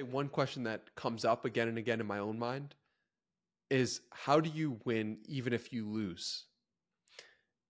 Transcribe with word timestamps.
say 0.00 0.02
one 0.10 0.28
question 0.28 0.64
that 0.64 0.94
comes 0.94 1.24
up 1.24 1.44
again 1.44 1.68
and 1.68 1.78
again 1.78 2.00
in 2.00 2.06
my 2.06 2.18
own 2.18 2.38
mind 2.38 2.74
is 3.70 4.00
how 4.10 4.40
do 4.40 4.50
you 4.50 4.78
win 4.84 5.18
even 5.26 5.52
if 5.52 5.72
you 5.72 5.88
lose? 5.88 6.46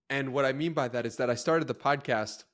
And 0.08 0.32
what 0.32 0.45
I 0.45 0.53
mean 0.53 0.72
by 0.72 0.88
that 0.88 1.06
is 1.06 1.16
that 1.16 1.30
I 1.30 1.35
started 1.35 1.69
the 1.69 1.74
podcast 1.74 2.45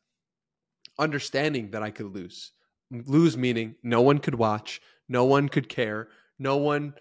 understanding 0.98 1.70
that 1.70 1.82
I 1.82 1.90
could 1.90 2.14
lose. 2.14 2.52
Lose 2.90 3.36
meaning 3.36 3.74
no 3.82 4.00
one 4.00 4.18
could 4.18 4.34
watch, 4.34 4.80
no 5.08 5.24
one 5.24 5.48
could 5.48 5.69
care, 5.69 6.08
no 6.38 6.56
one 6.56 6.95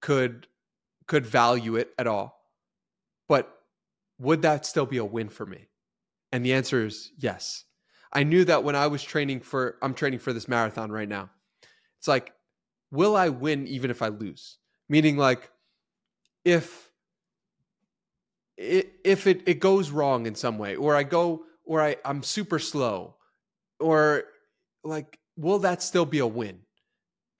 could 0.00 0.46
could 1.06 1.26
value 1.26 1.76
it 1.76 1.90
at 1.98 2.06
all. 2.06 2.40
But 3.28 3.48
would 4.18 4.42
that 4.42 4.66
still 4.66 4.86
be 4.86 4.96
a 4.96 5.04
win 5.04 5.28
for 5.28 5.46
me? 5.46 5.68
And 6.32 6.44
the 6.44 6.54
answer 6.54 6.84
is 6.84 7.12
yes. 7.16 7.64
I 8.12 8.22
knew 8.22 8.44
that 8.44 8.64
when 8.64 8.74
I 8.76 8.86
was 8.86 9.02
training 9.02 9.40
for 9.40 9.76
I'm 9.82 9.94
training 9.94 10.20
for 10.20 10.32
this 10.32 10.48
marathon 10.48 10.90
right 10.90 11.08
now. 11.08 11.30
It's 12.06 12.08
like 12.08 12.32
will 12.92 13.16
I 13.16 13.30
win 13.30 13.66
even 13.66 13.90
if 13.90 14.00
I 14.00 14.08
lose? 14.08 14.58
Meaning 14.88 15.16
like 15.16 15.50
if 16.44 16.88
if 18.56 19.26
it, 19.26 19.42
it 19.46 19.58
goes 19.58 19.90
wrong 19.90 20.26
in 20.26 20.36
some 20.36 20.56
way 20.56 20.76
or 20.76 20.94
I 20.94 21.02
go 21.02 21.42
or 21.64 21.82
I 21.82 21.96
I'm 22.04 22.22
super 22.22 22.60
slow 22.60 23.16
or 23.80 24.22
like 24.84 25.18
will 25.36 25.58
that 25.58 25.82
still 25.82 26.06
be 26.06 26.20
a 26.20 26.26
win? 26.28 26.60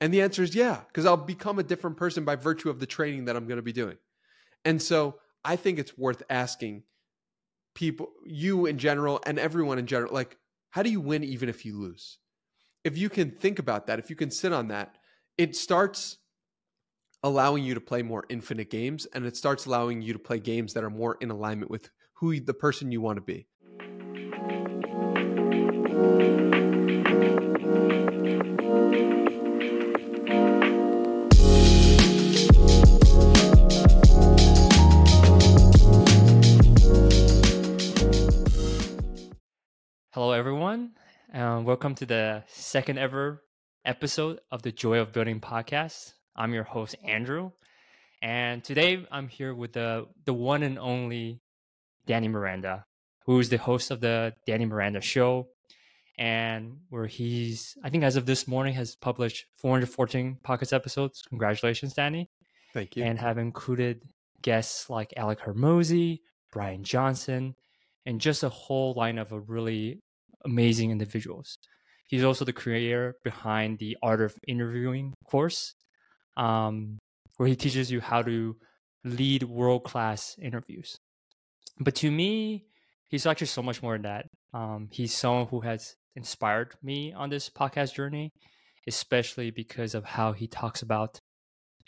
And 0.01 0.13
the 0.13 0.23
answer 0.23 0.43
is 0.43 0.53
yeah, 0.53 0.81
because 0.89 1.07
I'll 1.07 1.17
become 1.17 1.61
a 1.61 1.63
different 1.63 1.97
person 1.97 2.25
by 2.25 2.35
virtue 2.35 2.69
of 2.69 2.81
the 2.81 2.87
training 2.87 3.27
that 3.27 3.37
I'm 3.37 3.47
going 3.47 3.59
to 3.59 3.63
be 3.63 3.73
doing. 3.73 3.99
And 4.65 4.83
so 4.83 5.21
I 5.45 5.55
think 5.55 5.79
it's 5.79 5.97
worth 5.97 6.25
asking 6.29 6.83
people, 7.77 8.09
you 8.25 8.67
in 8.67 8.79
general, 8.79 9.21
and 9.25 9.39
everyone 9.39 9.79
in 9.79 9.87
general, 9.87 10.13
like, 10.13 10.37
how 10.71 10.83
do 10.83 10.91
you 10.91 11.01
win 11.01 11.23
even 11.23 11.49
if 11.49 11.65
you 11.65 11.79
lose? 11.79 12.19
If 12.87 12.97
you 12.97 13.11
can 13.11 13.33
think 13.33 13.59
about 13.59 13.89
that, 13.89 13.99
if 13.99 14.11
you 14.11 14.15
can 14.15 14.31
sit 14.31 14.53
on 14.53 14.69
that, 14.69 14.95
it 15.37 15.57
starts 15.57 16.19
allowing 17.25 17.65
you 17.65 17.75
to 17.75 17.81
play 17.81 18.01
more 18.03 18.25
infinite 18.29 18.71
games 18.71 19.09
and 19.13 19.27
it 19.27 19.37
starts 19.37 19.67
allowing 19.67 20.03
you 20.03 20.13
to 20.13 20.21
play 20.21 20.39
games 20.39 20.73
that 20.75 20.85
are 20.85 20.89
more 20.89 21.17
in 21.21 21.33
alignment 21.33 21.69
with 21.69 21.91
who 22.13 22.39
the 22.39 22.55
person 22.55 22.93
you 22.93 23.01
want 23.01 23.17
to 23.17 23.23
be. 23.23 23.49
Hello, 40.13 40.31
everyone. 40.31 40.96
Um, 41.37 41.67
welcome 41.67 41.95
to 41.97 42.07
the 42.07 42.45
second 42.47 42.99
ever 42.99 43.43
episode 43.85 44.41
of 44.51 44.63
the 44.63 44.73
Joy 44.73 45.01
of 45.01 45.13
Building 45.13 45.39
podcast. 45.39 46.15
I'm 46.35 46.55
your 46.55 46.63
host, 46.63 46.97
Andrew. 47.05 47.51
And 48.23 48.65
today 48.65 49.07
I'm 49.13 49.29
here 49.29 49.55
with 49.55 49.75
the, 49.75 50.07
the 50.25 50.33
one 50.33 50.63
and 50.63 50.79
only 50.79 51.43
Danny 52.07 52.29
Miranda, 52.29 52.87
who 53.27 53.39
is 53.39 53.51
the 53.51 53.59
host 53.59 53.91
of 53.91 54.01
the 54.01 54.33
Danny 54.47 54.65
Miranda 54.65 55.03
Show. 55.03 55.49
And 56.17 56.79
where 56.89 57.07
he's, 57.07 57.77
I 57.85 57.91
think 57.91 58.03
as 58.03 58.17
of 58.17 58.25
this 58.25 58.49
morning, 58.49 58.73
has 58.73 58.97
published 58.97 59.45
414 59.59 60.39
podcast 60.43 60.73
episodes. 60.73 61.21
Congratulations, 61.29 61.93
Danny. 61.93 62.31
Thank 62.73 62.97
you. 62.97 63.05
And 63.05 63.19
have 63.19 63.37
included 63.37 64.01
guests 64.41 64.89
like 64.89 65.13
Alex 65.19 65.43
Hormozi, 65.43 66.21
Bryan 66.51 66.83
Johnson, 66.83 67.57
and 68.07 68.23
just 68.23 68.43
a 68.43 68.49
whole 68.49 68.95
lineup 68.95 69.21
of 69.21 69.33
a 69.33 69.41
really 69.41 70.01
amazing 70.47 70.91
individuals. 70.91 71.59
He's 72.07 72.25
also 72.25 72.45
the 72.45 72.53
creator 72.53 73.17
behind 73.25 73.79
the 73.79 73.97
Art 74.03 74.23
of 74.23 74.35
Interviewing 74.47 75.13
course, 75.29 75.75
um, 76.37 76.99
where 77.37 77.49
he 77.49 77.57
teaches 77.57 77.91
you 77.91 78.01
how 78.01 78.23
to 78.23 78.57
lead 79.05 79.43
world 79.43 79.85
class 79.85 80.37
interviews. 80.41 80.97
But 81.79 81.97
to 81.97 82.11
me, 82.11 82.65
he's 83.09 83.27
actually 83.27 83.49
so 83.49 83.63
much 83.63 83.83
more 83.83 83.95
than 83.95 84.03
that. 84.03 84.27
Um, 84.55 84.89
he's 84.91 85.15
someone 85.15 85.47
who 85.49 85.61
has 85.61 85.95
inspired 86.15 86.75
me 86.83 87.13
on 87.13 87.29
this 87.29 87.51
podcast 87.51 87.95
journey, 87.95 88.31
especially 88.87 89.51
because 89.51 89.95
of 89.95 90.05
how 90.05 90.33
he 90.33 90.47
talks 90.47 90.83
about, 90.83 91.19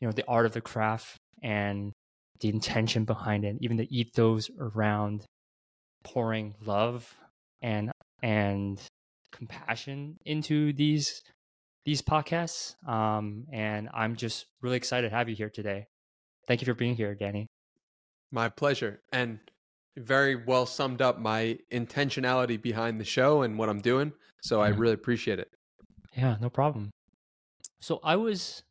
you 0.00 0.06
know, 0.06 0.12
the 0.12 0.26
art 0.26 0.46
of 0.46 0.52
the 0.52 0.60
craft 0.60 1.16
and 1.42 1.92
the 2.40 2.48
intention 2.48 3.04
behind 3.04 3.44
it, 3.44 3.56
even 3.60 3.76
the 3.76 3.88
ethos 3.96 4.50
around 4.60 5.24
pouring 6.04 6.54
love 6.64 7.14
and 7.62 7.90
and 8.22 8.80
compassion 9.32 10.18
into 10.24 10.72
these 10.72 11.22
these 11.84 12.02
podcasts. 12.02 12.74
Um, 12.86 13.46
and 13.52 13.88
I'm 13.94 14.16
just 14.16 14.46
really 14.60 14.76
excited 14.76 15.08
to 15.08 15.16
have 15.16 15.28
you 15.28 15.34
here 15.34 15.48
today. 15.50 15.86
Thank 16.46 16.60
you 16.60 16.66
for 16.66 16.74
being 16.74 16.96
here, 16.96 17.14
Danny. 17.14 17.46
My 18.30 18.48
pleasure. 18.50 19.00
And 19.12 19.38
very 19.96 20.36
well 20.36 20.66
summed 20.66 21.02
up 21.02 21.18
my 21.18 21.58
intentionality 21.72 22.60
behind 22.60 23.00
the 23.00 23.04
show 23.04 23.42
and 23.42 23.58
what 23.58 23.68
I'm 23.68 23.80
doing. 23.80 24.12
So 24.42 24.60
I 24.60 24.68
really 24.68 24.94
appreciate 24.94 25.38
it. 25.38 25.50
Yeah, 26.16 26.36
no 26.40 26.50
problem. 26.50 26.90
So 27.80 28.00
I 28.04 28.16
was 28.16 28.62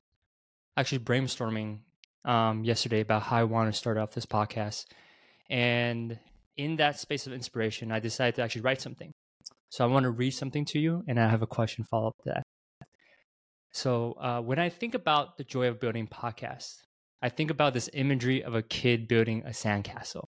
actually 0.75 0.99
brainstorming 0.99 1.79
um, 2.25 2.63
yesterday 2.63 2.99
about 3.01 3.23
how 3.23 3.37
I 3.37 3.43
want 3.43 3.73
to 3.73 3.77
start 3.77 3.97
off 3.97 4.13
this 4.13 4.25
podcast. 4.25 4.85
And 5.49 6.19
in 6.55 6.75
that 6.77 6.99
space 6.99 7.25
of 7.27 7.33
inspiration, 7.33 7.91
I 7.91 7.99
decided 7.99 8.35
to 8.35 8.43
actually 8.43 8.61
write 8.61 8.81
something. 8.81 9.11
So 9.69 9.83
I 9.83 9.87
want 9.87 10.03
to 10.03 10.11
read 10.11 10.31
something 10.31 10.65
to 10.65 10.79
you, 10.79 11.03
and 11.07 11.19
I 11.19 11.27
have 11.27 11.41
a 11.41 11.47
question 11.47 11.83
follow 11.83 12.07
up 12.07 12.17
to 12.23 12.29
that. 12.33 12.43
So 13.71 14.13
uh, 14.13 14.41
when 14.41 14.59
I 14.59 14.69
think 14.69 14.95
about 14.95 15.37
the 15.37 15.43
Joy 15.43 15.67
of 15.67 15.79
Building 15.79 16.07
podcast, 16.07 16.77
I 17.21 17.29
think 17.29 17.51
about 17.51 17.73
this 17.73 17.89
imagery 17.93 18.43
of 18.43 18.55
a 18.55 18.61
kid 18.61 19.07
building 19.07 19.43
a 19.45 19.49
sandcastle. 19.49 20.25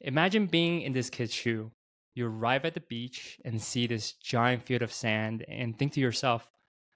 Imagine 0.00 0.46
being 0.46 0.82
in 0.82 0.92
this 0.92 1.10
kid's 1.10 1.34
shoe. 1.34 1.72
You 2.14 2.26
arrive 2.26 2.64
at 2.64 2.74
the 2.74 2.80
beach 2.80 3.38
and 3.44 3.60
see 3.60 3.86
this 3.86 4.12
giant 4.12 4.62
field 4.62 4.82
of 4.82 4.92
sand 4.92 5.44
and 5.48 5.78
think 5.78 5.92
to 5.94 6.00
yourself, 6.00 6.48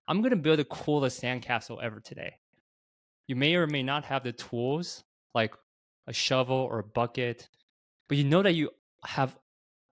I'm 0.07 0.21
going 0.21 0.31
to 0.31 0.37
build 0.37 0.59
the 0.59 0.65
coolest 0.65 1.23
sandcastle 1.23 1.83
ever 1.83 2.01
today. 2.01 2.35
You 3.27 3.37
may 3.37 3.55
or 3.55 3.67
may 3.67 3.83
not 3.83 4.05
have 4.05 4.23
the 4.23 4.33
tools 4.33 5.03
like 5.35 5.55
a 6.07 6.13
shovel 6.13 6.57
or 6.57 6.79
a 6.79 6.85
bucket, 6.85 7.49
but 8.09 8.19
you 8.19 8.25
know 8.25 8.43
that 8.43 8.55
you 8.55 8.71
have 9.05 9.37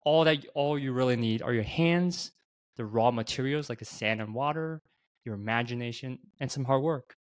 all 0.07 0.23
that 0.23 0.37
all 0.53 0.79
you 0.79 0.93
really 0.93 1.17
need 1.17 1.41
are 1.41 1.53
your 1.53 1.63
hands, 1.63 2.31
the 2.77 2.85
raw 2.85 3.11
materials 3.11 3.67
like 3.67 3.79
the 3.79 3.83
sand 3.83 4.21
and 4.21 4.33
water, 4.33 4.81
your 5.25 5.35
imagination, 5.35 6.17
and 6.39 6.49
some 6.49 6.63
hard 6.63 6.81
work. 6.81 7.17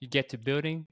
You 0.00 0.08
get 0.08 0.30
to 0.30 0.36
building, 0.36 0.88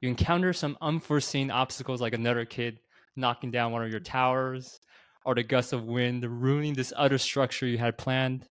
you 0.00 0.08
encounter 0.08 0.52
some 0.52 0.78
unforeseen 0.80 1.50
obstacles 1.50 2.00
like 2.00 2.14
another 2.14 2.44
kid 2.44 2.78
knocking 3.16 3.50
down 3.50 3.72
one 3.72 3.82
of 3.82 3.90
your 3.90 3.98
towers, 3.98 4.78
or 5.24 5.34
the 5.34 5.42
gust 5.42 5.72
of 5.72 5.86
wind 5.86 6.24
ruining 6.24 6.74
this 6.74 6.92
other 6.96 7.18
structure 7.18 7.66
you 7.66 7.78
had 7.78 7.98
planned. 7.98 8.46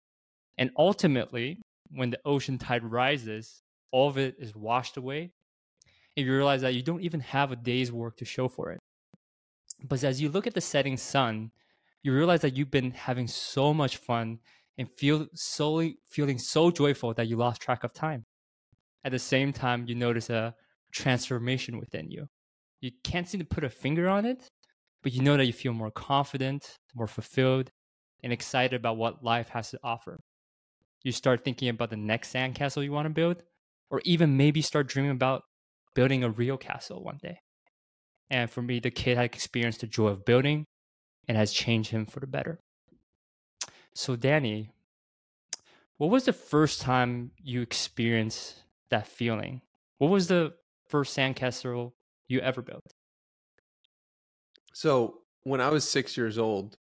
And 0.58 0.72
ultimately, 0.78 1.62
when 1.90 2.10
the 2.10 2.20
ocean 2.26 2.58
tide 2.58 2.84
rises, 2.84 3.62
all 3.94 4.10
of 4.10 4.18
it 4.18 4.36
is 4.40 4.54
washed 4.54 4.98
away. 4.98 5.32
And 6.18 6.26
you 6.26 6.36
realize 6.36 6.64
that 6.64 6.74
you 6.74 6.84
don't 6.84 7.02
even 7.02 7.22
have 7.22 7.54
a 7.54 7.56
day's 7.56 7.94
work 7.94 8.18
to 8.18 8.26
show 8.26 8.50
for 8.50 8.74
it. 8.74 8.82
But 9.82 10.04
as 10.04 10.22
you 10.22 10.28
look 10.28 10.48
at 10.48 10.54
the 10.54 10.60
setting 10.60 10.98
sun 10.98 11.52
you 12.04 12.14
realize 12.14 12.42
that 12.42 12.56
you've 12.56 12.72
been 12.72 12.92
having 12.92 13.28
so 13.28 13.74
much 13.74 13.98
fun 13.98 14.40
and 14.78 14.90
feel 14.98 15.28
solely 15.34 15.98
feeling 16.10 16.38
so 16.38 16.70
joyful 16.70 17.14
that 17.14 17.28
you 17.28 17.38
lost 17.38 17.62
track 17.62 17.84
of 17.84 17.94
time. 17.94 18.26
At 19.06 19.12
the 19.12 19.20
same 19.20 19.54
time, 19.54 19.86
you 19.88 19.96
notice 19.96 20.30
a 20.30 20.54
transformation 20.92 21.80
within 21.80 22.12
you. 22.12 22.28
You 22.82 22.92
can't 23.04 23.28
seem 23.28 23.40
to 23.40 23.46
put 23.46 23.64
a 23.64 23.70
finger 23.70 24.10
on 24.10 24.26
it, 24.26 24.48
but 25.02 25.14
you 25.14 25.22
know 25.22 25.38
that 25.38 25.46
you 25.46 25.54
feel 25.54 25.74
more 25.74 25.92
confident, 25.92 26.78
more 26.94 27.08
fulfilled, 27.08 27.72
and 28.24 28.34
excited 28.34 28.76
about 28.76 28.98
what 28.98 29.24
life 29.24 29.50
has 29.50 29.72
to 29.72 29.80
offer. 29.84 30.20
You 31.04 31.12
start 31.12 31.44
thinking 31.44 31.70
about 31.70 31.90
the 31.90 31.98
next 31.98 32.34
sandcastle 32.34 32.84
you 32.84 32.92
want 32.92 33.06
to 33.06 33.10
build, 33.14 33.44
or 33.90 34.02
even 34.06 34.38
maybe 34.38 34.62
start 34.62 34.88
dreaming 34.88 35.12
about 35.12 35.44
building 35.96 36.24
a 36.24 36.30
real 36.30 36.58
castle 36.58 37.04
one 37.04 37.20
day. 37.22 37.38
And 38.30 38.50
for 38.50 38.62
me, 38.62 38.80
the 38.80 38.92
kid 38.92 39.18
had 39.18 39.26
experienced 39.26 39.82
the 39.82 39.88
joy 39.88 40.08
of 40.08 40.26
building 40.26 40.66
and 41.28 41.38
has 41.38 41.52
changed 41.52 41.92
him 41.92 42.06
for 42.06 42.20
the 42.20 42.28
better. 42.28 42.60
So, 43.94 44.16
Danny, 44.16 44.70
what 45.98 46.10
was 46.10 46.26
the 46.26 46.34
first 46.34 46.82
time 46.82 47.32
you 47.42 47.62
experienced 47.62 48.56
that 48.90 49.08
feeling? 49.08 49.62
What 50.00 50.10
was 50.10 50.28
the 50.28 50.54
first 50.88 51.16
sandcastle 51.16 51.94
you 52.28 52.40
ever 52.40 52.62
built? 52.62 52.94
So, 54.74 55.20
when 55.44 55.62
I 55.62 55.70
was 55.70 55.88
six 55.88 56.18
years 56.18 56.38
old, 56.38 56.78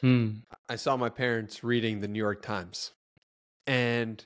hmm. 0.00 0.30
I 0.68 0.76
saw 0.76 0.96
my 0.96 1.08
parents 1.08 1.62
reading 1.62 2.00
the 2.00 2.08
New 2.08 2.18
York 2.18 2.42
Times. 2.42 2.92
And 3.66 4.24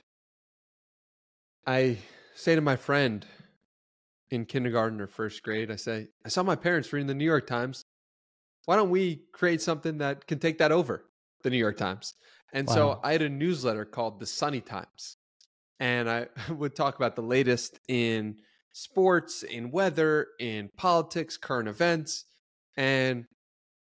I 1.65 1.97
say 2.35 2.55
to 2.55 2.61
my 2.61 2.75
friend 2.75 3.25
in 4.31 4.45
kindergarten 4.45 4.99
or 5.01 5.07
first 5.07 5.43
grade, 5.43 5.69
I 5.69 5.75
say, 5.75 6.07
I 6.25 6.29
saw 6.29 6.41
my 6.41 6.55
parents 6.55 6.91
reading 6.91 7.07
the 7.07 7.13
New 7.13 7.25
York 7.25 7.45
Times 7.45 7.83
why 8.65 8.75
don't 8.75 8.89
we 8.89 9.23
create 9.31 9.61
something 9.61 9.97
that 9.99 10.27
can 10.27 10.39
take 10.39 10.57
that 10.59 10.71
over 10.71 11.05
the 11.43 11.49
New 11.49 11.57
York 11.57 11.77
Times? 11.77 12.13
And 12.53 12.67
wow. 12.67 12.73
so 12.73 12.99
I 13.03 13.13
had 13.13 13.21
a 13.21 13.29
newsletter 13.29 13.85
called 13.85 14.19
the 14.19 14.25
Sunny 14.25 14.61
Times. 14.61 15.17
and 15.79 16.09
I 16.09 16.27
would 16.49 16.75
talk 16.75 16.95
about 16.95 17.15
the 17.15 17.23
latest 17.23 17.79
in 17.87 18.37
sports, 18.73 19.43
in 19.43 19.71
weather, 19.71 20.27
in 20.39 20.69
politics, 20.77 21.37
current 21.37 21.67
events, 21.67 22.25
and 22.77 23.25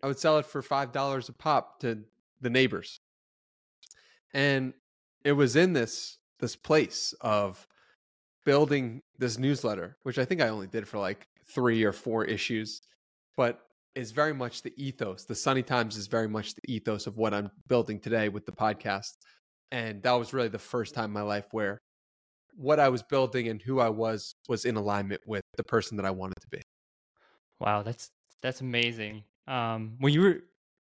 I 0.03 0.09
would 0.09 0.19
sell 0.19 0.39
it 0.39 0.47
for 0.47 0.63
five 0.63 0.93
dollars 0.93 1.29
a 1.29 1.33
pop 1.33 1.81
to 1.81 2.03
the 2.41 2.51
neighbors. 2.51 3.01
And 4.33 4.75
it 5.25 5.33
was 5.33 5.57
in 5.57 5.73
this 5.73 6.19
this 6.39 6.55
place 6.55 7.15
of 7.21 7.67
building 8.45 9.03
this 9.19 9.39
newsletter, 9.39 9.97
which 10.03 10.19
I 10.19 10.25
think 10.25 10.41
I 10.41 10.49
only 10.49 10.67
did 10.67 10.87
for 10.87 10.99
like 10.99 11.27
three 11.49 11.83
or 11.85 11.93
four 11.93 12.25
issues, 12.25 12.83
but 13.37 13.66
is 13.97 14.13
very 14.13 14.35
much 14.35 14.63
the 14.63 14.73
ethos. 14.77 15.25
The 15.25 15.35
Sunny 15.35 15.63
Times 15.63 15.97
is 15.97 16.07
very 16.07 16.29
much 16.29 16.55
the 16.55 16.73
ethos 16.73 17.07
of 17.07 17.17
what 17.17 17.33
I'm 17.33 17.51
building 17.67 17.99
today 17.99 18.29
with 18.29 18.45
the 18.45 18.53
podcast. 18.53 19.15
And 19.73 20.03
that 20.03 20.13
was 20.13 20.33
really 20.33 20.49
the 20.49 20.59
first 20.59 20.95
time 20.95 21.07
in 21.07 21.13
my 21.13 21.23
life 21.23 21.47
where 21.51 21.81
what 22.55 22.79
I 22.79 22.89
was 22.91 23.03
building 23.03 23.49
and 23.49 23.61
who 23.61 23.81
I 23.81 23.89
was 23.89 24.35
was 24.49 24.65
in 24.67 24.77
alignment 24.77 25.23
with 25.27 25.43
the 25.57 25.65
person 25.65 25.97
that 25.97 26.07
I 26.07 26.11
wanted 26.11 26.41
to 26.43 26.49
be. 26.51 26.63
Wow, 27.59 27.83
that's 27.83 28.11
that's 28.43 28.61
amazing. 28.61 29.25
Um, 29.49 29.97
when 29.99 30.13
you 30.13 30.21
were 30.21 30.41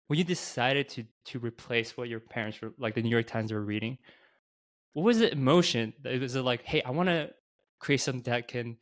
when 0.08 0.18
you 0.18 0.26
decided 0.26 0.90
to 0.90 1.04
to 1.26 1.40
replace 1.40 1.96
what 1.96 2.10
your 2.10 2.20
parents 2.20 2.62
were 2.62 2.74
like 2.78 2.96
the 2.96 3.02
New 3.02 3.10
York 3.10 3.28
Times 3.28 3.52
were 3.52 3.64
reading, 3.64 3.98
what 4.94 5.04
was 5.04 5.20
the 5.20 5.32
emotion? 5.32 5.94
Was 6.04 6.36
it 6.36 6.42
like, 6.42 6.64
hey, 6.64 6.82
I 6.82 6.92
want 6.92 7.10
to 7.10 7.30
create 7.80 8.02
something 8.02 8.24
that 8.24 8.48
can? 8.48 8.78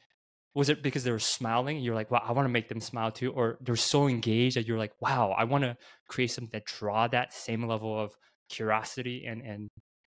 Was 0.56 0.70
it 0.70 0.82
because 0.82 1.04
they 1.04 1.12
were 1.12 1.20
smiling? 1.20 1.80
you're 1.80 1.96
like, 1.96 2.10
wow, 2.12 2.24
I 2.26 2.32
want 2.32 2.46
to 2.46 2.52
make 2.52 2.70
them 2.70 2.80
smile 2.80 3.12
too, 3.12 3.32
or 3.32 3.58
they're 3.62 3.76
so 3.76 4.08
engaged 4.08 4.56
that 4.56 4.66
you're 4.66 4.78
like, 4.78 4.94
wow, 5.02 5.36
I 5.38 5.44
want 5.44 5.64
to 5.64 5.76
create 6.08 6.32
something 6.32 6.50
that 6.54 6.66
draw 6.66 7.08
that 7.10 7.34
same 7.34 7.68
level 7.68 8.00
of 8.00 8.16
curiosity 8.50 9.26
and 9.26 9.42
and 9.42 9.68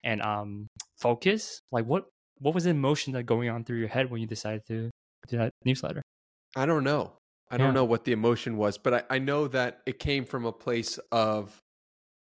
and 0.02 0.22
um 0.22 0.66
focus. 0.98 1.60
Like, 1.70 1.84
what 1.84 2.06
what 2.38 2.54
was 2.54 2.64
the 2.64 2.70
emotion 2.70 3.12
that 3.12 3.24
going 3.24 3.50
on 3.50 3.64
through 3.64 3.78
your 3.78 3.88
head 3.88 4.10
when 4.10 4.20
you 4.20 4.26
decided 4.26 4.62
to 4.68 4.90
do 5.28 5.36
that 5.36 5.52
newsletter? 5.64 6.02
I 6.56 6.66
don't 6.66 6.84
know. 6.84 7.12
I 7.52 7.56
don't 7.56 7.74
know 7.74 7.84
what 7.84 8.04
the 8.04 8.12
emotion 8.12 8.56
was, 8.56 8.78
but 8.78 8.94
I, 8.94 9.16
I 9.16 9.18
know 9.18 9.48
that 9.48 9.80
it 9.84 9.98
came 9.98 10.24
from 10.24 10.46
a 10.46 10.52
place 10.52 10.98
of, 11.10 11.58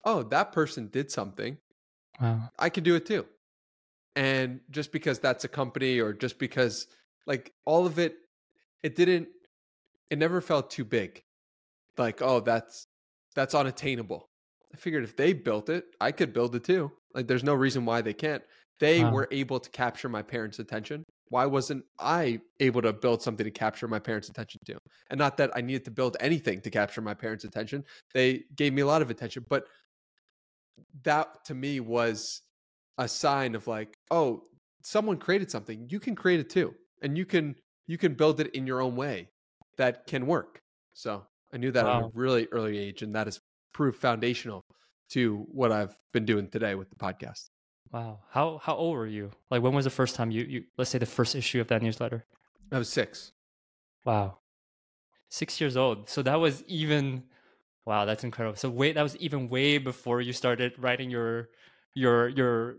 oh, 0.05 0.23
that 0.23 0.53
person 0.53 0.87
did 0.87 1.11
something. 1.11 1.59
Wow. 2.21 2.49
I 2.57 2.69
can 2.69 2.85
do 2.85 2.95
it 2.95 3.07
too 3.07 3.27
and 4.17 4.61
just 4.71 4.93
because 4.93 5.19
that's 5.19 5.45
a 5.45 5.49
company 5.49 6.01
or 6.01 6.13
just 6.13 6.39
because 6.39 6.87
like 7.31 7.53
all 7.65 7.87
of 7.87 8.01
it 8.01 8.17
it 8.83 8.97
didn't 8.97 9.29
it 10.11 10.19
never 10.19 10.41
felt 10.41 10.69
too 10.69 10.85
big. 10.85 11.23
Like 11.97 12.21
oh 12.21 12.41
that's 12.41 12.89
that's 13.37 13.55
unattainable. 13.55 14.27
I 14.75 14.77
figured 14.77 15.05
if 15.05 15.17
they 15.17 15.33
built 15.33 15.69
it 15.69 15.85
i 16.01 16.11
could 16.13 16.33
build 16.33 16.55
it 16.57 16.65
too. 16.65 16.91
Like 17.15 17.29
there's 17.29 17.45
no 17.45 17.55
reason 17.55 17.85
why 17.85 18.03
they 18.03 18.13
can't. 18.13 18.43
They 18.81 19.05
wow. 19.05 19.13
were 19.13 19.29
able 19.31 19.61
to 19.61 19.71
capture 19.71 20.09
my 20.09 20.23
parents 20.23 20.59
attention. 20.59 21.05
Why 21.29 21.47
wasn't 21.47 21.85
i 22.01 22.41
able 22.59 22.83
to 22.83 22.93
build 22.93 23.23
something 23.23 23.45
to 23.45 23.51
capture 23.53 23.87
my 23.87 24.01
parents 24.01 24.29
attention 24.29 24.61
too? 24.67 24.79
And 25.11 25.19
not 25.19 25.37
that 25.37 25.53
i 25.55 25.61
needed 25.61 25.85
to 25.85 25.93
build 25.93 26.17
anything 26.19 26.61
to 26.63 26.71
capture 26.71 27.01
my 27.01 27.15
parents 27.15 27.45
attention. 27.45 27.85
They 28.13 28.43
gave 28.57 28.73
me 28.73 28.83
a 28.83 28.87
lot 28.87 29.03
of 29.03 29.11
attention 29.11 29.47
but 29.49 29.69
that 31.05 31.45
to 31.45 31.55
me 31.55 31.79
was 31.79 32.43
a 32.99 33.07
sign 33.07 33.55
of 33.55 33.67
like, 33.67 33.97
oh, 34.11 34.43
someone 34.83 35.17
created 35.17 35.51
something. 35.51 35.87
You 35.89 36.01
can 36.01 36.15
create 36.15 36.41
it 36.41 36.51
too, 36.51 36.75
and 37.03 37.17
you 37.17 37.25
can 37.25 37.57
you 37.87 37.99
can 37.99 38.15
build 38.15 38.41
it 38.41 38.55
in 38.55 38.67
your 38.67 38.81
own 38.81 38.97
way 38.97 39.29
that 39.77 40.07
can 40.07 40.27
work. 40.27 40.63
So 40.93 41.25
I 41.53 41.57
knew 41.57 41.73
that 41.73 41.85
wow. 41.85 41.99
at 41.99 42.05
a 42.05 42.11
really 42.15 42.47
early 42.53 42.79
age, 42.79 43.03
and 43.03 43.15
that 43.15 43.27
has 43.27 43.41
proved 43.73 43.99
foundational 43.99 44.65
to 45.11 45.47
what 45.51 45.73
I've 45.73 45.97
been 46.13 46.25
doing 46.25 46.49
today 46.49 46.75
with 46.75 46.91
the 46.91 46.97
podcast. 46.97 47.51
Wow 47.93 48.21
how 48.31 48.61
how 48.63 48.75
old 48.75 48.97
were 48.97 49.07
you? 49.07 49.31
Like 49.51 49.63
when 49.63 49.75
was 49.75 49.85
the 49.85 49.91
first 49.91 50.15
time 50.15 50.31
you 50.31 50.45
you 50.45 50.65
let's 50.79 50.91
say 50.91 50.99
the 50.99 51.07
first 51.07 51.35
issue 51.35 51.61
of 51.61 51.69
that 51.69 51.83
newsletter? 51.83 52.25
I 52.73 52.79
was 52.79 52.89
six. 52.89 53.33
Wow, 54.05 54.39
six 55.29 55.61
years 55.61 55.77
old. 55.77 56.09
So 56.09 56.23
that 56.23 56.37
was 56.37 56.63
even 56.67 57.25
wow, 57.85 58.05
that's 58.05 58.25
incredible. 58.25 58.57
So 58.57 58.71
wait, 58.71 58.95
that 58.95 59.03
was 59.03 59.17
even 59.17 59.49
way 59.49 59.79
before 59.79 60.21
you 60.21 60.33
started 60.33 60.75
writing 60.79 61.11
your 61.11 61.49
your 61.95 62.29
your 62.29 62.77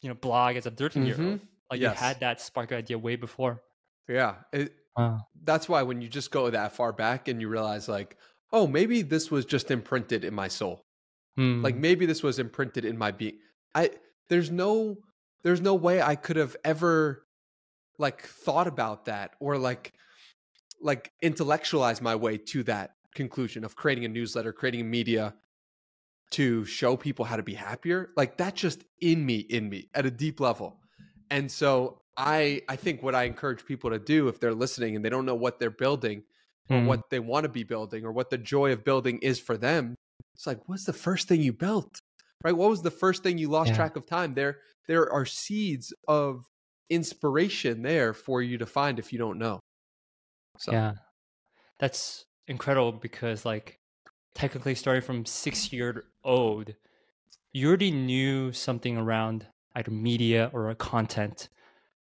you 0.00 0.08
know 0.08 0.14
blog 0.14 0.56
as 0.56 0.66
a 0.66 0.70
13 0.70 1.06
year 1.06 1.14
old 1.14 1.24
mm-hmm. 1.24 1.44
Like 1.72 1.80
yes. 1.80 1.98
you 1.98 2.04
had 2.04 2.20
that 2.20 2.40
spark 2.40 2.70
idea 2.70 2.98
way 2.98 3.16
before. 3.16 3.62
Yeah 4.06 4.34
it, 4.52 4.74
uh, 4.96 5.18
that's 5.42 5.68
why 5.68 5.82
when 5.82 6.02
you 6.02 6.08
just 6.08 6.30
go 6.30 6.50
that 6.50 6.72
far 6.72 6.92
back 6.92 7.28
and 7.28 7.40
you 7.40 7.48
realize 7.48 7.88
like 7.88 8.18
oh 8.52 8.66
maybe 8.66 9.00
this 9.00 9.30
was 9.30 9.46
just 9.46 9.70
imprinted 9.70 10.22
in 10.24 10.34
my 10.34 10.48
soul. 10.48 10.84
Hmm. 11.36 11.62
like 11.62 11.76
maybe 11.76 12.04
this 12.04 12.22
was 12.22 12.38
imprinted 12.38 12.84
in 12.84 12.98
my 12.98 13.10
being. 13.10 13.38
I 13.74 13.90
there's 14.28 14.50
no 14.50 14.98
there's 15.42 15.62
no 15.62 15.74
way 15.74 16.02
i 16.02 16.14
could 16.14 16.36
have 16.36 16.54
ever 16.62 17.24
like 17.98 18.22
thought 18.22 18.66
about 18.66 19.06
that 19.06 19.32
or 19.40 19.56
like 19.56 19.94
like 20.82 21.10
intellectualize 21.22 22.02
my 22.02 22.14
way 22.14 22.36
to 22.36 22.62
that 22.64 22.90
conclusion 23.14 23.64
of 23.64 23.76
creating 23.76 24.04
a 24.04 24.08
newsletter 24.08 24.52
creating 24.52 24.82
a 24.82 24.84
media 24.84 25.34
to 26.32 26.64
show 26.64 26.96
people 26.96 27.24
how 27.24 27.36
to 27.36 27.42
be 27.42 27.54
happier. 27.54 28.10
Like 28.16 28.36
that's 28.36 28.60
just 28.60 28.84
in 29.00 29.24
me 29.24 29.36
in 29.36 29.68
me 29.68 29.88
at 29.94 30.06
a 30.06 30.10
deep 30.10 30.40
level 30.40 30.78
and 31.32 31.50
so 31.50 32.00
i 32.16 32.62
i 32.68 32.76
think 32.76 33.02
what 33.02 33.14
i 33.14 33.24
encourage 33.24 33.64
people 33.64 33.90
to 33.90 33.98
do 33.98 34.28
if 34.28 34.38
they're 34.38 34.54
listening 34.54 34.94
and 34.94 35.04
they 35.04 35.10
don't 35.10 35.26
know 35.26 35.34
what 35.34 35.58
they're 35.58 35.70
building 35.70 36.22
or 36.70 36.76
mm. 36.76 36.86
what 36.86 37.10
they 37.10 37.18
want 37.18 37.42
to 37.42 37.48
be 37.48 37.64
building 37.64 38.04
or 38.04 38.12
what 38.12 38.30
the 38.30 38.38
joy 38.38 38.70
of 38.72 38.84
building 38.84 39.18
is 39.18 39.40
for 39.40 39.56
them 39.56 39.96
it's 40.34 40.46
like 40.46 40.60
what's 40.66 40.84
the 40.84 40.92
first 40.92 41.28
thing 41.28 41.40
you 41.42 41.52
built? 41.52 42.00
Right? 42.44 42.56
What 42.56 42.70
was 42.70 42.82
the 42.82 42.90
first 42.90 43.22
thing 43.22 43.38
you 43.38 43.48
lost 43.48 43.70
yeah. 43.70 43.76
track 43.76 43.96
of 43.96 44.06
time? 44.06 44.34
There 44.34 44.58
there 44.88 45.10
are 45.12 45.24
seeds 45.24 45.92
of 46.08 46.44
inspiration 46.90 47.82
there 47.82 48.12
for 48.12 48.42
you 48.42 48.58
to 48.58 48.66
find 48.66 48.98
if 48.98 49.12
you 49.12 49.18
don't 49.18 49.38
know. 49.38 49.60
So. 50.58 50.72
Yeah. 50.72 50.94
That's 51.78 52.24
incredible 52.48 52.92
because 52.92 53.44
like 53.44 53.78
technically 54.34 54.74
starting 54.74 55.02
from 55.02 55.24
six 55.24 55.72
year 55.72 56.04
old, 56.24 56.74
you 57.52 57.68
already 57.68 57.90
knew 57.90 58.52
something 58.52 58.96
around 58.96 59.46
either 59.74 59.90
media 59.90 60.50
or 60.52 60.70
a 60.70 60.74
content. 60.74 61.48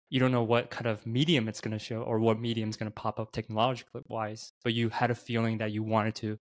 You 0.09 0.19
don't 0.19 0.31
know 0.31 0.43
what 0.43 0.69
kind 0.69 0.85
of 0.85 1.05
medium 1.05 1.47
it's 1.47 1.61
going 1.61 1.77
to 1.77 1.83
show 1.83 2.01
or 2.01 2.19
what 2.19 2.39
medium 2.39 2.69
is 2.69 2.77
going 2.77 2.91
to 2.91 2.95
pop 2.95 3.19
up 3.19 3.31
technologically 3.31 4.01
wise, 4.07 4.53
but 4.63 4.73
you 4.73 4.89
had 4.89 5.11
a 5.11 5.15
feeling 5.15 5.57
that 5.57 5.71
you 5.71 5.83
wanted 5.83 6.15
to 6.15 6.37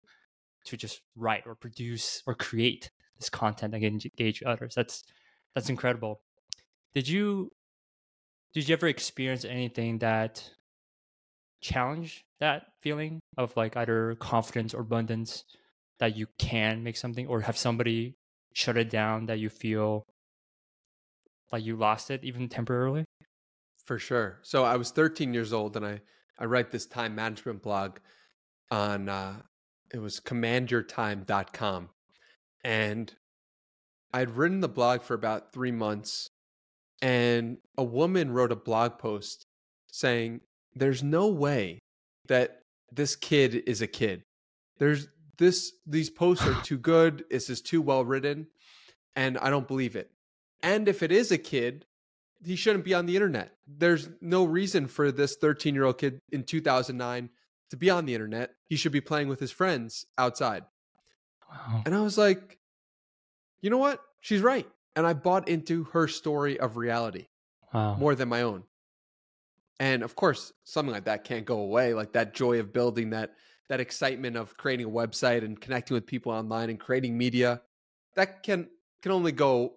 to 0.66 0.78
just 0.78 1.02
write 1.16 1.44
or 1.46 1.56
produce 1.56 2.22
or 2.26 2.36
create 2.36 2.92
this 3.18 3.30
content 3.30 3.72
that 3.72 3.80
can 3.80 3.94
engage 3.94 4.44
others. 4.44 4.74
That's 4.76 5.04
that's 5.56 5.70
incredible. 5.70 6.22
Did 6.94 7.08
you 7.08 7.52
did 8.54 8.68
you 8.68 8.74
ever 8.74 8.88
experience 8.88 9.46
anything 9.46 10.00
that 10.00 10.50
challenge 11.62 12.26
that 12.40 12.68
feeling 12.82 13.20
of 13.38 13.56
like 13.58 13.76
either 13.78 14.16
confidence 14.16 14.74
or 14.74 14.82
abundance 14.82 15.44
that 16.00 16.16
you 16.16 16.28
can 16.38 16.84
make 16.84 16.96
something 16.96 17.28
or 17.28 17.42
have 17.42 17.58
somebody 17.58 18.16
shut 18.54 18.78
it 18.78 18.90
down 18.90 19.26
that 19.26 19.40
you 19.40 19.50
feel 19.50 20.06
like 21.52 21.64
you 21.64 21.76
lost 21.76 22.12
it 22.12 22.24
even 22.24 22.50
temporarily? 22.50 23.06
For 23.86 23.98
sure. 24.00 24.40
So 24.44 24.64
I 24.64 24.76
was 24.76 24.92
13 24.92 25.34
years 25.34 25.54
old 25.54 25.76
and 25.76 25.86
I, 25.86 26.02
I 26.38 26.46
write 26.46 26.72
this 26.72 26.86
time 26.86 27.16
management 27.16 27.64
blog 27.64 27.98
on, 28.72 29.10
uh, 29.10 29.42
it 29.92 30.00
was 30.00 30.20
commandyourtime.com. 30.20 31.90
And 32.64 33.14
I'd 34.14 34.32
written 34.32 34.60
the 34.60 34.70
blog 34.70 35.02
for 35.02 35.14
about 35.14 35.54
three 35.54 35.72
months 35.72 36.30
and 37.02 37.58
a 37.78 37.84
woman 37.84 38.32
wrote 38.32 38.52
a 38.52 38.56
blog 38.56 39.00
post 39.00 39.46
saying, 39.88 40.42
there's 40.76 41.02
no 41.02 41.28
way 41.28 41.80
that 42.28 42.62
this 42.92 43.16
kid 43.16 43.64
is 43.68 43.82
a 43.82 43.88
kid. 43.88 44.24
There's 44.78 45.08
this 45.38 45.74
these 45.86 46.10
posts 46.10 46.46
are 46.46 46.62
too 46.62 46.78
good. 46.78 47.24
This 47.30 47.50
is 47.50 47.62
too 47.62 47.82
well 47.82 48.04
written, 48.06 48.48
and 49.16 49.38
I 49.38 49.50
don't 49.50 49.68
believe 49.68 49.96
it. 49.96 50.12
And 50.62 50.88
if 50.88 51.04
it 51.04 51.12
is 51.12 51.32
a 51.32 51.38
kid, 51.38 51.86
he 52.44 52.56
shouldn't 52.56 52.86
be 52.86 52.94
on 52.94 53.06
the 53.06 53.16
internet. 53.16 53.52
There's 53.68 54.10
no 54.22 54.44
reason 54.44 54.88
for 54.88 55.12
this 55.12 55.36
13 55.36 55.76
year 55.76 55.86
old 55.86 55.98
kid 55.98 56.22
in 56.32 56.44
2009 56.44 57.30
to 57.70 57.78
be 57.78 57.90
on 57.90 58.06
the 58.06 58.14
internet. 58.14 58.52
He 58.68 58.76
should 58.76 58.92
be 58.92 59.02
playing 59.02 59.28
with 59.28 59.40
his 59.40 59.52
friends 59.52 60.06
outside. 60.18 60.64
Wow. 61.50 61.84
And 61.86 61.96
I 61.96 62.02
was 62.02 62.18
like, 62.18 62.58
you 63.62 63.70
know 63.70 63.78
what? 63.78 64.02
She's 64.22 64.42
right. 64.42 64.68
And 64.96 65.06
I 65.06 65.14
bought 65.14 65.48
into 65.48 65.86
her 65.86 66.08
story 66.08 66.60
of 66.60 66.78
reality 66.78 67.28
wow. 67.74 67.96
more 67.96 68.16
than 68.16 68.30
my 68.30 68.42
own. 68.42 68.64
And 69.80 70.04
of 70.04 70.16
course, 70.16 70.52
something 70.64 70.94
like 70.94 71.06
that 71.06 71.24
can't 71.24 71.46
go 71.46 71.60
away. 71.60 71.94
Like 71.94 72.14
that 72.14 72.34
joy 72.34 72.60
of 72.60 72.74
building 72.74 73.12
that 73.12 73.36
that 73.70 73.80
excitement 73.80 74.36
of 74.36 74.58
creating 74.58 74.88
a 74.88 74.90
website 74.90 75.44
and 75.44 75.60
connecting 75.60 75.94
with 75.94 76.06
people 76.08 76.32
online 76.32 76.72
and 76.72 76.80
creating 76.80 77.18
media 77.18 77.62
that 78.16 78.44
can 78.44 78.68
can 79.02 79.12
only 79.12 79.32
go 79.32 79.76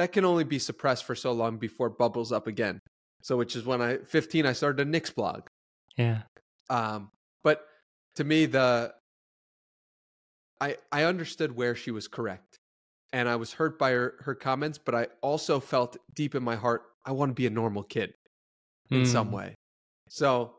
that 0.00 0.12
can 0.12 0.24
only 0.24 0.44
be 0.44 0.58
suppressed 0.58 1.04
for 1.04 1.14
so 1.14 1.32
long 1.32 1.56
before 1.56 1.88
it 1.88 1.98
bubbles 1.98 2.32
up 2.32 2.46
again 2.46 2.80
so 3.22 3.36
which 3.36 3.56
is 3.56 3.64
when 3.64 3.80
i 3.80 3.96
15 3.98 4.46
i 4.46 4.52
started 4.52 4.86
a 4.86 4.90
Knicks 4.90 5.10
blog 5.10 5.42
yeah 5.96 6.22
um 6.68 7.10
but 7.44 7.66
to 8.16 8.24
me 8.24 8.46
the 8.46 8.92
i 10.60 10.76
i 10.90 11.04
understood 11.04 11.54
where 11.54 11.74
she 11.74 11.90
was 11.90 12.08
correct 12.08 12.60
and 13.12 13.28
I 13.28 13.36
was 13.36 13.52
hurt 13.52 13.78
by 13.78 13.90
her, 13.92 14.14
her 14.20 14.34
comments, 14.34 14.78
but 14.78 14.94
I 14.94 15.08
also 15.20 15.58
felt 15.60 15.96
deep 16.14 16.34
in 16.34 16.42
my 16.42 16.56
heart, 16.56 16.82
I 17.04 17.12
want 17.12 17.30
to 17.30 17.34
be 17.34 17.46
a 17.46 17.50
normal 17.50 17.82
kid 17.82 18.14
in 18.90 19.04
some 19.04 19.30
Mm. 19.30 19.34
way. 19.34 19.54
So, 20.08 20.54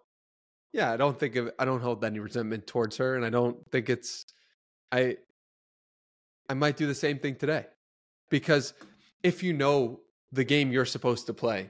yeah, 0.74 0.91
I 0.91 0.98
don't 0.98 1.17
think 1.17 1.36
of, 1.36 1.51
I 1.60 1.65
don't 1.65 1.81
hold 1.81 2.03
any 2.03 2.19
resentment 2.19 2.67
towards 2.67 2.98
her, 2.98 3.15
and 3.15 3.25
I 3.25 3.29
don't 3.29 3.57
think 3.71 3.89
it's, 3.89 4.25
I, 4.91 5.17
I 6.50 6.53
might 6.53 6.77
do 6.77 6.88
the 6.88 6.95
same 6.95 7.19
thing 7.19 7.36
today, 7.36 7.67
because 8.29 8.74
if 9.23 9.43
you 9.43 9.53
know 9.53 10.01
the 10.31 10.43
game 10.43 10.71
you're 10.71 10.85
supposed 10.85 11.27
to 11.27 11.33
play, 11.33 11.69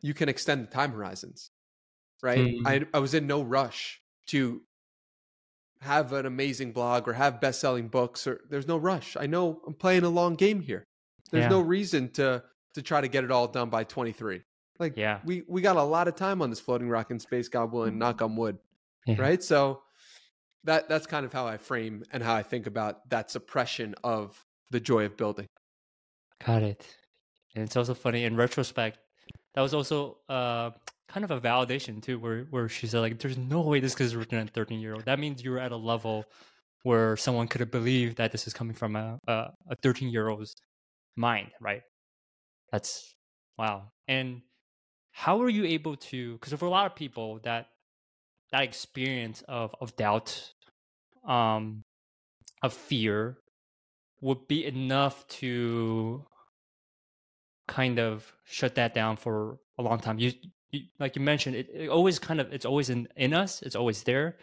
you 0.00 0.14
can 0.14 0.28
extend 0.28 0.62
the 0.66 0.70
time 0.70 0.92
horizons, 0.92 1.50
right? 2.22 2.38
Mm. 2.38 2.62
I 2.66 2.86
I 2.94 2.98
was 3.00 3.14
in 3.14 3.26
no 3.26 3.42
rush 3.42 4.00
to 4.28 4.62
have 5.80 6.12
an 6.12 6.26
amazing 6.26 6.72
blog 6.72 7.08
or 7.08 7.12
have 7.14 7.40
best-selling 7.40 7.88
books 7.88 8.26
or 8.26 8.40
there's 8.50 8.68
no 8.68 8.76
rush. 8.76 9.16
I 9.18 9.26
know 9.26 9.60
I'm 9.66 9.74
playing 9.74 10.04
a 10.04 10.10
long 10.10 10.34
game 10.34 10.60
here. 10.60 10.84
There's 11.30 11.44
Yeah. 11.44 11.48
no 11.48 11.60
reason 11.60 12.10
to 12.12 12.44
to 12.74 12.82
try 12.82 13.00
to 13.00 13.08
get 13.08 13.24
it 13.24 13.30
all 13.32 13.48
done 13.48 13.68
by 13.68 13.82
23. 13.84 14.42
Like 14.78 14.96
Yeah. 14.96 15.20
we 15.24 15.42
we 15.48 15.60
got 15.60 15.76
a 15.76 15.82
lot 15.82 16.06
of 16.08 16.16
time 16.16 16.42
on 16.42 16.50
this 16.50 16.60
floating 16.60 16.88
rock 16.88 17.10
and 17.10 17.20
space 17.20 17.48
goblin, 17.48 17.98
knock 17.98 18.22
on 18.22 18.36
wood, 18.36 18.58
Yeah. 19.06 19.20
right? 19.20 19.42
So 19.42 19.82
that 20.64 20.88
that's 20.88 21.06
kind 21.06 21.24
of 21.24 21.32
how 21.32 21.46
I 21.46 21.56
frame 21.56 22.04
and 22.12 22.22
how 22.22 22.34
I 22.34 22.42
think 22.42 22.66
about 22.66 23.08
that 23.10 23.30
suppression 23.30 23.94
of 24.04 24.44
the 24.70 24.80
joy 24.80 25.04
of 25.06 25.16
building. 25.16 25.46
Got 26.44 26.62
it. 26.62 26.86
And 27.54 27.64
it's 27.64 27.76
also 27.76 27.94
funny 27.94 28.24
in 28.24 28.36
retrospect. 28.36 28.98
That 29.54 29.62
was 29.62 29.74
also 29.74 30.18
uh, 30.28 30.70
kind 31.08 31.24
of 31.24 31.30
a 31.30 31.40
validation 31.40 32.02
too, 32.02 32.18
where 32.18 32.44
where 32.50 32.68
she 32.68 32.86
said 32.86 33.00
like, 33.00 33.18
"There's 33.18 33.38
no 33.38 33.60
way 33.62 33.80
this 33.80 34.00
is 34.00 34.16
written 34.16 34.38
at 34.38 34.48
a 34.48 34.52
13 34.52 34.80
year 34.80 34.94
old." 34.94 35.04
That 35.04 35.18
means 35.18 35.42
you're 35.42 35.58
at 35.58 35.72
a 35.72 35.76
level 35.76 36.24
where 36.84 37.16
someone 37.16 37.48
could 37.48 37.60
have 37.60 37.70
believed 37.70 38.16
that 38.18 38.32
this 38.32 38.46
is 38.46 38.52
coming 38.54 38.74
from 38.74 38.96
a 38.96 39.18
a, 39.26 39.50
a 39.70 39.76
13 39.82 40.10
year 40.10 40.28
old's 40.28 40.54
mind, 41.16 41.50
right? 41.60 41.82
That's 42.72 43.14
wow. 43.58 43.90
And 44.08 44.42
how 45.12 45.38
were 45.38 45.48
you 45.48 45.64
able 45.64 45.96
to? 45.96 46.34
Because 46.34 46.52
for 46.54 46.66
a 46.66 46.70
lot 46.70 46.86
of 46.86 46.94
people, 46.94 47.40
that 47.44 47.66
that 48.52 48.62
experience 48.62 49.42
of 49.48 49.74
of 49.80 49.96
doubt, 49.96 50.52
um, 51.26 51.82
of 52.62 52.72
fear, 52.72 53.38
would 54.20 54.46
be 54.48 54.64
enough 54.66 55.26
to 55.28 56.24
kind 57.70 58.00
of 58.00 58.30
shut 58.44 58.74
that 58.74 58.92
down 58.92 59.16
for 59.16 59.58
a 59.78 59.82
long 59.82 60.00
time. 60.00 60.18
You, 60.18 60.32
you 60.72 60.80
like 60.98 61.14
you 61.14 61.22
mentioned, 61.22 61.54
it, 61.54 61.68
it 61.72 61.88
always 61.88 62.18
kind 62.18 62.40
of 62.40 62.52
it's 62.52 62.66
always 62.66 62.90
in 62.90 63.08
in 63.16 63.32
us. 63.32 63.62
It's 63.62 63.76
always 63.76 64.02
there, 64.02 64.36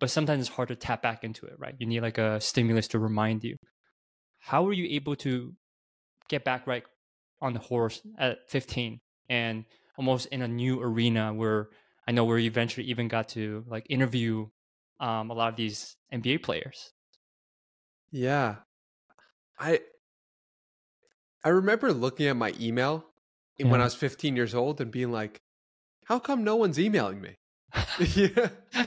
but 0.00 0.10
sometimes 0.10 0.40
it's 0.40 0.56
hard 0.56 0.68
to 0.68 0.76
tap 0.76 1.02
back 1.02 1.22
into 1.22 1.46
it. 1.46 1.54
Right? 1.58 1.74
You 1.78 1.86
need 1.86 2.00
like 2.00 2.18
a 2.18 2.40
stimulus 2.40 2.88
to 2.88 2.98
remind 2.98 3.44
you. 3.44 3.56
How 4.38 4.62
were 4.62 4.72
you 4.72 4.96
able 4.96 5.16
to 5.16 5.54
get 6.28 6.44
back 6.44 6.66
right 6.66 6.84
on 7.40 7.52
the 7.52 7.60
horse 7.60 8.00
at 8.18 8.48
15 8.48 9.00
and 9.28 9.64
almost 9.96 10.26
in 10.26 10.42
a 10.42 10.48
new 10.48 10.80
arena 10.80 11.32
where 11.32 11.68
I 12.06 12.12
know 12.12 12.24
where 12.24 12.38
you 12.38 12.48
eventually 12.48 12.86
even 12.86 13.08
got 13.08 13.28
to 13.30 13.64
like 13.68 13.86
interview 13.90 14.46
um, 15.00 15.30
a 15.30 15.34
lot 15.34 15.50
of 15.50 15.56
these 15.56 15.96
NBA 16.12 16.42
players. 16.42 16.92
Yeah. 18.10 18.56
I 19.58 19.80
I 21.44 21.50
remember 21.50 21.92
looking 21.92 22.26
at 22.26 22.36
my 22.36 22.54
email 22.60 23.06
in- 23.58 23.70
when 23.70 23.80
I 23.80 23.84
was 23.84 23.94
15 23.94 24.36
years 24.36 24.54
old 24.54 24.80
and 24.80 24.90
being 24.90 25.12
like, 25.12 25.40
how 26.04 26.18
come 26.18 26.44
no 26.44 26.56
one's 26.56 26.78
emailing 26.78 27.20
me? 27.20 27.34
yeah. 28.14 28.48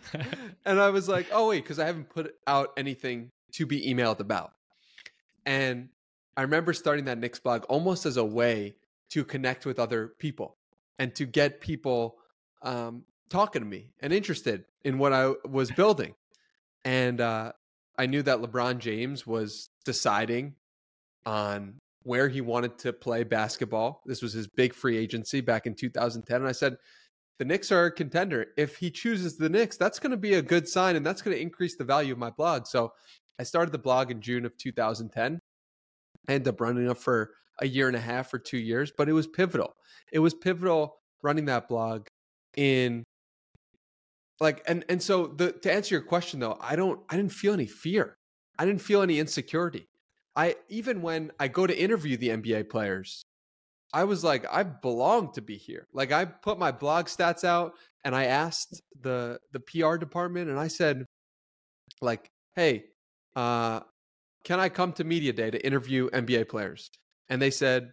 And 0.64 0.80
I 0.80 0.90
was 0.90 1.10
like, 1.10 1.28
oh 1.32 1.50
wait, 1.50 1.64
because 1.64 1.80
I 1.80 1.86
haven't 1.86 2.10
put 2.10 2.36
out 2.46 2.74
anything 2.78 3.30
to 3.54 3.66
be 3.66 3.92
emailed 3.92 4.20
about. 4.20 4.52
And 5.46 5.90
I 6.38 6.44
remember 6.44 6.72
starting 6.74 7.06
that 7.06 7.18
Knicks 7.18 7.40
blog 7.40 7.64
almost 7.66 8.06
as 8.06 8.18
a 8.18 8.24
way 8.24 8.76
to 9.10 9.26
connect 9.26 9.66
with 9.66 9.80
other 9.80 10.14
people 10.20 10.58
and 11.00 11.14
to 11.16 11.26
get 11.26 11.62
people 11.62 12.18
um, 12.62 13.04
talking 13.30 13.62
to 13.62 13.68
me 13.68 13.90
and 14.02 14.14
interested 14.14 14.66
in 14.84 15.00
what 15.00 15.14
I 15.14 15.34
was 15.50 15.72
building. 15.72 16.14
And 16.86 17.20
uh, 17.20 17.54
I 17.98 18.06
knew 18.06 18.22
that 18.22 18.40
LeBron 18.40 18.78
James 18.78 19.26
was 19.26 19.70
deciding 19.84 20.56
on 21.26 21.80
where 22.04 22.28
he 22.28 22.42
wanted 22.42 22.78
to 22.80 22.94
play 22.94 23.24
basketball. 23.24 24.02
This 24.06 24.22
was 24.22 24.34
his 24.34 24.48
big 24.48 24.74
free 24.74 24.98
agency 24.98 25.42
back 25.42 25.68
in 25.68 25.76
2010. 25.76 26.36
And 26.36 26.48
I 26.48 26.52
said, 26.52 26.78
the 27.38 27.46
Knicks 27.46 27.72
are 27.72 27.86
a 27.86 27.92
contender. 27.92 28.48
If 28.58 28.78
he 28.78 28.92
chooses 28.92 29.38
the 29.38 29.50
Knicks, 29.50 29.78
that's 29.78 30.00
going 30.00 30.12
to 30.12 30.18
be 30.18 30.36
a 30.36 30.42
good 30.42 30.68
sign 30.68 30.96
and 30.96 31.06
that's 31.06 31.22
going 31.22 31.36
to 31.36 31.42
increase 31.42 31.76
the 31.76 31.84
value 31.84 32.14
of 32.14 32.20
my 32.20 32.30
blog. 32.30 32.68
So 32.68 32.94
I 33.40 33.44
started 33.44 33.72
the 33.72 33.80
blog 33.80 34.12
in 34.12 34.22
June 34.22 34.46
of 34.46 34.56
2010. 34.58 35.40
I 36.28 36.32
ended 36.32 36.48
up 36.48 36.62
running 36.62 36.90
it 36.90 36.98
for 36.98 37.32
a 37.62 37.68
year 37.68 37.88
and 37.88 37.98
a 37.98 38.02
half 38.02 38.34
or 38.34 38.40
two 38.40 38.58
years, 38.58 38.92
but 38.96 39.10
it 39.10 39.14
was 39.14 39.28
pivotal. 39.28 39.74
It 40.12 40.20
was 40.20 40.34
pivotal 40.34 40.98
running 41.24 41.46
that 41.46 41.68
blog 41.68 42.08
in 42.58 43.04
like 44.40 44.64
and 44.68 44.84
and 44.90 45.02
so 45.02 45.28
the 45.28 45.52
to 45.52 45.72
answer 45.72 45.96
your 45.96 46.02
question 46.02 46.40
though, 46.40 46.58
I 46.60 46.76
don't 46.76 47.00
I 47.10 47.16
didn't 47.16 47.32
feel 47.32 47.54
any 47.54 47.68
fear. 47.68 48.18
I 48.58 48.66
didn't 48.66 48.82
feel 48.82 49.02
any 49.02 49.20
insecurity. 49.20 49.88
I 50.36 50.56
even 50.70 51.02
when 51.02 51.32
I 51.40 51.48
go 51.48 51.68
to 51.68 51.78
interview 51.78 52.18
the 52.18 52.30
NBA 52.30 52.70
players, 52.70 53.24
I 53.94 54.06
was 54.06 54.24
like, 54.24 54.46
I 54.52 54.64
belong 54.64 55.34
to 55.34 55.42
be 55.42 55.58
here. 55.58 55.88
Like 55.94 56.12
I 56.12 56.26
put 56.26 56.58
my 56.58 56.72
blog 56.72 57.06
stats 57.06 57.44
out 57.44 57.74
and 58.06 58.16
I 58.16 58.26
asked 58.26 58.82
the 59.02 59.40
the 59.52 59.60
PR 59.60 59.98
department 59.98 60.50
and 60.50 60.60
I 60.60 60.68
said, 60.68 61.06
like, 62.02 62.30
hey, 62.56 62.86
uh, 63.36 63.82
can 64.44 64.60
I 64.60 64.70
come 64.70 64.94
to 64.94 65.04
media 65.04 65.34
day 65.34 65.52
to 65.52 65.66
interview 65.66 66.10
NBA 66.12 66.50
players? 66.50 66.90
And 67.30 67.42
they 67.42 67.52
said, 67.52 67.92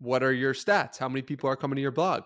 what 0.00 0.22
are 0.22 0.32
your 0.32 0.54
stats? 0.54 0.98
How 0.98 1.08
many 1.08 1.22
people 1.22 1.48
are 1.48 1.56
coming 1.56 1.76
to 1.76 1.82
your 1.82 1.92
blog? 1.92 2.24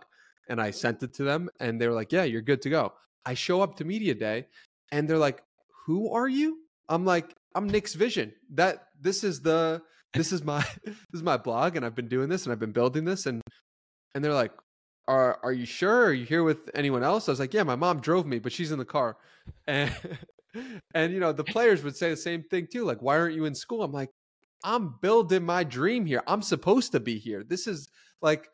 And 0.49 0.61
I 0.61 0.71
sent 0.71 1.03
it 1.03 1.13
to 1.15 1.25
them 1.25 1.51
and 1.61 1.81
they 1.81 1.89
were 1.89 1.95
like, 1.95 2.13
yeah, 2.13 2.25
you're 2.25 2.43
good 2.43 2.63
to 2.63 2.71
go. 2.71 2.93
I 3.25 3.35
show 3.35 3.61
up 3.61 3.77
to 3.77 3.85
media 3.85 4.15
day 4.15 4.47
and 4.93 5.09
they're 5.09 5.19
like, 5.19 5.43
who 5.85 6.13
are 6.13 6.29
you? 6.29 6.59
I'm 6.89 7.05
like, 7.05 7.35
I'm 7.55 7.69
Knicks 7.69 7.95
vision. 7.95 8.33
That 8.55 8.89
this 9.01 9.25
is 9.25 9.41
the 9.41 9.83
this 10.15 10.33
is 10.33 10.43
my 10.45 10.65
this 10.85 10.97
is 11.15 11.23
my 11.23 11.37
blog 11.37 11.77
and 11.77 11.85
I've 11.85 11.95
been 11.95 12.09
doing 12.09 12.29
this 12.29 12.45
and 12.45 12.53
I've 12.53 12.59
been 12.59 12.73
building 12.73 13.05
this 13.05 13.27
and 13.27 13.41
and 14.15 14.25
they're 14.25 14.35
like, 14.35 14.53
Are 15.09 15.39
are 15.43 15.53
you 15.53 15.67
sure? 15.67 16.07
Are 16.07 16.13
you 16.13 16.25
here 16.25 16.43
with 16.43 16.71
anyone 16.75 17.03
else? 17.03 17.29
I 17.29 17.33
was 17.33 17.41
like, 17.41 17.55
Yeah, 17.55 17.63
my 17.63 17.77
mom 17.77 18.01
drove 18.01 18.27
me, 18.27 18.39
but 18.39 18.53
she's 18.53 18.73
in 18.73 18.79
the 18.79 18.85
car. 18.85 19.17
And 19.69 19.93
and 20.95 21.13
you 21.13 21.21
know, 21.21 21.33
the 21.33 21.45
players 21.45 21.85
would 21.85 21.97
say 21.97 22.11
the 22.11 22.17
same 22.17 22.43
thing 22.43 22.67
too. 22.73 22.85
Like, 22.85 23.03
why 23.03 23.19
aren't 23.19 23.35
you 23.35 23.45
in 23.45 23.55
school? 23.55 23.83
I'm 23.83 23.93
like, 23.93 24.11
I'm 24.65 24.95
building 25.01 25.45
my 25.45 25.65
dream 25.65 26.07
here. 26.07 26.23
I'm 26.27 26.43
supposed 26.43 26.93
to 26.93 27.01
be 27.01 27.19
here. 27.19 27.45
This 27.45 27.67
is 27.67 27.89
like 28.23 28.45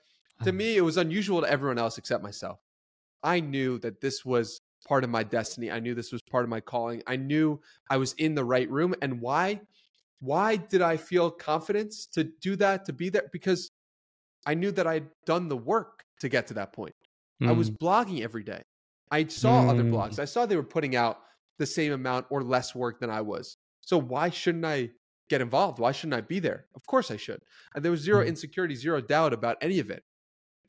to 0.42 0.50
uh-huh. 0.50 0.52
me, 0.52 0.76
it 0.76 0.80
was 0.80 0.96
unusual 0.96 1.40
to 1.40 1.50
everyone 1.50 1.78
else 1.78 1.98
except 1.98 2.22
myself. 2.22 2.58
I 3.22 3.40
knew 3.40 3.78
that 3.78 4.00
this 4.00 4.24
was 4.24 4.60
part 4.86 5.04
of 5.04 5.10
my 5.10 5.22
destiny. 5.22 5.70
I 5.70 5.80
knew 5.80 5.94
this 5.94 6.12
was 6.12 6.22
part 6.22 6.44
of 6.44 6.50
my 6.50 6.60
calling. 6.60 7.02
I 7.06 7.16
knew 7.16 7.60
I 7.90 7.96
was 7.96 8.14
in 8.14 8.34
the 8.34 8.44
right 8.44 8.68
room. 8.70 8.94
And 9.02 9.20
why? 9.20 9.60
Why 10.20 10.56
did 10.56 10.82
I 10.82 10.96
feel 10.96 11.30
confidence 11.30 12.06
to 12.14 12.24
do 12.24 12.56
that, 12.56 12.84
to 12.86 12.92
be 12.92 13.08
there? 13.10 13.28
Because 13.32 13.70
I 14.46 14.54
knew 14.54 14.72
that 14.72 14.86
I'd 14.86 15.08
done 15.26 15.48
the 15.48 15.56
work 15.56 16.04
to 16.20 16.28
get 16.28 16.46
to 16.48 16.54
that 16.54 16.72
point. 16.72 16.94
I 17.44 17.52
was 17.52 17.70
Mm, 17.70 17.76
blogging 17.80 18.22
every 18.22 18.44
day. 18.44 18.62
I 19.10 19.26
saw 19.26 19.60
other 19.62 19.84
Mm. 19.84 19.90
blogs. 19.92 20.18
I 20.18 20.24
saw 20.24 20.46
they 20.46 20.56
were 20.56 20.62
putting 20.62 20.96
out 20.96 21.18
the 21.58 21.66
same 21.66 21.92
amount 21.92 22.26
or 22.30 22.42
less 22.42 22.74
work 22.74 23.00
than 23.00 23.10
I 23.10 23.20
was. 23.20 23.56
So 23.80 23.98
why 23.98 24.30
shouldn't 24.30 24.64
I 24.64 24.90
get 25.28 25.40
involved? 25.40 25.78
Why 25.78 25.92
shouldn't 25.92 26.14
I 26.14 26.20
be 26.22 26.38
there? 26.40 26.66
Of 26.74 26.86
course 26.86 27.10
I 27.10 27.16
should. 27.16 27.40
And 27.74 27.84
there 27.84 27.90
was 27.92 28.00
zero 28.00 28.22
Mm. 28.22 28.24
insecurity, 28.24 28.74
zero 28.74 29.00
doubt 29.00 29.32
about 29.32 29.58
any 29.60 29.78
of 29.80 29.90
it. 29.90 30.02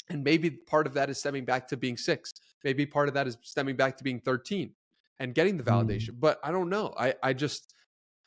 And 0.09 0.23
maybe 0.23 0.49
part 0.49 0.85
of 0.87 0.93
that 0.95 1.09
is 1.09 1.17
stemming 1.17 1.45
back 1.45 1.67
to 1.69 1.77
being 1.77 1.97
six. 1.97 2.31
Maybe 2.63 2.85
part 2.85 3.07
of 3.07 3.13
that 3.13 3.27
is 3.27 3.37
stemming 3.41 3.75
back 3.75 3.97
to 3.97 4.03
being 4.03 4.19
13 4.19 4.71
and 5.19 5.33
getting 5.33 5.57
the 5.57 5.63
Mm. 5.63 5.67
validation. 5.67 6.19
But 6.19 6.39
I 6.43 6.51
don't 6.51 6.69
know. 6.69 6.93
I, 6.97 7.13
I 7.23 7.33
just, 7.33 7.73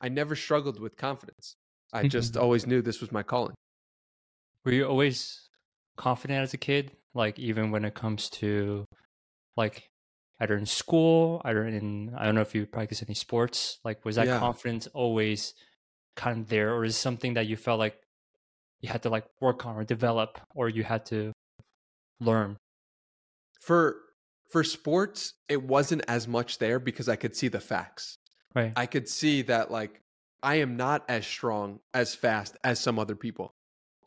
I 0.00 0.09
never 0.09 0.35
struggled 0.37 0.80
with 0.80 0.97
confidence. 0.97 1.56
I 1.92 2.09
just 2.09 2.37
always 2.45 2.66
knew 2.66 2.83
this 2.83 3.00
was 3.00 3.12
my 3.12 3.23
calling. 3.23 3.54
Were 4.64 4.73
you 4.73 4.87
always 4.87 5.49
confident 5.97 6.42
as 6.42 6.54
a 6.54 6.59
kid? 6.59 6.92
Like 7.14 7.38
even 7.38 7.71
when 7.71 7.85
it 7.85 7.95
comes 7.95 8.28
to 8.30 8.85
like 9.56 9.88
either 10.40 10.56
in 10.56 10.66
school, 10.66 11.40
either 11.45 11.64
in 11.64 12.14
I 12.16 12.25
don't 12.25 12.35
know 12.35 12.40
if 12.42 12.54
you 12.54 12.66
practice 12.66 13.02
any 13.02 13.14
sports. 13.14 13.78
Like 13.85 14.04
was 14.04 14.16
that 14.16 14.28
Yeah. 14.28 14.38
confidence 14.38 14.87
always 14.88 15.54
kind 16.16 16.40
of 16.40 16.49
there, 16.49 16.75
or 16.75 16.85
is 16.85 16.97
something 16.97 17.35
that 17.35 17.47
you 17.47 17.56
felt 17.56 17.78
like 17.78 17.97
you 18.80 18.88
had 18.88 19.02
to 19.02 19.09
like 19.09 19.25
work 19.40 19.64
on 19.66 19.76
or 19.76 19.85
develop, 19.85 20.40
or 20.54 20.68
you 20.68 20.85
had 20.85 21.06
to 21.06 21.33
learn? 22.20 22.56
For 23.61 23.96
for 24.50 24.62
sports, 24.62 25.35
it 25.49 25.62
wasn't 25.62 26.04
as 26.08 26.28
much 26.28 26.58
there 26.58 26.78
because 26.78 27.08
I 27.08 27.16
could 27.16 27.35
see 27.35 27.49
the 27.49 27.61
facts. 27.61 28.16
Right. 28.54 28.73
I 28.76 28.87
could 28.87 29.08
see 29.08 29.42
that 29.42 29.70
like 29.70 30.00
I 30.42 30.56
am 30.56 30.76
not 30.76 31.04
as 31.08 31.26
strong 31.26 31.80
as 31.92 32.14
fast 32.14 32.56
as 32.62 32.78
some 32.80 32.99
other 32.99 33.16
people. 33.16 33.50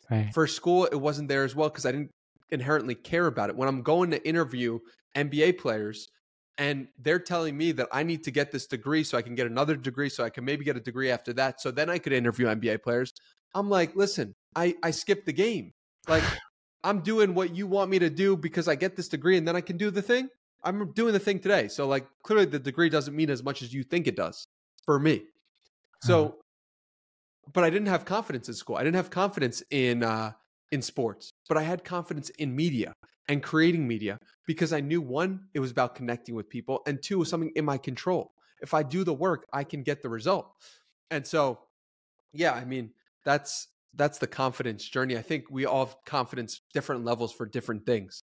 right. 0.09 0.33
For 0.33 0.47
school, 0.47 0.85
it 0.85 0.95
wasn't 0.95 1.29
there 1.29 1.43
as 1.43 1.55
well 1.55 1.69
because 1.69 1.85
I 1.85 1.91
didn't 1.91 2.11
inherently 2.51 2.95
care 2.95 3.27
about 3.27 3.49
it. 3.49 3.55
When 3.55 3.67
I'm 3.67 3.81
going 3.81 4.11
to 4.11 4.27
interview 4.27 4.79
NBA 5.15 5.57
players, 5.57 6.07
and 6.57 6.87
they're 6.97 7.19
telling 7.19 7.55
me 7.55 7.71
that 7.71 7.87
I 7.91 8.03
need 8.03 8.23
to 8.25 8.31
get 8.31 8.51
this 8.51 8.67
degree 8.67 9.03
so 9.03 9.17
I 9.17 9.21
can 9.21 9.33
get 9.33 9.47
another 9.47 9.77
degree 9.77 10.09
so 10.09 10.25
I 10.25 10.29
can 10.29 10.43
maybe 10.43 10.65
get 10.65 10.75
a 10.75 10.81
degree 10.81 11.09
after 11.09 11.31
that 11.33 11.61
so 11.61 11.71
then 11.71 11.89
I 11.89 11.99
could 11.99 12.11
interview 12.11 12.47
NBA 12.47 12.83
players. 12.83 13.13
I'm 13.55 13.69
like, 13.69 13.95
listen, 13.95 14.35
I 14.55 14.75
I 14.83 14.91
skipped 14.91 15.25
the 15.25 15.33
game. 15.33 15.71
Like 16.07 16.23
I'm 16.83 17.01
doing 17.01 17.33
what 17.33 17.55
you 17.55 17.67
want 17.67 17.89
me 17.89 18.00
to 18.00 18.09
do 18.09 18.38
because 18.38 18.67
I 18.67 18.75
get 18.75 18.95
this 18.95 19.07
degree 19.07 19.38
and 19.38 19.48
then 19.48 19.55
I 19.55 19.62
can 19.62 19.77
do 19.77 19.91
the 19.91 20.01
thing. 20.01 20.29
I'm 20.63 20.91
doing 20.93 21.13
the 21.13 21.19
thing 21.19 21.39
today. 21.39 21.67
So 21.67 21.88
like 21.88 22.05
clearly 22.24 22.45
the 22.45 22.59
degree 22.59 22.89
doesn't 22.89 23.15
mean 23.15 23.29
as 23.29 23.43
much 23.43 23.62
as 23.62 23.74
you 23.74 23.83
think 23.83 24.07
it 24.07 24.15
does 24.15 24.45
for 24.86 25.00
me. 25.00 25.24
So 26.01 26.25
uh-huh. 26.25 26.36
but 27.53 27.63
I 27.63 27.69
didn't 27.69 27.88
have 27.88 28.05
confidence 28.05 28.48
in 28.48 28.53
school. 28.53 28.75
I 28.75 28.83
didn't 28.83 28.95
have 28.95 29.09
confidence 29.09 29.63
in 29.71 30.03
uh 30.03 30.31
in 30.71 30.81
sports, 30.81 31.31
but 31.48 31.57
I 31.57 31.63
had 31.63 31.83
confidence 31.83 32.29
in 32.38 32.55
media 32.55 32.93
and 33.27 33.43
creating 33.43 33.88
media 33.88 34.19
because 34.45 34.74
I 34.74 34.81
knew 34.81 35.01
one, 35.01 35.41
it 35.53 35.59
was 35.59 35.71
about 35.71 35.95
connecting 35.95 36.36
with 36.36 36.50
people, 36.50 36.81
and 36.88 37.01
two, 37.01 37.15
it 37.15 37.19
was 37.19 37.29
something 37.29 37.51
in 37.55 37.65
my 37.65 37.77
control. 37.77 38.33
If 38.62 38.74
I 38.74 38.83
do 38.83 39.03
the 39.03 39.13
work, 39.13 39.45
I 39.53 39.63
can 39.63 39.83
get 39.83 40.01
the 40.01 40.09
result. 40.09 40.51
And 41.12 41.25
so, 41.25 41.59
yeah, 42.33 42.53
I 42.53 42.65
mean, 42.65 42.91
that's 43.24 43.67
that's 43.96 44.19
the 44.19 44.27
confidence 44.27 44.88
journey. 44.88 45.17
I 45.17 45.22
think 45.22 45.46
we 45.50 45.65
all 45.65 45.86
have 45.88 45.96
confidence 46.05 46.62
different 46.74 47.05
levels 47.05 47.34
for 47.34 47.46
different 47.46 47.86
things. 47.86 48.24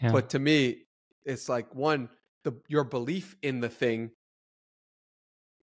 Yeah. 0.00 0.12
But 0.12 0.30
to 0.30 0.38
me, 0.38 0.84
it's 1.24 1.48
like 1.48 1.74
one, 1.74 2.08
the 2.44 2.54
your 2.68 2.84
belief 2.84 3.36
in 3.42 3.60
the 3.60 3.68
thing 3.68 4.10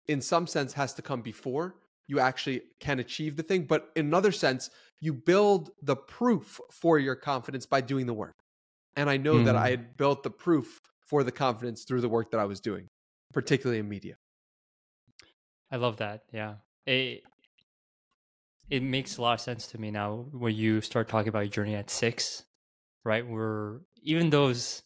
in 0.07 0.21
some 0.21 0.47
sense 0.47 0.73
has 0.75 0.95
to 0.95 1.03
come 1.03 1.23
before 1.23 1.75
you 2.09 2.19
actually 2.19 2.63
can 2.81 2.99
achieve 2.99 3.37
the 3.37 3.43
thing, 3.43 3.65
but 3.65 3.91
in 3.95 4.07
another 4.07 4.33
sense, 4.33 4.71
you 5.01 5.13
build 5.13 5.71
the 5.83 5.95
proof 5.95 6.59
for 6.73 6.99
your 6.99 7.15
confidence 7.15 7.67
by 7.67 7.83
doing 7.83 8.07
the 8.07 8.15
work. 8.15 8.37
And 8.97 9.09
I 9.09 9.19
know 9.19 9.35
mm. 9.35 9.45
that 9.45 9.55
I 9.55 9.67
hmm. 9.67 9.71
had 9.71 9.97
built 9.97 10.25
the 10.25 10.31
proof 10.31 10.81
for 11.07 11.23
the 11.23 11.31
confidence 11.31 11.85
through 11.85 12.01
the 12.01 12.09
work 12.09 12.33
that 12.33 12.41
I 12.41 12.47
was 12.47 12.59
doing, 12.59 12.89
particularly 13.33 13.79
in 13.79 13.89
media. 13.89 14.17
I 15.71 15.77
love 15.77 15.99
that. 15.99 16.23
Yeah. 16.33 16.55
It, 16.87 17.23
it 18.71 18.83
makes 18.83 19.17
a 19.17 19.23
lot 19.23 19.35
of 19.35 19.41
sense 19.41 19.67
to 19.69 19.81
me 19.81 19.91
now 19.91 20.27
when 20.33 20.55
you 20.55 20.81
start 20.81 21.09
talking 21.09 21.29
about 21.29 21.41
your 21.41 21.49
journey 21.49 21.75
at 21.75 21.91
six, 21.91 22.45
right? 23.05 23.27
Where 23.27 23.81
even 24.03 24.31
those, 24.31 24.83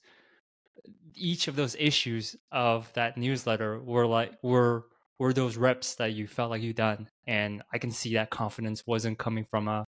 each 1.14 1.48
of 1.48 1.56
those 1.56 1.76
issues 1.78 2.36
of 2.50 2.92
that 2.94 3.16
newsletter 3.16 3.80
were 3.80 4.06
like, 4.06 4.32
were, 4.42 4.86
were 5.18 5.32
those 5.32 5.56
reps 5.56 5.96
that 5.96 6.14
you 6.14 6.26
felt 6.26 6.50
like 6.50 6.62
you 6.62 6.72
done. 6.72 7.08
And 7.26 7.62
I 7.72 7.78
can 7.78 7.90
see 7.90 8.14
that 8.14 8.30
confidence 8.30 8.86
wasn't 8.86 9.18
coming 9.18 9.46
from 9.50 9.68
a, 9.68 9.84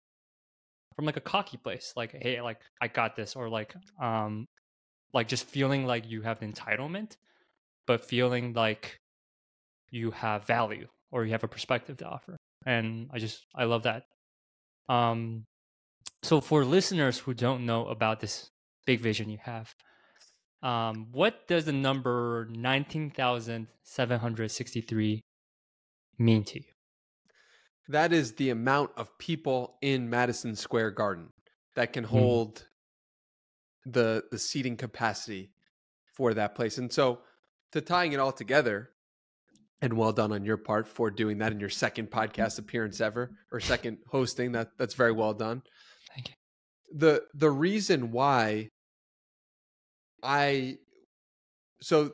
from 0.95 1.05
like 1.05 1.17
a 1.17 1.21
cocky 1.21 1.57
place 1.57 1.93
like 1.95 2.15
hey 2.21 2.39
like 2.41 2.59
i 2.81 2.87
got 2.87 3.15
this 3.15 3.35
or 3.35 3.49
like 3.49 3.73
um 3.99 4.45
like 5.13 5.27
just 5.27 5.45
feeling 5.45 5.85
like 5.85 6.09
you 6.09 6.21
have 6.21 6.39
entitlement 6.41 7.17
but 7.87 8.05
feeling 8.05 8.53
like 8.53 8.99
you 9.89 10.11
have 10.11 10.45
value 10.45 10.87
or 11.11 11.25
you 11.25 11.31
have 11.31 11.43
a 11.43 11.47
perspective 11.47 11.97
to 11.97 12.05
offer 12.05 12.37
and 12.65 13.09
i 13.13 13.19
just 13.19 13.45
i 13.55 13.63
love 13.63 13.83
that 13.83 14.03
um 14.89 15.45
so 16.21 16.41
for 16.41 16.65
listeners 16.65 17.19
who 17.19 17.33
don't 17.33 17.65
know 17.65 17.87
about 17.87 18.19
this 18.19 18.49
big 18.85 18.99
vision 18.99 19.29
you 19.29 19.37
have 19.41 19.73
um 20.61 21.07
what 21.11 21.47
does 21.47 21.65
the 21.65 21.73
number 21.73 22.47
19763 22.51 25.23
mean 26.19 26.43
to 26.43 26.59
you 26.59 26.65
that 27.89 28.13
is 28.13 28.33
the 28.33 28.49
amount 28.49 28.91
of 28.95 29.17
people 29.17 29.75
in 29.81 30.09
Madison 30.09 30.55
Square 30.55 30.91
Garden 30.91 31.29
that 31.75 31.93
can 31.93 32.03
hmm. 32.03 32.17
hold 32.17 32.55
mm. 32.55 33.93
the 33.93 34.23
the 34.31 34.39
seating 34.39 34.77
capacity 34.77 35.51
for 36.05 36.33
that 36.33 36.55
place. 36.55 36.77
And 36.77 36.91
so 36.91 37.19
to 37.71 37.81
tying 37.81 38.13
it 38.13 38.19
all 38.19 38.31
together, 38.31 38.91
and 39.83 39.97
well 39.97 40.13
done 40.13 40.31
on 40.31 40.45
your 40.45 40.55
part 40.55 40.87
for 40.87 41.11
doing 41.11 41.37
that 41.39 41.51
in 41.51 41.59
your 41.59 41.69
second 41.69 42.09
podcast 42.09 42.57
appearance 42.57 43.01
ever 43.01 43.35
or 43.51 43.59
second 43.59 43.97
hosting. 44.07 44.53
That 44.53 44.69
that's 44.77 44.93
very 44.93 45.11
well 45.11 45.33
done. 45.33 45.61
Thank 46.15 46.29
you. 46.29 46.35
The 46.95 47.23
the 47.33 47.51
reason 47.51 48.11
why 48.11 48.69
I 50.23 50.77
so 51.81 52.13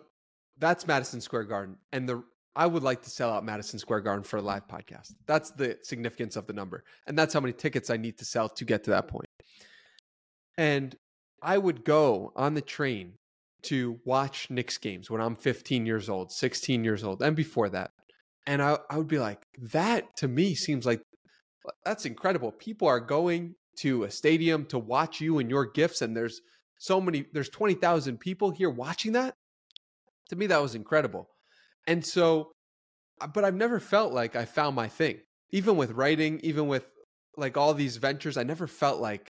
that's 0.58 0.88
Madison 0.88 1.22
Square 1.22 1.44
Garden. 1.44 1.78
And 1.94 2.10
the 2.10 2.24
I 2.56 2.66
would 2.66 2.82
like 2.82 3.04
to 3.04 3.10
sell 3.12 3.32
out 3.32 3.46
Madison 3.46 3.78
Square 3.78 4.02
Garden 4.02 4.24
for 4.24 4.38
a 4.38 4.42
live 4.42 4.68
podcast. 4.68 5.14
That's 5.28 5.52
the 5.52 5.78
significance 5.84 6.36
of 6.36 6.48
the 6.48 6.54
number. 6.54 6.84
And 7.06 7.18
that's 7.18 7.36
how 7.36 7.40
many 7.40 7.54
tickets 7.54 7.92
I 7.92 7.98
need 7.98 8.18
to 8.18 8.26
sell 8.26 8.50
to 8.50 8.66
get 8.66 8.84
to 8.86 8.90
that 8.90 9.08
point. 9.08 9.30
And 10.58 10.96
I 11.44 11.60
would 11.60 11.86
go 11.86 12.34
on 12.36 12.56
the 12.56 12.62
train 12.62 13.19
to 13.64 14.00
watch 14.06 14.50
Knicks 14.50 14.78
games 14.78 15.10
when 15.10 15.22
I'm 15.22 15.36
15 15.36 15.86
years 15.86 16.10
old, 16.10 16.32
16 16.32 16.84
years 16.84 17.04
old, 17.04 17.22
and 17.22 17.36
before 17.36 17.70
that. 17.70 17.92
And 18.48 18.62
I, 18.62 18.78
I 18.90 18.98
would 18.98 19.08
be 19.08 19.20
like, 19.20 19.42
that 19.74 20.16
to 20.18 20.28
me 20.28 20.56
seems 20.56 20.86
like 20.86 21.02
that's 21.86 22.06
incredible. 22.06 22.52
People 22.52 22.88
are 22.88 23.00
going 23.00 23.56
to 23.80 24.04
a 24.04 24.12
stadium 24.12 24.66
to 24.66 24.80
watch 24.80 25.22
you 25.22 25.40
and 25.40 25.50
your 25.50 25.66
gifts, 25.66 26.02
and 26.02 26.16
there's 26.16 26.42
so 26.80 27.02
many, 27.02 27.26
there's 27.34 27.50
20,000 27.50 28.20
people 28.20 28.52
here 28.52 28.70
watching 28.70 29.14
that. 29.14 29.34
To 30.30 30.36
me, 30.36 30.48
that 30.48 30.62
was 30.62 30.76
incredible. 30.76 31.28
And 31.88 32.06
so, 32.06 32.52
uh, 33.20 33.28
but 33.28 33.44
I've 33.44 33.56
never 33.56 33.80
felt 33.80 34.14
like 34.14 34.36
I 34.36 34.46
found 34.46 34.76
my 34.76 34.88
thing. 34.88 35.20
Even 35.52 35.76
with 35.76 35.92
writing, 35.92 36.40
even 36.44 36.68
with 36.68 36.86
like 37.36 37.58
all 37.58 37.74
these 37.74 37.98
ventures, 37.98 38.38
I 38.38 38.44
never 38.44 38.68
felt 38.68 39.02
like 39.02 39.28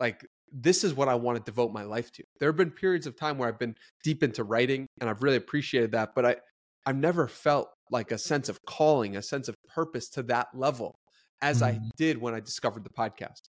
like 0.00 0.26
this 0.58 0.84
is 0.84 0.94
what 0.94 1.08
I 1.08 1.14
want 1.14 1.36
to 1.36 1.44
devote 1.44 1.72
my 1.72 1.82
life 1.82 2.10
to. 2.12 2.24
There 2.40 2.48
have 2.48 2.56
been 2.56 2.70
periods 2.70 3.06
of 3.06 3.16
time 3.16 3.36
where 3.36 3.48
I've 3.48 3.58
been 3.58 3.76
deep 4.02 4.22
into 4.22 4.42
writing 4.42 4.86
and 5.00 5.10
I've 5.10 5.22
really 5.22 5.36
appreciated 5.36 5.92
that, 5.92 6.14
but 6.14 6.24
I 6.24 6.36
I've 6.86 6.96
never 6.96 7.28
felt 7.28 7.68
like 7.90 8.12
a 8.12 8.18
sense 8.18 8.48
of 8.48 8.64
calling, 8.64 9.16
a 9.16 9.22
sense 9.22 9.48
of 9.48 9.56
purpose 9.68 10.08
to 10.10 10.22
that 10.24 10.48
level 10.54 10.98
as 11.42 11.60
mm-hmm. 11.60 11.82
I 11.82 11.90
did 11.96 12.18
when 12.18 12.34
I 12.34 12.40
discovered 12.40 12.84
the 12.84 12.90
podcast. 12.90 13.42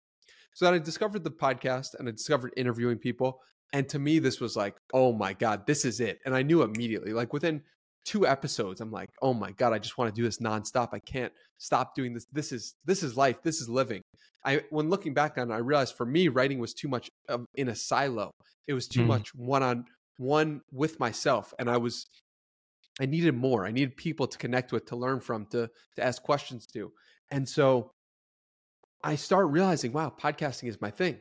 So 0.53 0.65
then 0.65 0.73
I 0.73 0.79
discovered 0.79 1.23
the 1.23 1.31
podcast 1.31 1.93
and 1.97 2.07
I 2.07 2.11
discovered 2.11 2.51
interviewing 2.57 2.97
people. 2.97 3.41
And 3.73 3.87
to 3.89 3.99
me, 3.99 4.19
this 4.19 4.39
was 4.39 4.55
like, 4.55 4.75
oh 4.93 5.13
my 5.13 5.33
God, 5.33 5.67
this 5.67 5.85
is 5.85 5.99
it. 5.99 6.19
And 6.25 6.35
I 6.35 6.41
knew 6.41 6.63
immediately, 6.63 7.13
like 7.13 7.31
within 7.31 7.61
two 8.05 8.25
episodes 8.25 8.81
i'm 8.81 8.91
like 8.91 9.09
oh 9.21 9.33
my 9.33 9.51
god 9.51 9.73
i 9.73 9.79
just 9.79 9.97
want 9.97 10.13
to 10.13 10.19
do 10.19 10.25
this 10.25 10.37
nonstop 10.37 10.89
i 10.93 10.99
can't 10.99 11.31
stop 11.57 11.93
doing 11.95 12.13
this 12.13 12.25
this 12.31 12.51
is 12.51 12.75
this 12.85 13.03
is 13.03 13.17
life 13.17 13.41
this 13.43 13.59
is 13.59 13.67
living 13.67 14.01
i 14.45 14.61
when 14.69 14.89
looking 14.89 15.13
back 15.13 15.37
on 15.37 15.51
it 15.51 15.53
i 15.53 15.57
realized 15.57 15.95
for 15.95 16.05
me 16.05 16.27
writing 16.27 16.59
was 16.59 16.73
too 16.73 16.87
much 16.87 17.09
in 17.55 17.69
a 17.69 17.75
silo 17.75 18.31
it 18.67 18.73
was 18.73 18.87
too 18.87 19.01
mm. 19.01 19.07
much 19.07 19.33
one 19.35 19.63
on 19.63 19.85
one 20.17 20.61
with 20.71 20.99
myself 20.99 21.53
and 21.59 21.69
i 21.69 21.77
was 21.77 22.05
i 22.99 23.05
needed 23.05 23.35
more 23.35 23.65
i 23.65 23.71
needed 23.71 23.95
people 23.97 24.27
to 24.27 24.37
connect 24.37 24.71
with 24.71 24.85
to 24.85 24.95
learn 24.95 25.19
from 25.19 25.45
to 25.45 25.69
to 25.95 26.03
ask 26.03 26.23
questions 26.23 26.65
to 26.65 26.91
and 27.31 27.47
so 27.47 27.91
i 29.03 29.15
start 29.15 29.47
realizing 29.47 29.91
wow 29.91 30.11
podcasting 30.19 30.69
is 30.69 30.79
my 30.79 30.89
thing 30.89 31.19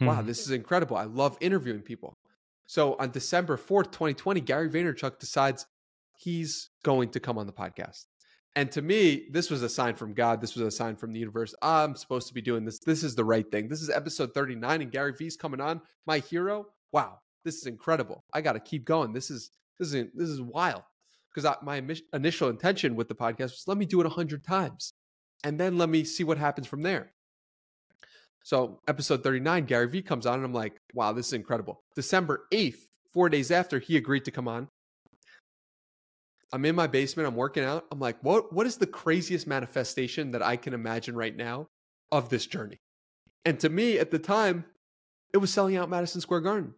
mm. 0.00 0.06
wow 0.06 0.22
this 0.22 0.40
is 0.40 0.50
incredible 0.50 0.96
i 0.96 1.04
love 1.04 1.36
interviewing 1.40 1.82
people 1.82 2.14
so 2.66 2.96
on 2.98 3.10
December 3.10 3.56
4th, 3.56 3.92
2020, 3.92 4.40
Gary 4.40 4.70
Vaynerchuk 4.70 5.18
decides 5.18 5.66
he's 6.16 6.70
going 6.82 7.10
to 7.10 7.20
come 7.20 7.38
on 7.38 7.46
the 7.46 7.52
podcast. 7.52 8.06
And 8.56 8.70
to 8.72 8.82
me, 8.82 9.26
this 9.32 9.50
was 9.50 9.62
a 9.62 9.68
sign 9.68 9.96
from 9.96 10.14
God. 10.14 10.40
This 10.40 10.54
was 10.54 10.64
a 10.64 10.70
sign 10.70 10.94
from 10.94 11.12
the 11.12 11.18
universe. 11.18 11.54
I'm 11.60 11.96
supposed 11.96 12.28
to 12.28 12.34
be 12.34 12.40
doing 12.40 12.64
this. 12.64 12.78
This 12.78 13.02
is 13.02 13.16
the 13.16 13.24
right 13.24 13.50
thing. 13.50 13.68
This 13.68 13.82
is 13.82 13.90
episode 13.90 14.32
39, 14.32 14.82
and 14.82 14.92
Gary 14.92 15.12
Vee's 15.12 15.36
coming 15.36 15.60
on. 15.60 15.80
My 16.06 16.20
hero. 16.20 16.66
Wow, 16.92 17.18
this 17.44 17.56
is 17.56 17.66
incredible. 17.66 18.24
I 18.32 18.40
got 18.40 18.52
to 18.52 18.60
keep 18.60 18.84
going. 18.84 19.12
This 19.12 19.30
is 19.30 19.50
this 19.78 19.92
is 19.92 20.06
this 20.14 20.28
is 20.28 20.40
wild. 20.40 20.82
Because 21.34 21.56
my 21.64 21.82
initial 22.12 22.48
intention 22.48 22.94
with 22.94 23.08
the 23.08 23.14
podcast 23.16 23.50
was 23.50 23.64
let 23.66 23.76
me 23.76 23.86
do 23.86 24.00
it 24.00 24.06
hundred 24.06 24.44
times, 24.44 24.92
and 25.42 25.58
then 25.58 25.76
let 25.76 25.88
me 25.88 26.04
see 26.04 26.22
what 26.22 26.38
happens 26.38 26.68
from 26.68 26.82
there. 26.82 27.10
So 28.44 28.78
episode 28.86 29.24
39, 29.24 29.64
Gary 29.64 29.88
Vee 29.88 30.02
comes 30.02 30.26
on, 30.26 30.34
and 30.34 30.44
I'm 30.44 30.52
like, 30.52 30.78
wow, 30.92 31.12
this 31.12 31.28
is 31.28 31.32
incredible. 31.32 31.82
December 31.96 32.44
8th, 32.52 32.76
four 33.12 33.30
days 33.30 33.50
after 33.50 33.78
he 33.80 33.96
agreed 33.96 34.26
to 34.26 34.30
come 34.30 34.46
on, 34.46 34.68
I'm 36.54 36.64
in 36.64 36.76
my 36.76 36.86
basement, 36.86 37.26
I'm 37.26 37.34
working 37.34 37.64
out. 37.64 37.84
I'm 37.90 37.98
like, 37.98 38.16
what 38.22 38.52
what 38.52 38.64
is 38.64 38.76
the 38.76 38.86
craziest 38.86 39.48
manifestation 39.48 40.30
that 40.30 40.42
I 40.42 40.56
can 40.56 40.72
imagine 40.72 41.16
right 41.16 41.36
now 41.36 41.66
of 42.12 42.28
this 42.28 42.46
journey? 42.46 42.80
And 43.44 43.58
to 43.58 43.68
me 43.68 43.98
at 43.98 44.12
the 44.12 44.20
time, 44.20 44.64
it 45.32 45.38
was 45.38 45.52
selling 45.52 45.76
out 45.76 45.90
Madison 45.90 46.20
Square 46.20 46.42
Garden. 46.42 46.72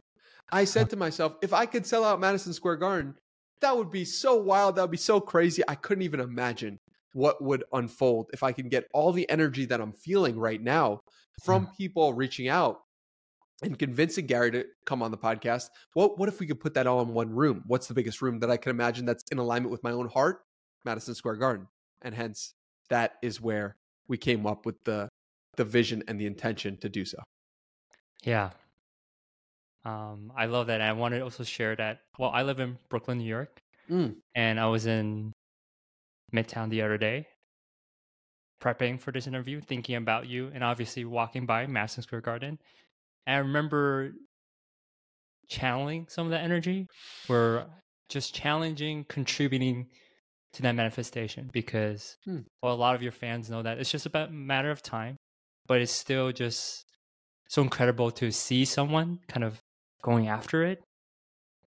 I 0.51 0.65
said 0.65 0.89
to 0.91 0.97
myself, 0.97 1.35
if 1.43 1.53
I 1.53 1.67
could 1.67 1.85
sell 1.85 2.05
out 2.05 2.21
Madison 2.21 2.55
Square 2.55 2.77
Garden, 2.77 3.17
that 3.61 3.77
would 3.77 3.91
be 3.91 4.07
so 4.07 4.37
wild, 4.37 4.77
that 4.77 4.83
would 4.83 4.91
be 4.91 4.97
so 4.97 5.21
crazy. 5.21 5.63
I 5.69 5.75
couldn't 5.75 6.05
even 6.05 6.21
imagine 6.21 6.79
what 7.13 7.45
would 7.45 7.65
unfold 7.75 8.31
if 8.33 8.43
I 8.43 8.53
can 8.53 8.71
get 8.71 8.89
all 8.95 9.13
the 9.13 9.29
energy 9.29 9.67
that 9.67 9.83
I'm 9.83 9.93
feeling 9.93 10.39
right 10.39 10.63
now 10.63 11.01
from 11.45 11.67
hmm. 11.67 11.73
people 11.77 12.15
reaching 12.15 12.49
out 12.49 12.81
and 13.63 13.79
convincing 13.79 14.27
Gary 14.27 14.51
to 14.53 14.65
come 14.85 15.03
on 15.03 15.11
the 15.11 15.19
podcast. 15.19 15.71
What 15.95 16.19
what 16.19 16.29
if 16.29 16.41
we 16.41 16.47
could 16.47 16.61
put 16.61 16.75
that 16.75 16.87
all 16.87 17.01
in 17.03 17.09
one 17.09 17.31
room? 17.35 17.63
What's 17.67 17.87
the 17.87 17.95
biggest 17.95 18.21
room 18.23 18.39
that 18.41 18.51
I 18.51 18.57
can 18.57 18.71
imagine 18.71 19.05
that's 19.07 19.25
in 19.33 19.39
alignment 19.39 19.71
with 19.73 19.83
my 19.83 19.93
own 19.93 20.09
heart? 20.09 20.41
Madison 20.85 21.15
Square 21.15 21.37
Garden. 21.37 21.67
And 22.03 22.15
hence 22.15 22.53
that 22.91 23.15
is 23.23 23.41
where 23.41 23.77
we 24.09 24.17
came 24.19 24.47
up 24.47 24.67
with 24.67 24.77
the 24.85 25.09
the 25.57 25.65
vision 25.65 26.03
and 26.07 26.21
the 26.21 26.27
intention 26.27 26.77
to 26.79 26.89
do 26.89 27.05
so. 27.05 27.19
Yeah. 28.23 28.51
Um, 29.85 30.33
I 30.37 30.47
love 30.47 30.67
that. 30.67 30.81
And 30.81 30.83
I 30.83 30.93
wanted 30.93 31.19
to 31.19 31.25
also 31.25 31.45
share 31.45 31.75
that. 31.77 32.01
Well, 32.19 32.31
I 32.31 32.43
live 32.43 32.61
in 32.61 32.77
Brooklyn, 32.89 33.19
New 33.19 33.25
York, 33.25 33.61
Mm. 33.89 34.17
and 34.35 34.59
I 34.59 34.67
was 34.67 34.87
in 34.87 35.33
Midtown 36.35 36.71
the 36.71 36.83
other 36.83 36.99
day, 36.99 37.29
prepping 38.61 39.01
for 39.01 39.13
this 39.13 39.29
interview, 39.29 39.61
thinking 39.61 39.95
about 39.95 40.27
you, 40.27 40.51
and 40.53 40.65
obviously 40.65 41.05
walking 41.05 41.47
by 41.47 41.67
Madison 41.67 42.03
Square 42.03 42.23
Garden. 42.23 42.59
And 43.27 43.37
I 43.37 43.39
remember 43.39 44.13
channeling 45.49 46.07
some 46.09 46.27
of 46.27 46.31
that 46.33 46.43
energy, 46.43 46.87
where 47.27 47.67
just 48.09 48.35
challenging, 48.35 49.05
contributing 49.05 49.87
to 50.53 50.63
that 50.63 50.73
manifestation 50.75 51.51
because 51.53 52.17
Hmm. 52.25 52.41
well, 52.63 52.73
a 52.73 52.77
lot 52.77 52.95
of 52.95 53.03
your 53.03 53.13
fans 53.13 53.51
know 53.51 53.63
that 53.63 53.79
it's 53.79 53.91
just 53.91 54.07
about 54.07 54.33
matter 54.33 54.71
of 54.71 54.83
time, 54.83 55.17
but 55.67 55.81
it's 55.81 55.93
still 55.93 56.33
just 56.33 56.85
so 57.49 57.63
incredible 57.63 58.11
to 58.13 58.31
see 58.33 58.65
someone 58.65 59.19
kind 59.29 59.45
of 59.45 59.61
going 60.03 60.29
after 60.29 60.65
it, 60.65 60.83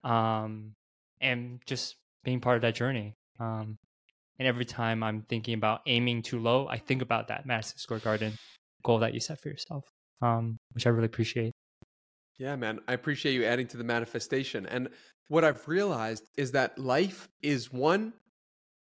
um, 0.04 0.72
and 1.20 1.60
just 1.66 1.96
being 2.24 2.40
part 2.40 2.56
of 2.56 2.62
that 2.62 2.74
journey. 2.74 3.14
Um, 3.38 3.76
and 4.38 4.48
every 4.48 4.64
time 4.64 5.02
I'm 5.02 5.22
thinking 5.22 5.54
about 5.54 5.80
aiming 5.86 6.22
too 6.22 6.40
low, 6.40 6.66
I 6.68 6.78
think 6.78 7.02
about 7.02 7.28
that 7.28 7.46
Madison 7.46 7.78
Square 7.78 8.00
Garden 8.00 8.36
goal 8.82 8.98
that 9.00 9.14
you 9.14 9.20
set 9.20 9.40
for 9.40 9.48
yourself, 9.48 9.84
um, 10.20 10.58
which 10.72 10.86
I 10.86 10.90
really 10.90 11.06
appreciate. 11.06 11.52
Yeah, 12.38 12.56
man. 12.56 12.80
I 12.88 12.94
appreciate 12.94 13.34
you 13.34 13.44
adding 13.44 13.66
to 13.68 13.76
the 13.76 13.84
manifestation. 13.84 14.66
And 14.66 14.88
what 15.28 15.44
I've 15.44 15.66
realized 15.68 16.28
is 16.36 16.52
that 16.52 16.78
life 16.78 17.28
is 17.42 17.72
one 17.72 18.14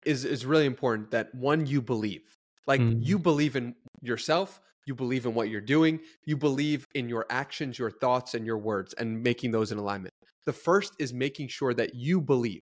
is 0.06 0.26
is 0.26 0.46
really 0.46 0.66
important 0.66 1.12
that 1.12 1.34
one 1.36 1.66
you 1.68 1.82
believe. 1.82 2.38
Like 2.68 2.84
Mm. 2.84 2.94
you 3.00 3.20
believe 3.20 3.56
in 3.56 3.76
yourself, 4.02 4.62
you 4.86 4.96
believe 4.96 5.26
in 5.26 5.34
what 5.36 5.50
you're 5.50 5.62
doing, 5.62 6.02
you 6.26 6.38
believe 6.38 6.88
in 6.96 7.10
your 7.10 7.26
actions, 7.30 7.80
your 7.80 7.92
thoughts 7.92 8.34
and 8.36 8.46
your 8.46 8.58
words 8.60 8.94
and 8.96 9.24
making 9.24 9.52
those 9.52 9.72
in 9.72 9.78
alignment. 9.80 10.14
The 10.46 10.54
first 10.54 10.96
is 11.00 11.14
making 11.14 11.50
sure 11.50 11.74
that 11.76 11.96
you 11.96 12.22
believe. 12.22 12.62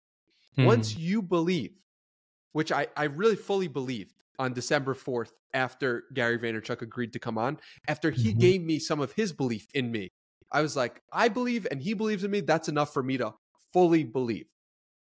Once 0.61 0.97
you 0.97 1.21
believe, 1.21 1.71
which 2.53 2.71
I, 2.71 2.87
I 2.97 3.05
really 3.05 3.35
fully 3.35 3.67
believed 3.67 4.22
on 4.39 4.53
December 4.53 4.93
4th 4.93 5.31
after 5.53 6.05
Gary 6.13 6.37
Vaynerchuk 6.39 6.81
agreed 6.81 7.13
to 7.13 7.19
come 7.19 7.37
on, 7.37 7.59
after 7.87 8.09
he 8.11 8.33
Mhm. 8.33 8.39
gave 8.39 8.61
me 8.63 8.79
some 8.79 8.99
of 8.99 9.11
his 9.13 9.31
belief 9.31 9.67
in 9.73 9.91
me, 9.91 10.11
I 10.51 10.61
was 10.61 10.75
like, 10.75 11.01
I 11.11 11.29
believe 11.29 11.67
and 11.71 11.81
he 11.81 11.93
believes 11.93 12.23
in 12.23 12.31
me. 12.31 12.41
That's 12.41 12.69
enough 12.69 12.93
for 12.93 13.03
me 13.03 13.17
to 13.17 13.33
fully 13.71 14.03
believe. 14.03 14.45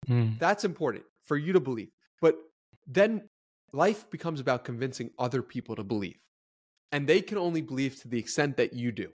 Mm, 0.07 0.39
That's 0.39 0.63
important 0.65 1.05
for 1.23 1.37
you 1.37 1.53
to 1.53 1.59
believe. 1.59 1.89
But 2.21 2.37
then 2.87 3.29
life 3.73 4.09
becomes 4.09 4.39
about 4.39 4.63
convincing 4.63 5.09
other 5.17 5.41
people 5.41 5.75
to 5.75 5.83
believe. 5.83 6.19
And 6.91 7.07
they 7.07 7.21
can 7.21 7.37
only 7.37 7.61
believe 7.61 7.99
to 8.01 8.07
the 8.07 8.19
extent 8.19 8.57
that 8.57 8.73
you 8.73 8.91
do. 8.91 9.11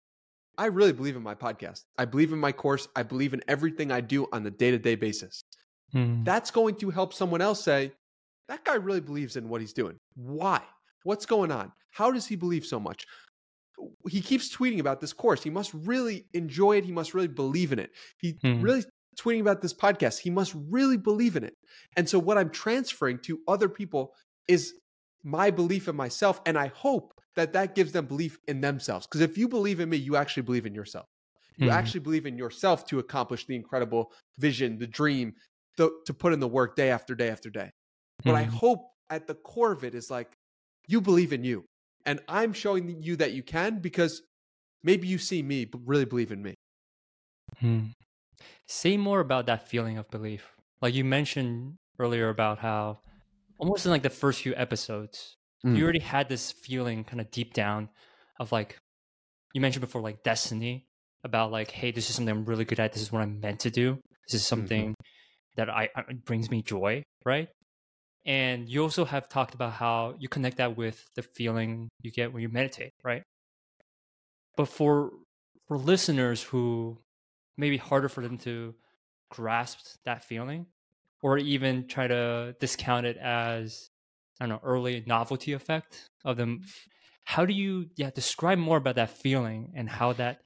I 0.58 0.66
really 0.66 0.92
believe 0.92 1.16
in 1.16 1.22
my 1.22 1.34
podcast. 1.34 1.84
I 1.98 2.04
believe 2.06 2.32
in 2.32 2.38
my 2.38 2.52
course. 2.52 2.88
I 2.96 3.02
believe 3.02 3.34
in 3.34 3.42
everything 3.48 3.90
I 3.92 4.00
do 4.00 4.26
on 4.32 4.46
a 4.46 4.50
day 4.50 4.70
to 4.70 4.78
day 4.78 4.94
basis 4.94 5.42
mm, 5.92 6.24
that's 6.24 6.50
going 6.50 6.76
to 6.76 6.90
help 6.90 7.12
someone 7.12 7.40
else 7.42 7.62
say, 7.62 7.92
that 8.48 8.64
guy 8.64 8.74
really 8.74 9.00
believes 9.00 9.36
in 9.36 9.48
what 9.48 9.60
he's 9.60 9.72
doing. 9.72 9.98
Why? 10.14 10.62
What's 11.04 11.26
going 11.26 11.50
on? 11.50 11.72
How 11.90 12.10
does 12.12 12.26
he 12.26 12.36
believe 12.36 12.64
so 12.64 12.78
much? 12.80 13.04
He 14.08 14.20
keeps 14.20 14.54
tweeting 14.54 14.80
about 14.80 15.00
this 15.00 15.12
course. 15.12 15.42
He 15.42 15.50
must 15.50 15.72
really 15.74 16.26
enjoy 16.32 16.76
it. 16.76 16.84
He 16.84 16.92
must 16.92 17.14
really 17.14 17.28
believe 17.28 17.72
in 17.72 17.78
it. 17.78 17.90
He 18.18 18.38
Hmm. 18.42 18.60
really 18.60 18.84
tweeting 19.18 19.40
about 19.40 19.60
this 19.62 19.74
podcast. 19.74 20.18
He 20.18 20.30
must 20.30 20.54
really 20.54 20.96
believe 20.96 21.36
in 21.36 21.44
it. 21.44 21.54
And 21.96 22.08
so 22.08 22.18
what 22.18 22.38
I'm 22.38 22.50
transferring 22.50 23.18
to 23.20 23.40
other 23.48 23.68
people 23.68 24.14
is 24.48 24.74
my 25.24 25.50
belief 25.50 25.88
in 25.88 25.96
myself 25.96 26.40
and 26.46 26.56
I 26.56 26.68
hope 26.68 27.12
that 27.34 27.52
that 27.52 27.74
gives 27.74 27.92
them 27.92 28.06
belief 28.06 28.38
in 28.48 28.60
themselves. 28.60 29.06
Because 29.06 29.20
if 29.20 29.36
you 29.36 29.48
believe 29.48 29.80
in 29.80 29.88
me, 29.90 29.96
you 29.98 30.16
actually 30.16 30.44
believe 30.44 30.66
in 30.66 30.74
yourself. 30.74 31.06
You 31.58 31.68
mm, 31.68 31.72
actually 31.72 32.00
believe 32.00 32.26
in 32.26 32.38
yourself 32.38 32.86
to 32.86 32.98
accomplish 32.98 33.46
the 33.46 33.54
incredible 33.56 34.12
vision, 34.38 34.78
the 34.78 34.86
dream, 34.86 35.34
the, 35.76 35.90
to 36.06 36.14
put 36.14 36.32
in 36.32 36.40
the 36.40 36.48
work 36.48 36.76
day 36.76 36.90
after 36.90 37.14
day 37.14 37.28
after 37.28 37.50
day. 37.50 37.70
What 38.24 38.34
I 38.36 38.44
mm, 38.44 38.50
hope 38.50 38.90
at 39.10 39.26
the 39.26 39.34
core 39.34 39.72
of 39.72 39.84
it 39.84 39.94
is 39.94 40.10
like 40.10 40.32
you 40.88 41.00
believe 41.00 41.32
in 41.32 41.44
you, 41.44 41.64
and 42.04 42.20
I'm 42.28 42.52
showing 42.52 43.02
you 43.02 43.16
that 43.16 43.32
you 43.32 43.42
can 43.42 43.80
because 43.80 44.22
maybe 44.82 45.08
you 45.08 45.18
see 45.18 45.42
me 45.42 45.66
b- 45.66 45.78
really 45.84 46.04
believe 46.06 46.32
in 46.32 46.42
me. 46.42 46.54
mm. 47.62 47.92
Say 48.68 48.96
more 48.96 49.20
about 49.20 49.46
that 49.46 49.68
feeling 49.68 49.98
of 49.98 50.10
belief. 50.10 50.56
Like 50.82 50.94
you 50.94 51.04
mentioned 51.04 51.76
earlier 51.98 52.28
about 52.30 52.58
how 52.58 53.00
almost 53.58 53.86
in 53.86 53.92
like 53.92 54.02
the 54.04 54.10
first 54.10 54.42
few 54.42 54.54
episodes, 54.56 55.36
Mm. 55.64 55.76
you 55.76 55.84
already 55.84 56.00
had 56.00 56.28
this 56.28 56.52
feeling 56.52 57.04
kind 57.04 57.20
of 57.20 57.30
deep 57.30 57.54
down 57.54 57.90
of 58.40 58.52
like 58.52 58.78
you 59.54 59.60
mentioned 59.60 59.82
before 59.82 60.02
like 60.02 60.22
destiny 60.24 60.86
about 61.24 61.52
like 61.52 61.70
hey 61.70 61.90
this 61.92 62.10
is 62.10 62.16
something 62.16 62.34
i'm 62.36 62.44
really 62.46 62.64
good 62.64 62.80
at 62.80 62.92
this 62.92 63.02
is 63.02 63.12
what 63.12 63.22
i'm 63.22 63.40
meant 63.40 63.60
to 63.60 63.70
do 63.70 63.98
this 64.28 64.34
is 64.34 64.46
something 64.46 64.94
that 65.56 65.70
i 65.70 65.88
I- 65.96 66.04
it 66.10 66.24
brings 66.24 66.50
me 66.50 66.62
joy 66.62 67.02
right 67.24 67.48
and 68.26 68.68
you 68.68 68.82
also 68.82 69.04
have 69.04 69.28
talked 69.28 69.54
about 69.54 69.72
how 69.72 70.14
you 70.18 70.28
connect 70.28 70.58
that 70.58 70.76
with 70.76 71.08
the 71.14 71.22
feeling 71.22 71.88
you 72.02 72.10
get 72.10 72.32
when 72.32 72.42
you 72.42 72.48
meditate 72.48 72.92
right 73.02 73.22
but 74.56 74.68
for 74.68 75.12
for 75.68 75.78
listeners 75.78 76.42
who 76.42 76.98
maybe 77.56 77.76
harder 77.76 78.08
for 78.08 78.22
them 78.22 78.38
to 78.38 78.74
grasp 79.30 79.78
that 80.04 80.24
feeling 80.24 80.66
or 81.22 81.38
even 81.38 81.86
try 81.86 82.06
to 82.06 82.54
discount 82.60 83.06
it 83.06 83.16
as 83.16 83.88
I 84.40 84.46
don't 84.46 84.50
know, 84.50 84.68
early 84.68 85.02
novelty 85.06 85.52
effect 85.52 86.08
of 86.24 86.36
them. 86.36 86.62
How 87.24 87.46
do 87.46 87.54
you 87.54 87.86
yeah 87.96 88.10
describe 88.10 88.58
more 88.58 88.76
about 88.76 88.96
that 88.96 89.10
feeling 89.10 89.72
and 89.74 89.88
how 89.88 90.12
that 90.14 90.40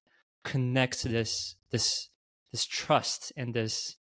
connects 0.44 1.02
to 1.02 1.08
this 1.08 1.56
this 1.70 2.08
this 2.52 2.64
trust 2.64 3.32
and 3.36 3.52
this 3.52 3.96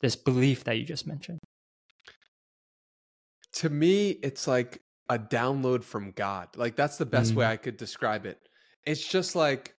this 0.00 0.16
belief 0.16 0.64
that 0.64 0.78
you 0.78 0.84
just 0.84 1.06
mentioned? 1.06 1.40
To 3.56 3.70
me, 3.70 4.10
it's 4.22 4.46
like 4.46 4.82
a 5.08 5.18
download 5.18 5.82
from 5.82 6.12
God. 6.12 6.48
Like 6.56 6.76
that's 6.76 6.96
the 6.96 7.06
best 7.06 7.34
way 7.34 7.44
Mm. 7.44 7.50
I 7.50 7.56
could 7.56 7.76
describe 7.76 8.26
it. 8.26 8.38
It's 8.84 9.06
just 9.06 9.34
like 9.36 9.74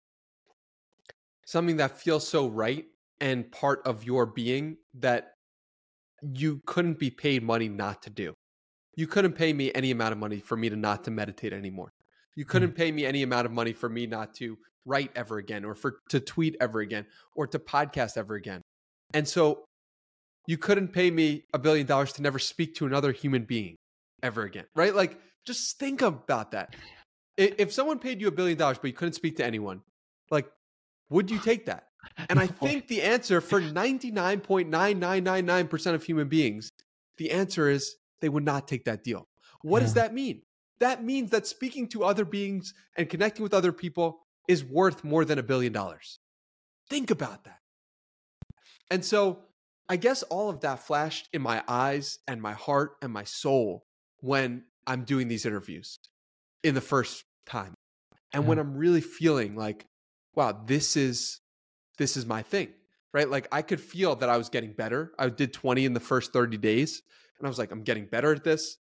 something 1.45 1.77
that 1.77 1.99
feels 1.99 2.27
so 2.27 2.47
right 2.47 2.85
and 3.19 3.49
part 3.51 3.81
of 3.85 4.03
your 4.03 4.25
being 4.25 4.77
that 4.95 5.33
you 6.21 6.61
couldn't 6.65 6.99
be 6.99 7.09
paid 7.09 7.43
money 7.43 7.69
not 7.69 8.01
to 8.03 8.09
do. 8.09 8.33
You 8.95 9.07
couldn't 9.07 9.33
pay 9.33 9.53
me 9.53 9.71
any 9.73 9.91
amount 9.91 10.13
of 10.13 10.17
money 10.17 10.39
for 10.39 10.57
me 10.57 10.69
to 10.69 10.75
not 10.75 11.03
to 11.03 11.11
meditate 11.11 11.53
anymore. 11.53 11.91
You 12.35 12.45
couldn't 12.45 12.73
pay 12.73 12.91
me 12.91 13.05
any 13.05 13.23
amount 13.23 13.45
of 13.45 13.51
money 13.51 13.73
for 13.73 13.89
me 13.89 14.05
not 14.07 14.33
to 14.35 14.57
write 14.85 15.11
ever 15.15 15.37
again 15.37 15.65
or 15.65 15.75
for 15.75 15.99
to 16.09 16.19
tweet 16.19 16.55
ever 16.59 16.79
again 16.79 17.05
or 17.35 17.47
to 17.47 17.59
podcast 17.59 18.17
ever 18.17 18.35
again. 18.35 18.61
And 19.13 19.27
so 19.27 19.66
you 20.47 20.57
couldn't 20.57 20.87
pay 20.87 21.11
me 21.11 21.43
a 21.53 21.59
billion 21.59 21.85
dollars 21.85 22.13
to 22.13 22.23
never 22.23 22.39
speak 22.39 22.73
to 22.75 22.87
another 22.87 23.11
human 23.11 23.43
being 23.43 23.75
ever 24.23 24.43
again. 24.43 24.63
Right? 24.75 24.95
Like 24.95 25.19
just 25.45 25.77
think 25.77 26.01
about 26.01 26.49
that. 26.51 26.75
If 27.37 27.71
someone 27.71 27.99
paid 27.99 28.19
you 28.19 28.29
a 28.29 28.31
billion 28.31 28.57
dollars 28.57 28.79
but 28.79 28.87
you 28.87 28.93
couldn't 28.93 29.13
speak 29.13 29.37
to 29.37 29.45
anyone, 29.45 29.81
like 30.31 30.49
would 31.09 31.29
you 31.29 31.37
take 31.39 31.67
that? 31.67 31.83
And 32.29 32.39
I 32.39 32.47
think 32.47 32.87
the 32.87 33.01
answer 33.01 33.41
for 33.41 33.59
99.9999% 33.61 35.93
of 35.93 36.03
human 36.03 36.29
beings, 36.29 36.69
the 37.17 37.31
answer 37.31 37.69
is 37.69 37.97
they 38.21 38.29
would 38.29 38.45
not 38.45 38.65
take 38.65 38.85
that 38.85 39.03
deal. 39.03 39.27
What 39.61 39.81
does 39.81 39.95
that 39.95 40.13
mean? 40.13 40.43
That 40.79 41.03
means 41.03 41.31
that 41.31 41.47
speaking 41.47 41.89
to 41.89 42.05
other 42.05 42.23
beings 42.23 42.73
and 42.95 43.09
connecting 43.09 43.43
with 43.43 43.53
other 43.53 43.73
people 43.73 44.19
is 44.47 44.63
worth 44.63 45.03
more 45.03 45.25
than 45.25 45.37
a 45.37 45.43
billion 45.43 45.73
dollars. 45.73 46.19
Think 46.89 47.11
about 47.11 47.43
that. 47.43 47.59
And 48.89 49.03
so 49.03 49.46
I 49.89 49.95
guess 49.95 50.23
all 50.23 50.49
of 50.49 50.61
that 50.61 50.79
flashed 50.79 51.29
in 51.31 51.41
my 51.41 51.63
eyes 51.67 52.19
and 52.27 52.41
my 52.41 52.53
heart 52.53 52.97
and 53.01 53.11
my 53.11 53.23
soul 53.23 53.85
when 54.19 54.63
I'm 54.85 55.03
doing 55.03 55.27
these 55.27 55.45
interviews 55.45 55.99
in 56.63 56.75
the 56.75 56.81
first 56.81 57.23
time. 57.45 57.73
And 58.33 58.47
when 58.47 58.57
mm-hmm. 58.57 58.69
I'm 58.71 58.77
really 58.77 59.01
feeling 59.01 59.55
like, 59.55 59.85
wow, 60.35 60.61
this 60.65 60.97
is 60.97 61.39
this 61.97 62.17
is 62.17 62.25
my 62.25 62.41
thing. 62.41 62.69
Right? 63.13 63.29
Like 63.29 63.47
I 63.51 63.61
could 63.61 63.79
feel 63.79 64.15
that 64.17 64.29
I 64.29 64.37
was 64.37 64.49
getting 64.49 64.73
better. 64.73 65.13
I 65.17 65.29
did 65.29 65.53
20 65.53 65.85
in 65.85 65.93
the 65.93 65.99
first 65.99 66.33
30 66.33 66.57
days 66.57 67.01
and 67.39 67.47
I 67.47 67.49
was 67.49 67.57
like, 67.57 67.71
I'm 67.71 67.83
getting 67.83 68.05
better 68.05 68.33
at 68.33 68.43
this. 68.43 68.77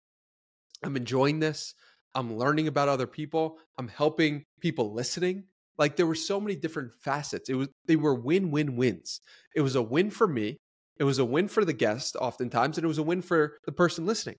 I'm 0.83 0.97
enjoying 0.97 1.39
this. 1.39 1.75
I'm 2.15 2.37
learning 2.37 2.67
about 2.67 2.89
other 2.89 3.07
people. 3.07 3.59
I'm 3.79 3.89
helping 3.89 4.45
people 4.61 4.93
listening. 4.93 5.45
Like 5.79 5.97
there 5.97 6.07
were 6.07 6.15
so 6.15 6.41
many 6.41 6.57
different 6.57 6.93
facets. 6.95 7.49
It 7.49 7.55
was 7.55 7.69
they 7.87 7.97
were 7.97 8.15
win-win 8.15 8.77
wins. 8.77 9.21
It 9.55 9.61
was 9.61 9.77
a 9.77 9.83
win 9.83 10.11
for 10.11 10.27
me. 10.27 10.57
It 10.99 11.05
was 11.05 11.19
a 11.19 11.25
win 11.25 11.49
for 11.49 11.65
the 11.65 11.73
guest 11.73 12.17
oftentimes 12.17 12.79
and 12.79 12.85
it 12.85 12.89
was 12.89 12.99
a 12.99 13.03
win 13.03 13.23
for 13.23 13.59
the 13.67 13.73
person 13.73 14.07
listening. 14.07 14.37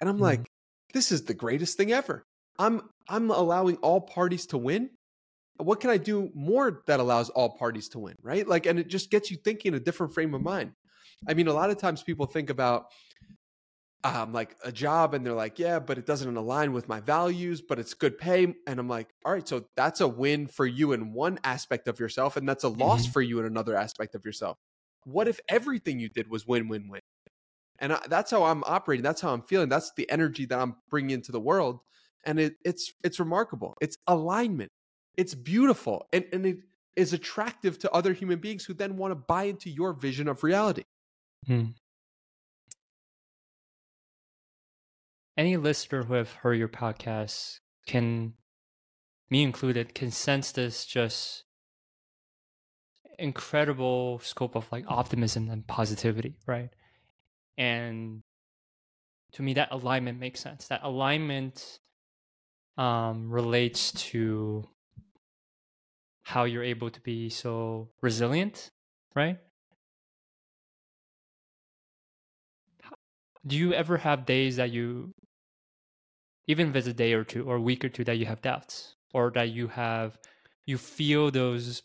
And 0.00 0.08
I'm 0.08 0.18
Mhm. 0.18 0.18
like, 0.20 0.48
this 0.94 1.12
is 1.12 1.24
the 1.24 1.34
greatest 1.34 1.76
thing 1.76 1.92
ever. 1.92 2.24
I'm 2.58 2.90
I'm 3.08 3.30
allowing 3.30 3.76
all 3.78 4.00
parties 4.00 4.46
to 4.48 4.58
win. 4.58 4.90
What 5.58 5.80
can 5.80 5.90
I 5.90 5.98
do 5.98 6.30
more 6.34 6.82
that 6.86 7.00
allows 7.00 7.30
all 7.30 7.56
parties 7.56 7.88
to 7.90 8.00
win, 8.00 8.16
right? 8.22 8.46
Like 8.46 8.66
and 8.66 8.78
it 8.78 8.88
just 8.88 9.10
gets 9.10 9.30
you 9.30 9.38
thinking 9.38 9.74
in 9.74 9.80
a 9.80 9.84
different 9.84 10.14
frame 10.14 10.34
of 10.34 10.42
mind. 10.42 10.74
I 11.28 11.34
mean, 11.34 11.48
a 11.48 11.54
lot 11.54 11.70
of 11.70 11.78
times 11.78 12.02
people 12.02 12.26
think 12.26 12.50
about 12.50 12.86
um, 14.04 14.32
like 14.32 14.56
a 14.64 14.70
job 14.70 15.12
and 15.12 15.26
they're 15.26 15.32
like, 15.34 15.58
yeah, 15.58 15.80
but 15.80 15.98
it 15.98 16.06
doesn't 16.06 16.36
align 16.36 16.72
with 16.72 16.88
my 16.88 17.00
values, 17.00 17.60
but 17.60 17.78
it's 17.80 17.94
good 17.94 18.16
pay. 18.16 18.44
And 18.66 18.78
I'm 18.78 18.88
like, 18.88 19.12
all 19.24 19.32
right, 19.32 19.46
so 19.46 19.66
that's 19.76 20.00
a 20.00 20.06
win 20.08 20.46
for 20.46 20.66
you 20.66 20.92
in 20.92 21.12
one 21.12 21.38
aspect 21.42 21.88
of 21.88 21.98
yourself, 21.98 22.36
and 22.36 22.48
that's 22.48 22.64
a 22.64 22.68
loss 22.68 23.06
Mhm. 23.06 23.12
for 23.12 23.20
you 23.20 23.40
in 23.40 23.46
another 23.46 23.76
aspect 23.76 24.14
of 24.14 24.24
yourself. 24.24 24.58
What 25.04 25.28
if 25.28 25.40
everything 25.48 25.98
you 25.98 26.08
did 26.08 26.28
was 26.28 26.46
win, 26.46 26.68
win, 26.68 26.88
win? 26.88 27.00
And 27.78 27.92
I, 27.92 28.00
that's 28.08 28.30
how 28.30 28.44
I'm 28.44 28.64
operating. 28.64 29.02
That's 29.02 29.20
how 29.20 29.32
I'm 29.32 29.42
feeling. 29.42 29.68
That's 29.68 29.92
the 29.96 30.10
energy 30.10 30.46
that 30.46 30.58
I'm 30.58 30.76
bringing 30.90 31.10
into 31.10 31.32
the 31.32 31.40
world, 31.40 31.80
and 32.24 32.40
it, 32.40 32.56
it's 32.64 32.92
it's 33.04 33.20
remarkable. 33.20 33.76
It's 33.80 33.96
alignment. 34.06 34.70
It's 35.16 35.34
beautiful, 35.34 36.08
and 36.12 36.24
and 36.32 36.44
it 36.44 36.58
is 36.96 37.12
attractive 37.12 37.78
to 37.78 37.90
other 37.92 38.12
human 38.12 38.40
beings 38.40 38.64
who 38.64 38.74
then 38.74 38.96
want 38.96 39.12
to 39.12 39.14
buy 39.14 39.44
into 39.44 39.70
your 39.70 39.92
vision 39.92 40.26
of 40.26 40.42
reality. 40.42 40.82
Hmm. 41.46 41.66
Any 45.36 45.56
listener 45.56 46.02
who 46.02 46.14
have 46.14 46.32
heard 46.32 46.54
your 46.54 46.68
podcast 46.68 47.60
can, 47.86 48.32
me 49.30 49.44
included, 49.44 49.94
can 49.94 50.10
sense 50.10 50.50
this 50.50 50.84
just 50.84 51.44
incredible 53.18 54.20
scope 54.20 54.56
of 54.56 54.70
like 54.70 54.84
optimism 54.88 55.50
and 55.50 55.66
positivity, 55.66 56.36
right? 56.46 56.70
And 57.56 58.22
to 59.32 59.42
me, 59.42 59.54
that 59.54 59.68
alignment 59.72 60.18
makes 60.18 60.40
sense. 60.40 60.68
That 60.68 60.80
alignment 60.84 61.80
um, 62.76 63.30
relates 63.30 63.92
to 63.92 64.68
how 66.22 66.44
you're 66.44 66.64
able 66.64 66.90
to 66.90 67.00
be 67.00 67.28
so 67.30 67.88
resilient, 68.00 68.70
right? 69.14 69.38
do 73.48 73.56
you 73.56 73.72
ever 73.72 73.96
have 73.96 74.26
days 74.26 74.56
that 74.56 74.70
you 74.70 75.12
even 76.46 76.68
if 76.68 76.76
it's 76.76 76.86
a 76.86 76.92
day 76.92 77.12
or 77.12 77.24
two 77.24 77.44
or 77.44 77.56
a 77.56 77.60
week 77.60 77.84
or 77.84 77.88
two 77.88 78.04
that 78.04 78.16
you 78.18 78.26
have 78.26 78.42
doubts 78.42 78.94
or 79.14 79.30
that 79.30 79.50
you 79.50 79.68
have 79.68 80.18
you 80.66 80.76
feel 80.76 81.30
those 81.30 81.82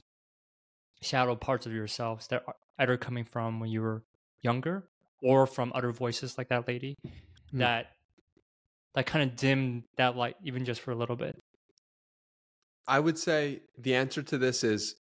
shadow 1.03 1.35
parts 1.35 1.65
of 1.65 1.71
yourselves 1.73 2.27
that 2.27 2.43
are 2.47 2.55
either 2.79 2.97
coming 2.97 3.23
from 3.25 3.59
when 3.59 3.69
you 3.69 3.81
were 3.81 4.03
younger 4.41 4.83
or 5.21 5.45
from 5.47 5.71
other 5.75 5.91
voices 5.91 6.37
like 6.37 6.49
that 6.49 6.67
lady 6.67 6.95
Mm. 7.53 7.59
that 7.59 7.91
that 8.95 9.05
kind 9.05 9.29
of 9.29 9.35
dimmed 9.35 9.83
that 9.97 10.15
light 10.15 10.35
even 10.43 10.65
just 10.65 10.81
for 10.81 10.91
a 10.91 10.95
little 10.95 11.15
bit 11.15 11.37
I 12.87 12.99
would 12.99 13.17
say 13.17 13.61
the 13.77 13.95
answer 13.95 14.21
to 14.23 14.37
this 14.37 14.63
is 14.63 14.95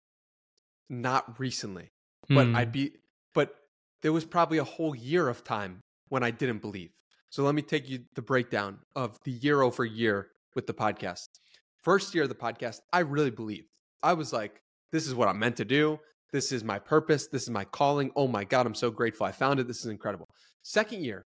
not 0.89 1.37
recently, 1.39 1.91
but 2.29 2.45
Hmm. 2.47 2.55
I'd 2.55 2.71
be, 2.71 2.93
but 3.33 3.55
there 4.01 4.13
was 4.13 4.23
probably 4.23 4.57
a 4.57 4.63
whole 4.63 4.95
year 4.95 5.27
of 5.27 5.43
time 5.43 5.81
when 6.07 6.23
I 6.23 6.31
didn't 6.31 6.59
believe. 6.59 6.91
So 7.29 7.43
let 7.43 7.55
me 7.55 7.61
take 7.61 7.89
you 7.89 8.05
the 8.15 8.21
breakdown 8.21 8.79
of 8.95 9.19
the 9.25 9.31
year 9.31 9.61
over 9.61 9.83
year 9.83 10.31
with 10.55 10.65
the 10.67 10.73
podcast. 10.73 11.27
First 11.81 12.13
year 12.15 12.23
of 12.23 12.29
the 12.29 12.35
podcast, 12.35 12.79
I 12.93 12.99
really 12.99 13.31
believed. 13.31 13.67
I 14.01 14.13
was 14.13 14.31
like, 14.31 14.61
this 14.93 15.07
is 15.07 15.15
what 15.15 15.27
I'm 15.27 15.39
meant 15.39 15.57
to 15.57 15.65
do. 15.65 15.99
This 16.31 16.51
is 16.51 16.63
my 16.63 16.77
purpose. 16.77 17.27
This 17.27 17.43
is 17.43 17.49
my 17.49 17.65
calling. 17.65 18.11
Oh 18.15 18.27
my 18.27 18.43
God, 18.43 18.67
I'm 18.67 18.75
so 18.75 18.91
grateful 18.91 19.25
I 19.25 19.31
found 19.31 19.59
it. 19.59 19.67
This 19.67 19.79
is 19.79 19.87
incredible. 19.87 20.29
Second 20.61 21.03
year, 21.03 21.25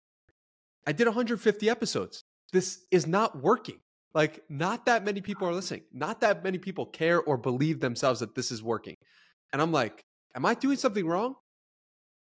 I 0.86 0.92
did 0.92 1.06
150 1.06 1.70
episodes. 1.70 2.24
This 2.52 2.80
is 2.90 3.06
not 3.06 3.42
working. 3.42 3.78
Like, 4.12 4.42
not 4.50 4.84
that 4.84 5.04
many 5.04 5.22
people 5.22 5.48
are 5.48 5.54
listening. 5.54 5.82
Not 5.92 6.20
that 6.20 6.44
many 6.44 6.58
people 6.58 6.84
care 6.84 7.22
or 7.22 7.38
believe 7.38 7.80
themselves 7.80 8.20
that 8.20 8.34
this 8.34 8.52
is 8.52 8.62
working. 8.62 8.96
And 9.52 9.62
I'm 9.62 9.72
like, 9.72 10.04
am 10.36 10.44
I 10.44 10.54
doing 10.54 10.76
something 10.76 11.06
wrong? 11.06 11.34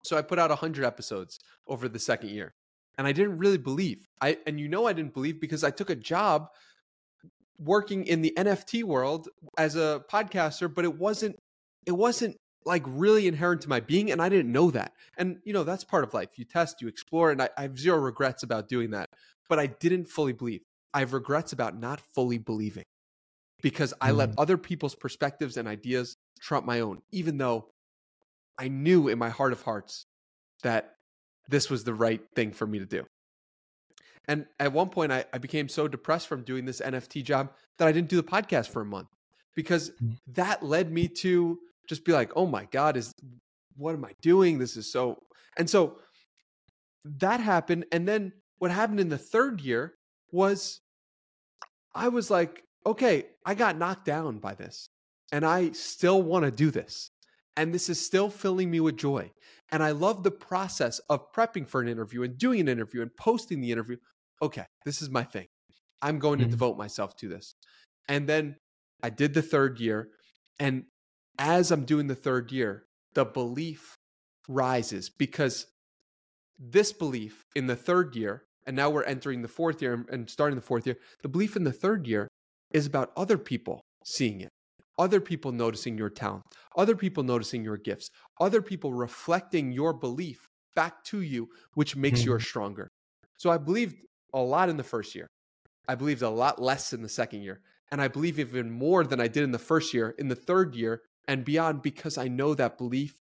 So 0.03 0.17
I 0.17 0.21
put 0.21 0.37
out 0.37 0.51
100 0.51 0.85
episodes 0.85 1.39
over 1.67 1.89
the 1.89 1.99
second 1.99 2.29
year. 2.29 2.53
And 2.99 3.07
I 3.07 3.13
didn't 3.13 3.39
really 3.39 3.57
believe. 3.57 4.05
I 4.21 4.37
and 4.45 4.59
you 4.59 4.67
know 4.67 4.85
I 4.85 4.93
didn't 4.93 5.15
believe 5.15 5.41
because 5.41 5.63
I 5.63 5.71
took 5.71 5.89
a 5.89 5.95
job 5.95 6.49
working 7.61 8.05
in 8.05 8.21
the 8.21 8.33
NFT 8.35 8.83
world 8.83 9.29
as 9.57 9.75
a 9.75 10.03
podcaster, 10.11 10.73
but 10.73 10.85
it 10.85 10.97
wasn't 10.97 11.37
it 11.85 11.91
wasn't 11.91 12.37
like 12.65 12.83
really 12.85 13.27
inherent 13.27 13.61
to 13.61 13.69
my 13.69 13.79
being 13.79 14.11
and 14.11 14.21
I 14.21 14.29
didn't 14.29 14.51
know 14.51 14.71
that. 14.71 14.93
And 15.17 15.37
you 15.43 15.53
know, 15.53 15.63
that's 15.63 15.83
part 15.83 16.03
of 16.03 16.13
life. 16.13 16.29
You 16.37 16.45
test, 16.45 16.81
you 16.81 16.87
explore 16.87 17.31
and 17.31 17.41
I, 17.41 17.49
I 17.57 17.63
have 17.63 17.79
zero 17.79 17.97
regrets 17.97 18.43
about 18.43 18.67
doing 18.67 18.91
that. 18.91 19.07
But 19.49 19.59
I 19.59 19.67
didn't 19.67 20.05
fully 20.05 20.33
believe. 20.33 20.61
I 20.93 20.99
have 20.99 21.13
regrets 21.13 21.53
about 21.53 21.77
not 21.77 22.01
fully 22.13 22.37
believing 22.37 22.83
because 23.61 23.93
I 24.01 24.11
let 24.11 24.31
mm. 24.31 24.35
other 24.37 24.57
people's 24.57 24.95
perspectives 24.95 25.57
and 25.57 25.67
ideas 25.67 26.15
trump 26.39 26.65
my 26.65 26.79
own, 26.79 27.01
even 27.11 27.37
though 27.37 27.69
I 28.57 28.67
knew 28.67 29.07
in 29.07 29.19
my 29.19 29.29
heart 29.29 29.53
of 29.53 29.61
hearts 29.61 30.05
that 30.63 30.93
this 31.47 31.69
was 31.69 31.83
the 31.83 31.93
right 31.93 32.21
thing 32.35 32.51
for 32.51 32.65
me 32.65 32.79
to 32.79 32.85
do. 32.85 33.05
And 34.27 34.45
at 34.59 34.71
one 34.71 34.89
point, 34.89 35.11
I, 35.11 35.25
I 35.33 35.37
became 35.39 35.67
so 35.67 35.87
depressed 35.87 36.27
from 36.27 36.43
doing 36.43 36.65
this 36.65 36.79
NFT 36.81 37.23
job 37.23 37.51
that 37.77 37.87
I 37.87 37.91
didn't 37.91 38.09
do 38.09 38.17
the 38.17 38.23
podcast 38.23 38.69
for 38.69 38.81
a 38.81 38.85
month 38.85 39.07
because 39.55 39.91
Mm. 40.03 40.17
that 40.33 40.63
led 40.63 40.91
me 40.91 41.07
to 41.07 41.59
just 41.87 42.05
be 42.05 42.11
like, 42.13 42.31
oh 42.35 42.45
my 42.45 42.65
God, 42.65 42.95
is 42.97 43.11
what 43.75 43.95
am 43.95 44.05
I 44.05 44.11
doing? 44.21 44.59
This 44.59 44.77
is 44.77 44.91
so. 44.91 45.17
And 45.57 45.69
so 45.69 45.97
that 47.03 47.39
happened. 47.39 47.85
And 47.91 48.07
then 48.07 48.33
what 48.59 48.71
happened 48.71 48.99
in 48.99 49.09
the 49.09 49.17
third 49.17 49.61
year 49.61 49.93
was 50.31 50.79
I 51.93 52.07
was 52.07 52.29
like, 52.29 52.63
okay, 52.85 53.25
I 53.45 53.55
got 53.55 53.77
knocked 53.77 54.05
down 54.05 54.37
by 54.39 54.53
this 54.53 54.87
and 55.31 55.45
I 55.45 55.71
still 55.71 56.21
want 56.21 56.45
to 56.45 56.51
do 56.51 56.71
this. 56.71 57.09
And 57.57 57.73
this 57.73 57.89
is 57.89 58.03
still 58.03 58.29
filling 58.29 58.71
me 58.71 58.79
with 58.79 58.97
joy. 58.97 59.31
And 59.71 59.83
I 59.83 59.91
love 59.91 60.23
the 60.23 60.31
process 60.31 60.99
of 61.09 61.31
prepping 61.33 61.67
for 61.67 61.81
an 61.81 61.87
interview 61.89 62.23
and 62.23 62.37
doing 62.37 62.61
an 62.61 62.67
interview 62.69 63.01
and 63.01 63.15
posting 63.15 63.61
the 63.61 63.71
interview. 63.71 63.97
Okay, 64.41 64.65
this 64.85 65.01
is 65.01 65.09
my 65.09 65.23
thing. 65.23 65.47
I'm 66.01 66.19
going 66.19 66.39
to 66.39 66.45
Mhm. 66.45 66.51
devote 66.51 66.77
myself 66.77 67.15
to 67.17 67.27
this. 67.27 67.53
And 68.07 68.27
then 68.27 68.57
I 69.03 69.09
did 69.09 69.33
the 69.33 69.41
third 69.41 69.79
year. 69.79 70.09
And 70.59 70.85
as 71.37 71.71
I'm 71.71 71.85
doing 71.85 72.07
the 72.07 72.15
third 72.15 72.51
year, 72.51 72.85
the 73.13 73.25
belief 73.25 73.95
rises 74.47 75.09
because 75.09 75.67
this 76.57 76.91
belief 76.93 77.43
in 77.55 77.67
the 77.67 77.75
third 77.75 78.15
year, 78.15 78.45
and 78.65 78.75
now 78.75 78.89
we're 78.89 79.03
entering 79.03 79.41
the 79.41 79.47
fourth 79.47 79.81
year 79.81 80.05
and- 80.09 80.29
starting 80.29 80.55
the 80.55 80.61
fourth 80.61 80.85
year, 80.85 80.97
the 81.21 81.29
belief 81.29 81.55
in 81.55 81.63
the 81.63 81.73
third 81.73 82.07
year 82.07 82.27
is 82.71 82.85
about 82.85 83.11
other 83.15 83.37
people 83.37 83.81
seeing 84.05 84.41
it, 84.41 84.49
other 84.97 85.19
people 85.21 85.51
noticing 85.51 85.97
your 85.97 86.09
talent, 86.09 86.43
other 86.75 86.95
people 86.95 87.23
noticing 87.23 87.63
your 87.63 87.77
gifts, 87.77 88.09
other 88.39 88.61
people 88.61 88.93
reflecting 88.93 89.71
your 89.71 89.93
belief 89.93 90.47
back 90.75 91.03
to 91.03 91.21
you, 91.21 91.47
which 91.73 91.95
makes 91.95 92.23
yours 92.23 92.43
stronger. 92.47 92.87
So 93.37 93.49
I 93.49 93.57
believed 93.57 94.05
a 94.33 94.39
lot 94.39 94.69
in 94.69 94.77
the 94.77 94.83
first 94.83 95.15
year. 95.15 95.27
I 95.87 95.95
believed 95.95 96.21
a 96.21 96.29
lot 96.29 96.61
less 96.61 96.93
in 96.93 97.01
the 97.01 97.09
second 97.09 97.41
year. 97.41 97.61
And 97.91 98.01
I 98.01 98.07
believe 98.07 98.39
even 98.39 98.71
more 98.71 99.03
than 99.03 99.19
I 99.19 99.27
did 99.27 99.43
in 99.43 99.51
the 99.51 99.59
first 99.59 99.93
year, 99.93 100.15
in 100.17 100.29
the 100.29 100.35
third 100.35 100.75
year 100.75 101.01
and 101.27 101.43
beyond, 101.43 101.81
because 101.81 102.17
I 102.17 102.27
know 102.27 102.53
that 102.55 102.77
belief 102.77 103.17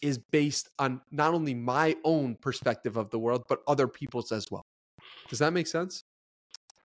is 0.00 0.18
based 0.32 0.68
on 0.78 1.00
not 1.10 1.34
only 1.34 1.54
my 1.54 1.96
own 2.04 2.36
perspective 2.36 2.96
of 2.96 3.10
the 3.10 3.18
world, 3.18 3.42
but 3.48 3.60
other 3.66 3.86
people's 3.86 4.32
as 4.32 4.46
well. 4.50 4.62
Does 5.28 5.38
that 5.40 5.52
make 5.52 5.66
sense? 5.66 6.02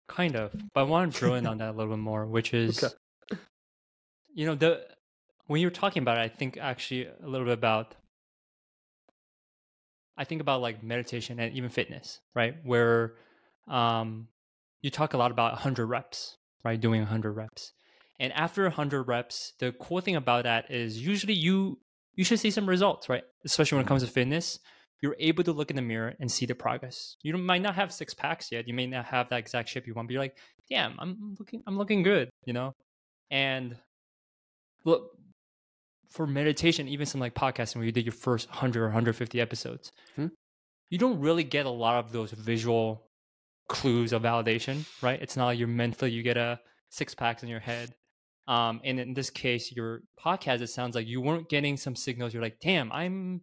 Kind 0.08 0.36
of, 0.36 0.52
but 0.72 0.80
I 0.80 0.82
want 0.84 1.12
to 1.12 1.18
drill 1.18 1.34
in 1.34 1.46
on 1.46 1.58
that 1.58 1.70
a 1.70 1.72
little 1.72 1.92
bit 1.94 2.00
more, 2.00 2.26
which 2.26 2.54
is, 2.62 2.82
Okay. 2.82 3.38
you 4.34 4.46
know, 4.46 4.54
the 4.54 4.86
when 5.46 5.60
you 5.60 5.66
were 5.66 5.72
talking 5.72 6.02
about 6.02 6.18
it, 6.18 6.22
I 6.22 6.28
think 6.28 6.56
actually 6.56 7.06
a 7.06 7.26
little 7.26 7.44
bit 7.46 7.54
about, 7.54 7.94
I 10.16 10.24
think 10.24 10.40
about 10.40 10.60
like 10.60 10.82
meditation 10.82 11.38
and 11.38 11.54
even 11.54 11.70
fitness, 11.70 12.20
right? 12.34 12.56
Where, 12.64 13.14
um, 13.68 14.28
you 14.82 14.90
talk 14.90 15.14
a 15.14 15.16
lot 15.18 15.30
about 15.30 15.52
100 15.52 15.86
reps, 15.86 16.36
right? 16.64 16.80
Doing 16.80 17.00
100 17.00 17.32
reps, 17.32 17.72
and 18.20 18.32
after 18.32 18.62
100 18.64 19.02
reps, 19.04 19.52
the 19.58 19.72
cool 19.72 20.00
thing 20.00 20.16
about 20.16 20.44
that 20.44 20.70
is 20.70 21.04
usually 21.04 21.34
you 21.34 21.78
you 22.14 22.24
should 22.24 22.40
see 22.40 22.50
some 22.50 22.68
results, 22.68 23.08
right? 23.08 23.24
Especially 23.44 23.76
when 23.76 23.84
it 23.84 23.88
comes 23.88 24.02
to 24.02 24.08
fitness, 24.08 24.58
you're 25.02 25.16
able 25.18 25.44
to 25.44 25.52
look 25.52 25.68
in 25.68 25.76
the 25.76 25.82
mirror 25.82 26.14
and 26.18 26.32
see 26.32 26.46
the 26.46 26.54
progress. 26.54 27.16
You 27.22 27.36
might 27.36 27.60
not 27.60 27.74
have 27.74 27.92
six 27.92 28.14
packs 28.14 28.50
yet. 28.50 28.66
You 28.66 28.72
may 28.72 28.86
not 28.86 29.04
have 29.04 29.28
that 29.28 29.38
exact 29.38 29.68
shape 29.68 29.86
you 29.86 29.92
want, 29.92 30.08
but 30.08 30.12
you're 30.14 30.22
like, 30.22 30.38
damn, 30.70 30.96
I'm 30.98 31.36
looking, 31.38 31.62
I'm 31.66 31.76
looking 31.76 32.02
good, 32.02 32.30
you 32.46 32.54
know. 32.54 32.72
And 33.30 33.76
look, 34.84 35.10
for 36.10 36.26
meditation, 36.26 36.88
even 36.88 37.04
some 37.04 37.20
like 37.20 37.34
podcasting 37.34 37.76
where 37.76 37.84
you 37.84 37.92
did 37.92 38.06
your 38.06 38.12
first 38.12 38.48
100 38.48 38.80
or 38.80 38.86
150 38.86 39.38
episodes, 39.40 39.92
Hmm. 40.14 40.28
you 40.88 40.96
don't 40.98 41.20
really 41.20 41.44
get 41.44 41.66
a 41.66 41.70
lot 41.70 42.02
of 42.02 42.12
those 42.12 42.30
visual 42.32 43.05
clues 43.68 44.12
of 44.12 44.22
validation, 44.22 44.84
right? 45.02 45.20
It's 45.20 45.36
not 45.36 45.46
like 45.46 45.58
you're 45.58 45.68
mentally 45.68 46.10
you 46.10 46.22
get 46.22 46.36
a 46.36 46.60
six 46.90 47.14
packs 47.14 47.42
in 47.42 47.48
your 47.48 47.60
head. 47.60 47.94
Um, 48.48 48.80
and 48.84 49.00
in 49.00 49.14
this 49.14 49.30
case, 49.30 49.72
your 49.72 50.02
podcast, 50.24 50.60
it 50.60 50.68
sounds 50.68 50.94
like 50.94 51.06
you 51.06 51.20
weren't 51.20 51.48
getting 51.48 51.76
some 51.76 51.96
signals. 51.96 52.32
You're 52.32 52.42
like, 52.42 52.60
damn, 52.60 52.92
I'm, 52.92 53.40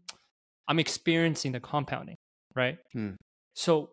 I'm 0.67 0.79
experiencing 0.79 1.51
the 1.51 1.59
compounding, 1.59 2.17
right? 2.55 2.77
Hmm. 2.93 3.11
So, 3.53 3.89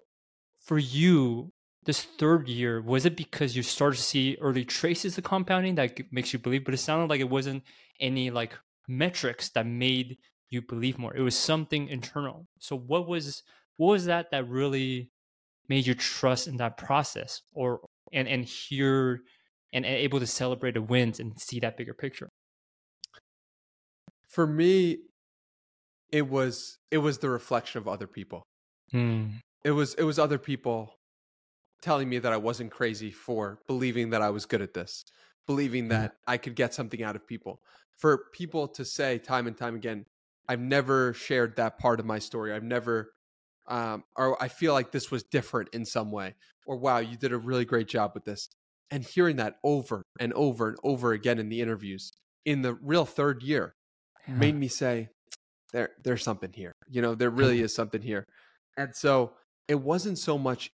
for 0.61 0.79
you, 0.79 1.53
this 1.85 2.03
third 2.03 2.49
year, 2.49 2.81
was 2.81 3.07
it 3.07 3.16
because 3.16 3.57
you 3.57 3.62
started 3.62 3.97
to 3.97 4.03
see 4.03 4.37
early 4.40 4.64
traces 4.64 5.19
of 5.19 5.25
compounding 5.25 5.75
that 5.77 5.99
makes 6.12 6.33
you 6.33 6.38
believe? 6.38 6.64
But 6.64 6.75
it 6.75 6.79
sounded 6.79 7.11
like 7.11 7.21
it 7.21 7.29
wasn't 7.29 7.64
any 7.99 8.31
like 8.31 8.53
metrics 8.87 9.49
that 9.51 9.66
made 9.66 10.19
you 10.51 10.62
believe 10.62 10.99
more. 10.99 11.16
It 11.16 11.23
was 11.23 11.37
something 11.37 11.88
internal. 11.88 12.47
So, 12.59 12.77
what 12.77 13.09
was 13.09 13.43
what 13.79 13.88
was 13.88 14.05
that 14.05 14.31
that 14.31 14.49
really 14.49 15.11
made 15.70 15.87
you 15.88 15.94
trust 15.96 16.48
in 16.48 16.59
that 16.59 16.78
process 16.78 17.42
or 17.54 17.83
and 18.12 18.28
and 18.28 18.46
hear 18.46 19.22
and, 19.74 19.87
and 19.87 19.96
able 19.96 20.20
to 20.20 20.28
celebrate 20.28 20.74
the 20.74 20.83
wins 20.83 21.20
and 21.20 21.40
see 21.40 21.61
that 21.61 21.78
bigger 21.78 21.94
picture? 21.94 22.30
For 24.28 24.46
me, 24.46 25.09
it 26.12 26.22
was 26.28 26.78
it 26.92 26.98
was 26.98 27.18
the 27.18 27.28
reflection 27.30 27.78
of 27.78 27.88
other 27.88 28.06
people. 28.06 28.44
Hmm. 28.90 29.40
It 29.64 29.72
was 29.72 29.94
it 29.94 30.02
was 30.04 30.18
other 30.18 30.38
people 30.38 30.94
telling 31.83 32.09
me 32.09 32.18
that 32.20 32.33
I 32.33 32.38
wasn't 32.38 32.72
crazy 32.72 33.12
for 33.12 33.61
believing 33.68 34.11
that 34.11 34.22
I 34.22 34.30
was 34.30 34.46
good 34.46 34.62
at 34.62 34.74
this, 34.74 35.04
believing 35.46 35.88
Mhm. 35.88 36.11
that 36.11 36.14
I 36.26 36.38
could 36.38 36.56
get 36.56 36.74
something 36.74 37.02
out 37.02 37.16
of 37.16 37.26
people. 37.26 37.62
For 37.98 38.26
people 38.35 38.68
to 38.68 38.85
say 38.85 39.18
time 39.18 39.46
and 39.46 39.56
time 39.56 39.76
again, 39.76 40.06
I've 40.48 40.61
never 40.61 41.14
shared 41.14 41.56
that 41.56 41.78
part 41.78 42.00
of 42.00 42.06
my 42.06 42.18
story. 42.20 42.52
I've 42.52 42.64
never 42.64 43.12
um 43.70 44.04
or 44.16 44.42
I 44.42 44.48
feel 44.48 44.72
like 44.74 44.92
this 44.92 45.11
was 45.11 45.22
different 45.24 45.70
in 45.72 45.85
some 45.87 46.11
way 46.12 46.35
or 46.66 46.76
wow, 46.76 46.98
you 46.98 47.16
did 47.16 47.33
a 47.33 47.38
really 47.38 47.64
great 47.64 47.88
job 47.88 48.12
with 48.14 48.24
this. 48.24 48.48
And 48.92 49.04
hearing 49.04 49.37
that 49.37 49.56
over 49.64 50.02
and 50.20 50.33
over 50.35 50.68
and 50.68 50.76
over 50.85 51.12
again 51.12 51.38
in 51.38 51.48
the 51.48 51.61
interviews 51.61 52.11
in 52.44 52.62
the 52.62 52.74
real 52.74 53.06
third 53.06 53.42
year 53.42 53.72
made 54.37 54.56
me 54.56 54.68
say 54.68 55.09
there 55.72 55.90
there's 56.04 56.22
something 56.24 56.52
here. 56.52 56.72
You 56.88 57.02
know 57.02 57.14
there 57.14 57.30
really 57.30 57.61
is 57.61 57.74
something 57.74 58.02
here. 58.02 58.24
And 58.76 58.94
so 58.96 59.35
it 59.68 59.76
wasn't 59.76 60.18
so 60.18 60.38
much 60.38 60.70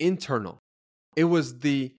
internal. 0.00 0.58
It 1.16 1.24
was 1.24 1.60
the 1.60 1.94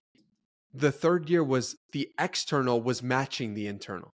the 0.74 0.92
third 0.92 1.28
year 1.30 1.44
was 1.44 1.76
the 1.92 2.10
external 2.18 2.82
was 2.82 3.02
matching 3.02 3.54
the 3.54 3.66
internal. 3.66 4.10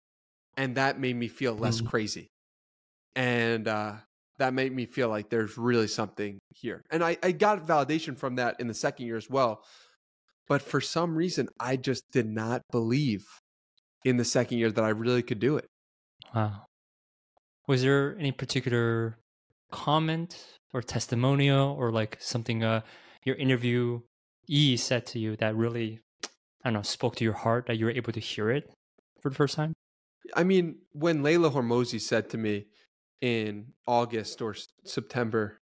And 0.57 0.75
that 0.77 0.99
made 0.99 1.15
me 1.17 1.27
feel 1.27 1.53
less 1.53 1.81
Mhm. 1.81 1.85
crazy. 1.87 2.27
And 3.15 3.67
uh 3.67 3.97
that 4.37 4.53
made 4.53 4.73
me 4.73 4.85
feel 4.85 5.09
like 5.09 5.29
there's 5.29 5.57
really 5.57 5.87
something 5.87 6.37
here 6.53 6.81
and 6.91 7.03
i 7.03 7.17
i 7.23 7.31
got 7.31 7.65
validation 7.65 8.17
from 8.17 8.35
that 8.35 8.55
in 8.59 8.67
the 8.67 8.73
second 8.73 9.05
year 9.05 9.17
as 9.17 9.29
well 9.29 9.63
but 10.47 10.61
for 10.61 10.81
some 10.81 11.15
reason 11.15 11.47
i 11.59 11.75
just 11.75 12.03
did 12.11 12.27
not 12.27 12.61
believe 12.71 13.23
in 14.03 14.17
the 14.17 14.25
second 14.25 14.57
year 14.57 14.71
that 14.71 14.83
i 14.83 14.89
really 14.89 15.23
could 15.23 15.39
do 15.39 15.57
it 15.57 15.65
Wow. 16.33 16.65
Was 17.67 17.81
there 17.81 18.17
any 18.19 18.31
particular 18.31 19.17
comment 19.71 20.59
or 20.73 20.81
testimonial 20.81 21.75
or 21.79 21.91
like 21.91 22.17
something 22.19 22.63
uh 22.63 22.81
your 23.23 23.35
interview 23.35 23.99
E 24.47 24.77
said 24.77 25.05
to 25.07 25.19
you 25.19 25.35
that 25.37 25.55
really 25.55 25.99
I 26.63 26.69
don't 26.69 26.73
know 26.73 26.81
spoke 26.81 27.15
to 27.17 27.23
your 27.23 27.33
heart 27.33 27.65
that 27.67 27.77
you 27.77 27.85
were 27.85 27.91
able 27.91 28.13
to 28.13 28.19
hear 28.19 28.51
it 28.51 28.71
for 29.21 29.29
the 29.29 29.35
first 29.35 29.55
time? 29.55 29.73
I 30.35 30.43
mean, 30.43 30.79
when 30.91 31.23
Leila 31.23 31.51
Hormozi 31.51 32.01
said 32.01 32.29
to 32.31 32.37
me 32.37 32.67
in 33.21 33.73
August 33.88 34.41
or 34.41 34.56
September, 34.84 35.60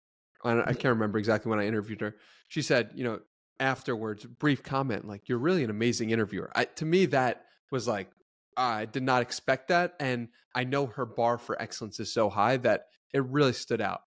I, 0.45 0.61
I 0.61 0.73
can't 0.73 0.95
remember 0.95 1.19
exactly 1.19 1.51
when 1.51 1.59
I 1.59 1.67
interviewed 1.67 2.01
her. 2.01 2.17
She 2.49 2.63
said, 2.63 2.91
you 2.95 3.05
know, 3.05 3.21
afterwards, 3.59 4.25
brief 4.25 4.63
comment 4.63 5.07
like, 5.07 5.29
"You're 5.29 5.39
really 5.39 5.65
an 5.65 5.71
amazing 5.71 6.11
interviewer." 6.11 6.51
I, 6.55 6.65
to 6.65 6.85
me, 6.85 7.07
that 7.07 7.45
was 7.71 7.87
like, 7.87 8.11
I 8.57 8.87
did 8.87 9.03
not 9.03 9.23
expect 9.23 9.69
that, 9.69 9.95
and 10.01 10.29
I 10.55 10.65
know 10.65 10.87
her 10.87 11.07
bar 11.07 11.39
for 11.39 11.61
excellence 11.61 12.01
is 12.01 12.13
so 12.13 12.29
high 12.29 12.57
that 12.59 12.87
it 13.13 13.25
really 13.25 13.53
stood 13.53 13.81
out. 13.81 14.03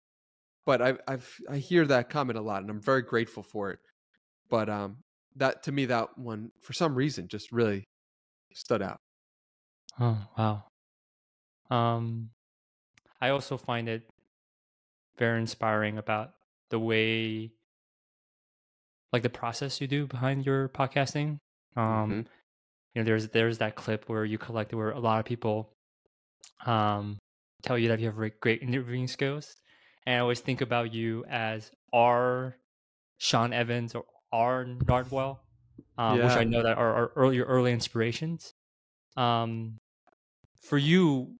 But 0.64 0.82
I, 0.82 0.94
I've 1.08 1.40
I 1.50 1.58
hear 1.58 1.86
that 1.86 2.10
comment 2.10 2.38
a 2.38 2.42
lot, 2.42 2.62
and 2.62 2.70
I'm 2.70 2.80
very 2.80 3.02
grateful 3.02 3.42
for 3.42 3.70
it. 3.70 3.78
But 4.48 4.68
um, 4.68 4.98
that 5.36 5.62
to 5.64 5.72
me, 5.72 5.86
that 5.86 6.18
one 6.18 6.50
for 6.60 6.72
some 6.72 6.94
reason 6.94 7.28
just 7.28 7.52
really 7.52 7.84
stood 8.54 8.82
out. 8.82 8.98
Oh 10.00 10.18
wow. 10.38 10.64
Um, 11.70 12.30
I 13.22 13.30
also 13.30 13.56
find 13.56 13.88
it 13.88 14.02
very 15.16 15.40
inspiring 15.40 15.96
about 15.96 16.34
the 16.70 16.78
way, 16.78 17.52
like 19.12 19.22
the 19.22 19.30
process 19.30 19.80
you 19.80 19.86
do 19.86 20.06
behind 20.06 20.44
your 20.46 20.68
podcasting. 20.68 21.38
Um, 21.76 22.10
Mhm. 22.10 22.26
you 22.94 23.02
know, 23.02 23.04
there's 23.04 23.28
there's 23.30 23.58
that 23.58 23.76
clip 23.76 24.08
where 24.08 24.24
you 24.24 24.38
collect 24.38 24.74
where 24.74 24.90
a 24.90 25.00
lot 25.00 25.20
of 25.20 25.26
people, 25.26 25.72
um, 26.66 27.18
tell 27.62 27.78
you 27.78 27.88
that 27.88 28.00
you 28.00 28.06
have 28.06 28.16
great, 28.16 28.40
great 28.40 28.62
interviewing 28.62 29.08
skills, 29.08 29.56
and 30.06 30.16
I 30.16 30.20
always 30.20 30.40
think 30.40 30.60
about 30.60 30.92
you 30.92 31.24
as 31.26 31.70
our 31.92 32.56
Sean 33.18 33.52
Evans 33.52 33.94
or 33.94 34.06
our 34.32 34.64
Nardwuar, 34.66 35.40
um, 35.98 36.22
which 36.22 36.36
I 36.36 36.44
know 36.44 36.62
that 36.62 36.78
are, 36.78 36.94
are 36.94 37.12
early 37.16 37.40
early 37.40 37.72
inspirations. 37.72 38.54
Um, 39.16 39.78
for 40.62 40.78
you, 40.78 41.38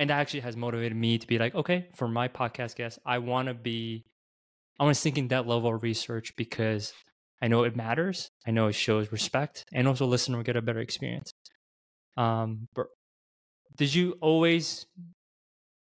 and 0.00 0.08
that 0.08 0.18
actually 0.18 0.40
has 0.40 0.56
motivated 0.56 0.96
me 0.96 1.18
to 1.18 1.26
be 1.26 1.38
like, 1.38 1.54
okay, 1.54 1.86
for 1.94 2.08
my 2.08 2.26
podcast 2.26 2.74
guest, 2.74 2.98
I 3.04 3.18
want 3.18 3.48
to 3.48 3.54
be, 3.54 4.06
I 4.78 4.84
want 4.84 4.96
to 4.96 5.00
sink 5.00 5.18
in 5.18 5.28
that 5.28 5.46
level 5.46 5.74
of 5.74 5.82
research 5.82 6.34
because 6.36 6.94
I 7.42 7.48
know 7.48 7.64
it 7.64 7.76
matters. 7.76 8.30
I 8.46 8.50
know 8.50 8.68
it 8.68 8.72
shows 8.72 9.12
respect, 9.12 9.66
and 9.74 9.86
also 9.86 10.06
listener 10.06 10.38
will 10.38 10.44
get 10.44 10.56
a 10.56 10.62
better 10.62 10.80
experience. 10.80 11.34
Um, 12.16 12.66
but 12.74 12.86
did 13.76 13.94
you 13.94 14.16
always 14.22 14.86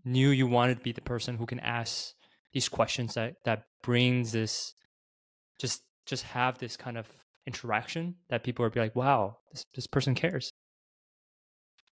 knew 0.05 0.31
you 0.31 0.47
wanted 0.47 0.79
to 0.79 0.85
be 0.85 0.93
the 0.93 1.01
person 1.01 1.37
who 1.37 1.45
can 1.45 1.59
ask 1.59 2.13
these 2.53 2.69
questions 2.69 3.15
that 3.15 3.35
that 3.45 3.65
brings 3.83 4.31
this, 4.31 4.75
just 5.59 5.83
just 6.07 6.23
have 6.23 6.59
this 6.59 6.77
kind 6.77 6.97
of 6.97 7.09
interaction 7.49 8.15
that 8.31 8.45
people 8.45 8.65
are 8.65 8.71
be 8.71 8.79
like, 8.79 8.95
wow, 8.95 9.39
this 9.51 9.67
this 9.75 9.89
person 9.89 10.15
cares. 10.15 10.53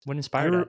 What 0.04 0.14
I 0.14 0.16
inspired 0.16 0.54
re- 0.54 0.58
that? 0.60 0.68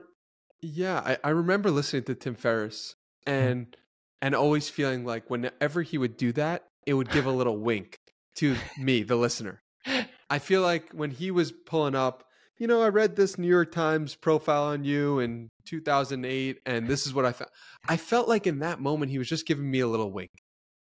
Yeah, 0.60 1.00
I, 1.04 1.18
I 1.24 1.30
remember 1.30 1.70
listening 1.70 2.04
to 2.04 2.14
Tim 2.14 2.34
Ferriss 2.34 2.94
mm-hmm. 3.26 3.48
and 3.48 3.76
and 4.20 4.34
always 4.34 4.68
feeling 4.68 5.04
like 5.04 5.30
whenever 5.30 5.82
he 5.82 5.96
would 5.96 6.16
do 6.16 6.32
that, 6.32 6.64
it 6.86 6.94
would 6.94 7.10
give 7.10 7.26
a 7.26 7.30
little 7.30 7.56
wink 7.56 7.98
to 8.36 8.56
me, 8.76 9.02
the 9.02 9.16
listener. 9.16 9.62
I 10.30 10.38
feel 10.38 10.62
like 10.62 10.90
when 10.90 11.10
he 11.10 11.30
was 11.30 11.52
pulling 11.52 11.94
up, 11.94 12.24
you 12.58 12.66
know, 12.66 12.82
I 12.82 12.88
read 12.88 13.14
this 13.14 13.38
New 13.38 13.46
York 13.46 13.70
Times 13.70 14.16
profile 14.16 14.64
on 14.64 14.82
you 14.84 15.20
in 15.20 15.48
2008, 15.66 16.58
and 16.66 16.88
this 16.88 17.06
is 17.06 17.14
what 17.14 17.24
I 17.24 17.32
felt. 17.32 17.50
I 17.88 17.96
felt 17.96 18.28
like 18.28 18.46
in 18.46 18.58
that 18.58 18.80
moment 18.80 19.12
he 19.12 19.18
was 19.18 19.28
just 19.28 19.46
giving 19.46 19.70
me 19.70 19.80
a 19.80 19.86
little 19.86 20.10
wink 20.10 20.30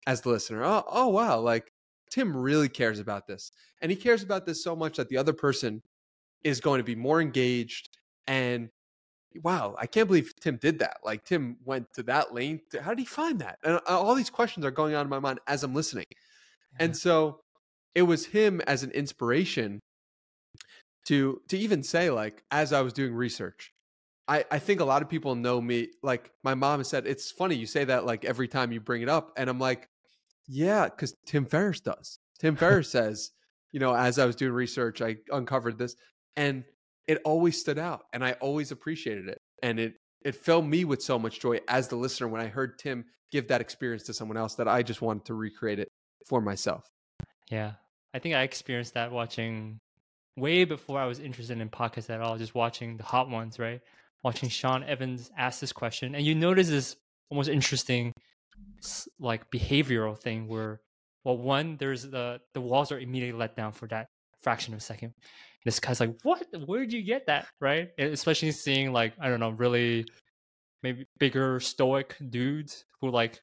as 0.07 0.21
the 0.21 0.29
listener. 0.29 0.63
Oh, 0.65 0.85
oh 0.89 1.09
wow, 1.09 1.41
like 1.41 1.65
Tim 2.11 2.37
really 2.37 2.69
cares 2.69 3.01
about 3.01 3.27
this, 3.27 3.51
and 3.83 3.91
he 3.91 3.97
cares 3.97 4.23
about 4.23 4.47
this 4.47 4.63
so 4.63 4.77
much 4.77 4.99
that 4.99 5.09
the 5.09 5.17
other 5.17 5.33
person 5.33 5.83
is 6.45 6.61
going 6.61 6.79
to 6.79 6.85
be 6.85 6.95
more 6.95 7.21
engaged. 7.21 7.89
And 8.29 8.69
wow, 9.42 9.75
I 9.79 9.87
can't 9.87 10.07
believe 10.07 10.33
Tim 10.40 10.57
did 10.57 10.79
that. 10.79 10.99
Like 11.05 11.25
Tim 11.25 11.57
went 11.64 11.92
to 11.94 12.03
that 12.05 12.35
length. 12.35 12.79
How 12.81 12.90
did 12.90 13.01
he 13.01 13.05
find 13.05 13.40
that? 13.40 13.59
And 13.64 13.75
uh, 13.75 13.81
all 13.88 14.14
these 14.14 14.31
questions 14.31 14.64
are 14.64 14.70
going 14.70 14.94
on 14.94 15.07
in 15.07 15.11
my 15.11 15.18
mind 15.18 15.40
as 15.47 15.64
I'm 15.64 15.75
listening. 15.75 16.07
And 16.79 16.97
so 16.97 17.40
it 17.94 18.03
was 18.03 18.27
him 18.27 18.61
as 18.66 18.83
an 18.83 18.90
inspiration 18.90 19.81
to 21.07 21.40
to 21.49 21.59
even 21.59 21.83
say 21.83 22.11
like 22.11 22.42
as 22.51 22.73
I 22.73 22.81
was 22.81 22.92
doing 22.92 23.14
research. 23.14 23.73
I, 24.27 24.44
I 24.51 24.59
think 24.59 24.81
a 24.81 24.85
lot 24.85 25.03
of 25.03 25.09
people 25.11 25.35
know 25.35 25.61
me 25.61 25.88
like 26.03 26.31
my 26.42 26.55
mom 26.55 26.81
has 26.81 26.88
said 26.88 27.07
it's 27.07 27.31
funny 27.31 27.57
you 27.57 27.66
say 27.66 27.85
that 27.85 28.07
like 28.07 28.25
every 28.25 28.49
time 28.49 28.73
you 28.73 28.81
bring 28.81 29.03
it 29.03 29.09
up 29.09 29.33
and 29.37 29.51
I'm 29.51 29.59
like 29.59 29.88
yeah 30.49 30.88
cuz 30.88 31.14
Tim 31.27 31.44
Ferriss 31.44 31.81
does. 31.81 32.18
Tim 32.38 32.57
Ferriss 32.62 32.90
says, 32.90 33.33
you 33.70 33.81
know, 33.81 33.94
as 33.94 34.18
I 34.18 34.25
was 34.25 34.37
doing 34.37 34.53
research 34.53 35.03
I 35.03 35.16
uncovered 35.31 35.79
this 35.79 35.94
and 36.37 36.64
it 37.07 37.21
always 37.25 37.59
stood 37.59 37.79
out 37.79 38.03
and 38.12 38.25
I 38.25 38.33
always 38.33 38.71
appreciated 38.71 39.29
it 39.29 39.38
and 39.62 39.79
it 39.79 39.95
it 40.25 40.35
filled 40.35 40.67
me 40.67 40.85
with 40.85 41.03
so 41.03 41.19
much 41.19 41.38
joy 41.38 41.61
as 41.69 41.88
the 41.88 41.97
listener 41.97 42.29
when 42.29 42.40
I 42.40 42.47
heard 42.47 42.79
Tim 42.79 43.05
give 43.31 43.49
that 43.49 43.61
experience 43.61 44.05
to 44.05 44.14
someone 44.14 44.38
else 44.38 44.55
that 44.55 44.67
I 44.67 44.83
just 44.83 45.03
wanted 45.03 45.27
to 45.27 45.35
recreate 45.35 45.79
it 45.79 45.88
for 46.27 46.40
myself. 46.40 46.87
Yeah. 47.51 47.73
I 48.14 48.21
think 48.21 48.35
I 48.35 48.43
experienced 48.43 48.95
that 48.95 49.12
watching 49.12 49.79
way 50.37 50.64
before 50.64 50.99
I 50.99 51.07
was 51.07 51.19
interested 51.19 51.61
in 51.61 51.69
podcasts 51.69 52.11
at 52.11 52.21
all, 52.21 52.38
just 52.38 52.55
watching 52.55 52.97
the 52.97 53.03
hot 53.03 53.29
ones, 53.29 53.59
right? 53.59 53.81
Watching 54.23 54.49
Sean 54.49 54.83
Evans 54.83 55.31
ask 55.37 55.61
this 55.61 55.73
question. 55.73 56.14
And 56.14 56.25
you 56.25 56.35
notice 56.35 56.69
this 56.69 56.97
almost 57.31 57.51
interesting 57.51 58.12
like 59.19 59.51
behavioral 59.51 60.17
thing 60.17 60.47
where 60.47 60.81
well 61.25 61.37
one, 61.37 61.77
there's 61.79 62.03
the 62.03 62.40
the 62.55 62.61
walls 62.61 62.93
are 62.93 62.99
immediately 62.99 63.38
let 63.38 63.57
down 63.57 63.73
for 63.73 63.88
that 63.88 64.07
fraction 64.43 64.75
of 64.75 64.79
a 64.79 64.83
second. 64.83 65.12
This 65.64 65.81
guy's 65.81 66.00
like, 66.00 66.16
What? 66.22 66.46
Where'd 66.66 66.92
you 66.92 67.03
get 67.03 67.27
that? 67.27 67.48
Right? 67.61 67.90
And 67.98 68.12
especially 68.12 68.53
seeing 68.53 68.92
like, 68.92 69.14
I 69.20 69.29
don't 69.29 69.40
know, 69.40 69.50
really 69.50 70.07
maybe 70.83 71.07
bigger 71.18 71.61
stoic 71.61 72.16
dudes 72.31 72.85
who 73.00 73.11
like 73.11 73.40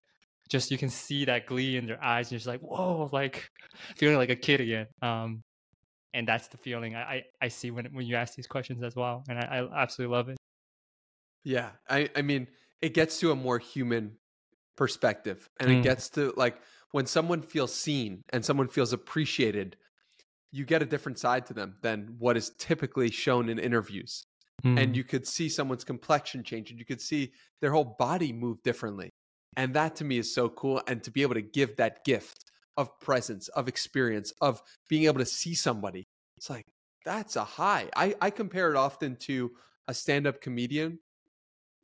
just 0.49 0.71
you 0.71 0.77
can 0.77 0.89
see 0.89 1.25
that 1.25 1.45
glee 1.47 1.77
in 1.77 1.85
their 1.85 2.03
eyes 2.03 2.27
and 2.27 2.33
you're 2.33 2.39
just 2.39 2.47
like 2.47 2.61
whoa 2.61 3.09
like 3.11 3.49
feeling 3.97 4.17
like 4.17 4.29
a 4.29 4.35
kid 4.35 4.61
again 4.61 4.87
um 5.01 5.41
and 6.13 6.27
that's 6.27 6.47
the 6.49 6.57
feeling 6.57 6.95
i 6.95 7.01
i, 7.01 7.23
I 7.41 7.47
see 7.49 7.71
when 7.71 7.85
when 7.93 8.05
you 8.05 8.15
ask 8.15 8.35
these 8.35 8.47
questions 8.47 8.83
as 8.83 8.95
well 8.95 9.23
and 9.29 9.39
i, 9.39 9.43
I 9.59 9.83
absolutely 9.83 10.15
love 10.15 10.29
it 10.29 10.37
Yeah, 11.43 11.71
I 11.89 12.09
I 12.15 12.21
mean, 12.21 12.47
it 12.81 12.93
gets 12.93 13.19
to 13.19 13.31
a 13.31 13.35
more 13.35 13.59
human 13.59 14.17
perspective, 14.77 15.49
and 15.59 15.69
Mm. 15.69 15.79
it 15.79 15.81
gets 15.81 16.09
to 16.11 16.33
like 16.37 16.61
when 16.91 17.05
someone 17.05 17.41
feels 17.41 17.73
seen 17.73 18.21
and 18.29 18.45
someone 18.45 18.67
feels 18.67 18.93
appreciated, 18.93 19.77
you 20.51 20.65
get 20.65 20.81
a 20.81 20.85
different 20.85 21.17
side 21.17 21.45
to 21.45 21.53
them 21.53 21.75
than 21.81 22.15
what 22.19 22.37
is 22.37 22.51
typically 22.57 23.09
shown 23.09 23.49
in 23.49 23.57
interviews. 23.57 24.23
Mm. 24.63 24.83
And 24.83 24.95
you 24.95 25.03
could 25.03 25.25
see 25.25 25.49
someone's 25.49 25.83
complexion 25.83 26.43
change, 26.43 26.69
and 26.69 26.79
you 26.79 26.85
could 26.85 27.01
see 27.01 27.31
their 27.61 27.71
whole 27.71 27.95
body 27.97 28.31
move 28.31 28.61
differently, 28.63 29.09
and 29.57 29.73
that 29.73 29.95
to 29.97 30.03
me 30.03 30.17
is 30.17 30.33
so 30.33 30.49
cool. 30.49 30.81
And 30.87 31.01
to 31.03 31.11
be 31.11 31.23
able 31.23 31.33
to 31.33 31.41
give 31.41 31.75
that 31.77 32.05
gift 32.05 32.45
of 32.77 32.99
presence, 32.99 33.47
of 33.49 33.67
experience, 33.67 34.33
of 34.39 34.61
being 34.87 35.05
able 35.05 35.19
to 35.19 35.25
see 35.25 35.55
somebody. 35.55 36.07
It's 36.37 36.49
like 36.49 36.65
that's 37.05 37.35
a 37.35 37.43
high. 37.43 37.89
I, 37.95 38.15
I 38.21 38.29
compare 38.29 38.69
it 38.71 38.77
often 38.77 39.15
to 39.21 39.51
a 39.87 39.93
stand-up 39.93 40.41
comedian 40.41 40.99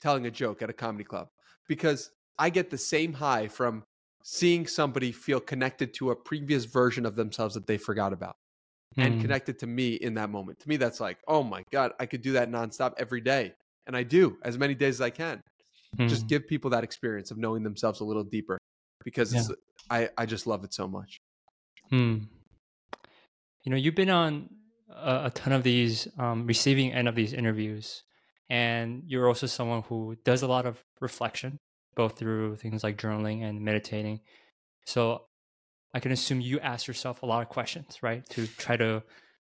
telling 0.02 0.28
a 0.28 0.32
joke 0.32 0.62
at 0.62 0.70
a 0.70 0.74
comedy 0.74 1.04
club 1.04 1.30
because 1.68 2.12
I 2.38 2.50
get 2.50 2.70
the 2.70 2.78
same 2.78 3.14
high 3.14 3.48
from 3.48 3.84
seeing 4.24 4.68
somebody 4.68 5.12
feel 5.12 5.40
connected 5.40 5.94
to 5.96 6.12
a 6.12 6.16
previous 6.16 6.66
version 6.66 7.06
of 7.06 7.16
themselves 7.16 7.56
that 7.56 7.66
they 7.66 7.78
forgot 7.78 8.14
about 8.14 8.38
and 8.98 9.16
Hmm. 9.16 9.22
connected 9.22 9.60
to 9.60 9.68
me 9.68 9.94
in 9.96 10.14
that 10.16 10.30
moment. 10.30 10.60
To 10.60 10.70
me, 10.70 10.78
that's 10.78 11.00
like, 11.00 11.18
oh 11.28 11.44
my 11.44 11.64
God, 11.72 11.94
I 12.00 12.06
could 12.06 12.22
do 12.22 12.32
that 12.34 12.50
nonstop 12.50 12.94
every 12.98 13.22
day. 13.22 13.54
And 13.86 13.96
I 13.96 14.04
do 14.04 14.38
as 14.44 14.58
many 14.58 14.74
days 14.76 14.96
as 14.96 15.02
I 15.02 15.10
can. 15.12 15.40
Just 16.08 16.24
Hmm. 16.24 16.28
give 16.28 16.48
people 16.48 16.70
that 16.72 16.84
experience 16.84 17.32
of 17.32 17.38
knowing 17.38 17.64
themselves 17.64 18.02
a 18.02 18.04
little 18.04 18.24
deeper 18.24 18.58
because 19.06 19.34
Yeah. 19.34 19.56
I, 19.90 20.10
I 20.18 20.26
just 20.26 20.46
love 20.48 20.64
it 20.64 20.74
so 20.74 20.88
much. 20.88 21.18
Hmm. 21.90 22.18
You 23.64 23.72
know, 23.72 23.78
you've 23.78 23.96
been 23.96 24.10
on 24.10 24.50
a, 24.90 25.26
a 25.26 25.32
ton 25.34 25.54
of 25.54 25.64
these 25.64 26.08
um, 26.18 26.46
receiving 26.48 26.92
end 26.94 27.08
of 27.08 27.16
these 27.16 27.34
interviews, 27.34 28.04
and 28.50 29.04
you're 29.06 29.28
also 29.28 29.48
someone 29.48 29.84
who 29.84 30.16
does 30.24 30.42
a 30.42 30.48
lot 30.48 30.66
of 30.66 30.82
reflection, 31.02 31.58
both 31.96 32.18
through 32.18 32.56
things 32.58 32.84
like 32.84 32.98
journaling 32.98 33.44
and 33.44 33.62
meditating. 33.62 34.22
So, 34.86 35.27
I 35.98 36.00
can 36.00 36.12
assume 36.12 36.42
you 36.42 36.60
ask 36.60 36.86
yourself 36.86 37.24
a 37.24 37.26
lot 37.26 37.42
of 37.42 37.50
questions, 37.50 38.04
right, 38.04 38.24
to 38.30 38.46
try 38.46 38.78
to 38.78 39.02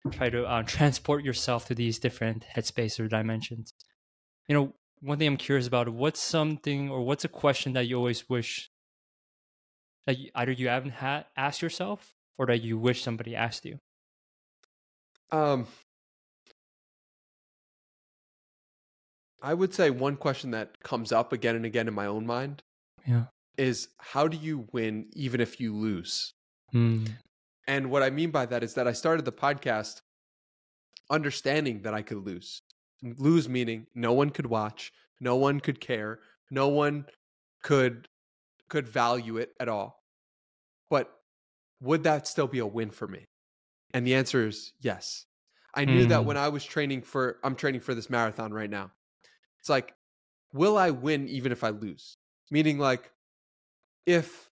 try 0.10 0.32
to 0.32 0.46
uh, 0.46 0.64
transport 0.64 1.24
yourself 1.24 1.68
to 1.68 1.76
these 1.76 2.00
different 2.00 2.44
headspace 2.56 3.00
or 3.00 3.08
dimensions. 3.08 3.72
You 4.48 4.56
know, 4.56 4.74
one 5.00 5.20
thing 5.20 5.28
I'm 5.28 5.38
curious 5.38 5.68
about: 5.68 5.90
what's 5.90 6.20
something 6.20 6.90
or 6.90 7.04
what's 7.04 7.24
a 7.24 7.28
question 7.28 7.74
that 7.74 7.86
you 7.86 7.98
always 7.98 8.28
wish 8.28 8.72
that 10.08 10.18
you, 10.18 10.32
either 10.34 10.52
you 10.52 10.70
haven't 10.70 10.94
had 10.94 11.26
asked 11.38 11.62
yourself 11.62 12.16
or 12.40 12.48
that 12.48 12.64
you 12.64 12.80
wish 12.80 13.04
somebody 13.04 13.36
asked 13.36 13.64
you? 13.64 13.78
Um, 15.32 15.68
I 19.40 19.54
would 19.54 19.76
say 19.76 19.92
one 19.92 20.18
question 20.18 20.50
that 20.50 20.82
comes 20.82 21.12
up 21.12 21.32
again 21.32 21.56
and 21.56 21.66
again 21.66 21.88
in 21.88 21.94
my 21.94 22.08
own 22.08 22.26
mind 22.26 22.64
Yeah. 23.06 23.26
is 23.56 23.90
how 24.00 24.28
do 24.28 24.36
you 24.36 24.68
win 24.72 25.12
even 25.14 25.42
if 25.42 25.60
you 25.60 25.76
lose? 25.76 26.34
Hmm. 26.72 27.06
And 27.68 27.92
what 27.92 28.04
I 28.04 28.10
mean 28.10 28.32
by 28.32 28.46
that 28.48 28.64
is 28.64 28.74
that 28.76 28.88
I 28.88 28.94
started 28.94 29.26
the 29.26 29.32
podcast 29.32 30.02
understanding 31.10 31.82
that 31.84 31.94
I 31.94 32.02
could 32.02 32.26
lose. 32.26 32.62
Lose 33.02 33.48
meaning 33.48 33.88
no 33.96 34.14
one 34.14 34.30
could 34.30 34.46
watch, 34.46 34.92
no 35.20 35.36
one 35.36 35.60
could 35.60 35.80
care, 35.80 36.20
no 36.52 36.68
one 36.68 37.06
could 37.64 38.08
could 38.70 38.88
value 38.88 39.38
it 39.38 39.52
at 39.60 39.70
all. 39.70 40.04
But 40.90 41.12
would 41.82 42.04
that 42.04 42.28
still 42.28 42.48
be 42.48 42.60
a 42.60 42.66
win 42.68 42.92
for 42.92 43.08
me? 43.08 43.26
And 43.94 44.06
the 44.06 44.16
answer 44.16 44.46
is 44.48 44.74
yes. 44.80 45.26
I 45.74 45.86
knew 45.86 46.06
that 46.08 46.22
Mm. 46.22 46.26
when 46.26 46.38
I 46.38 46.50
was 46.50 46.66
training 46.66 47.04
for 47.04 47.40
I'm 47.44 47.56
training 47.56 47.82
for 47.82 47.94
this 47.96 48.10
marathon 48.10 48.52
right 48.54 48.70
now. 48.70 48.92
It's 49.60 49.70
like 49.70 49.94
will 50.52 50.78
I 50.78 50.90
win 50.90 51.28
even 51.30 51.52
if 51.52 51.64
I 51.64 51.70
lose? 51.70 52.18
Meaning 52.52 52.80
like 52.80 53.12
if 54.06 54.49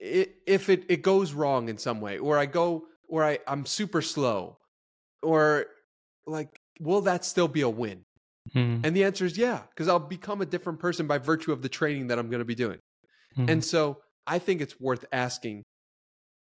it, 0.00 0.36
if 0.46 0.68
it, 0.68 0.84
it 0.88 1.02
goes 1.02 1.32
wrong 1.32 1.68
in 1.68 1.78
some 1.78 2.00
way 2.00 2.18
or 2.18 2.38
i 2.38 2.46
go 2.46 2.84
or 3.08 3.22
I, 3.24 3.38
i'm 3.46 3.66
super 3.66 4.02
slow 4.02 4.56
or 5.22 5.66
like 6.26 6.58
will 6.80 7.02
that 7.02 7.24
still 7.24 7.48
be 7.48 7.60
a 7.60 7.68
win 7.68 8.02
Hmm. 8.54 8.80
and 8.82 8.96
the 8.96 9.04
answer 9.04 9.26
is 9.26 9.36
yeah 9.36 9.60
because 9.68 9.86
i'll 9.86 9.98
become 9.98 10.40
a 10.40 10.46
different 10.46 10.80
person 10.80 11.06
by 11.06 11.18
virtue 11.18 11.52
of 11.52 11.60
the 11.60 11.68
training 11.68 12.06
that 12.08 12.18
i'm 12.18 12.30
going 12.30 12.40
to 12.40 12.46
be 12.46 12.54
doing 12.54 12.78
Hmm. 13.36 13.48
and 13.50 13.64
so 13.64 13.98
i 14.26 14.38
think 14.38 14.60
it's 14.62 14.80
worth 14.80 15.04
asking 15.12 15.62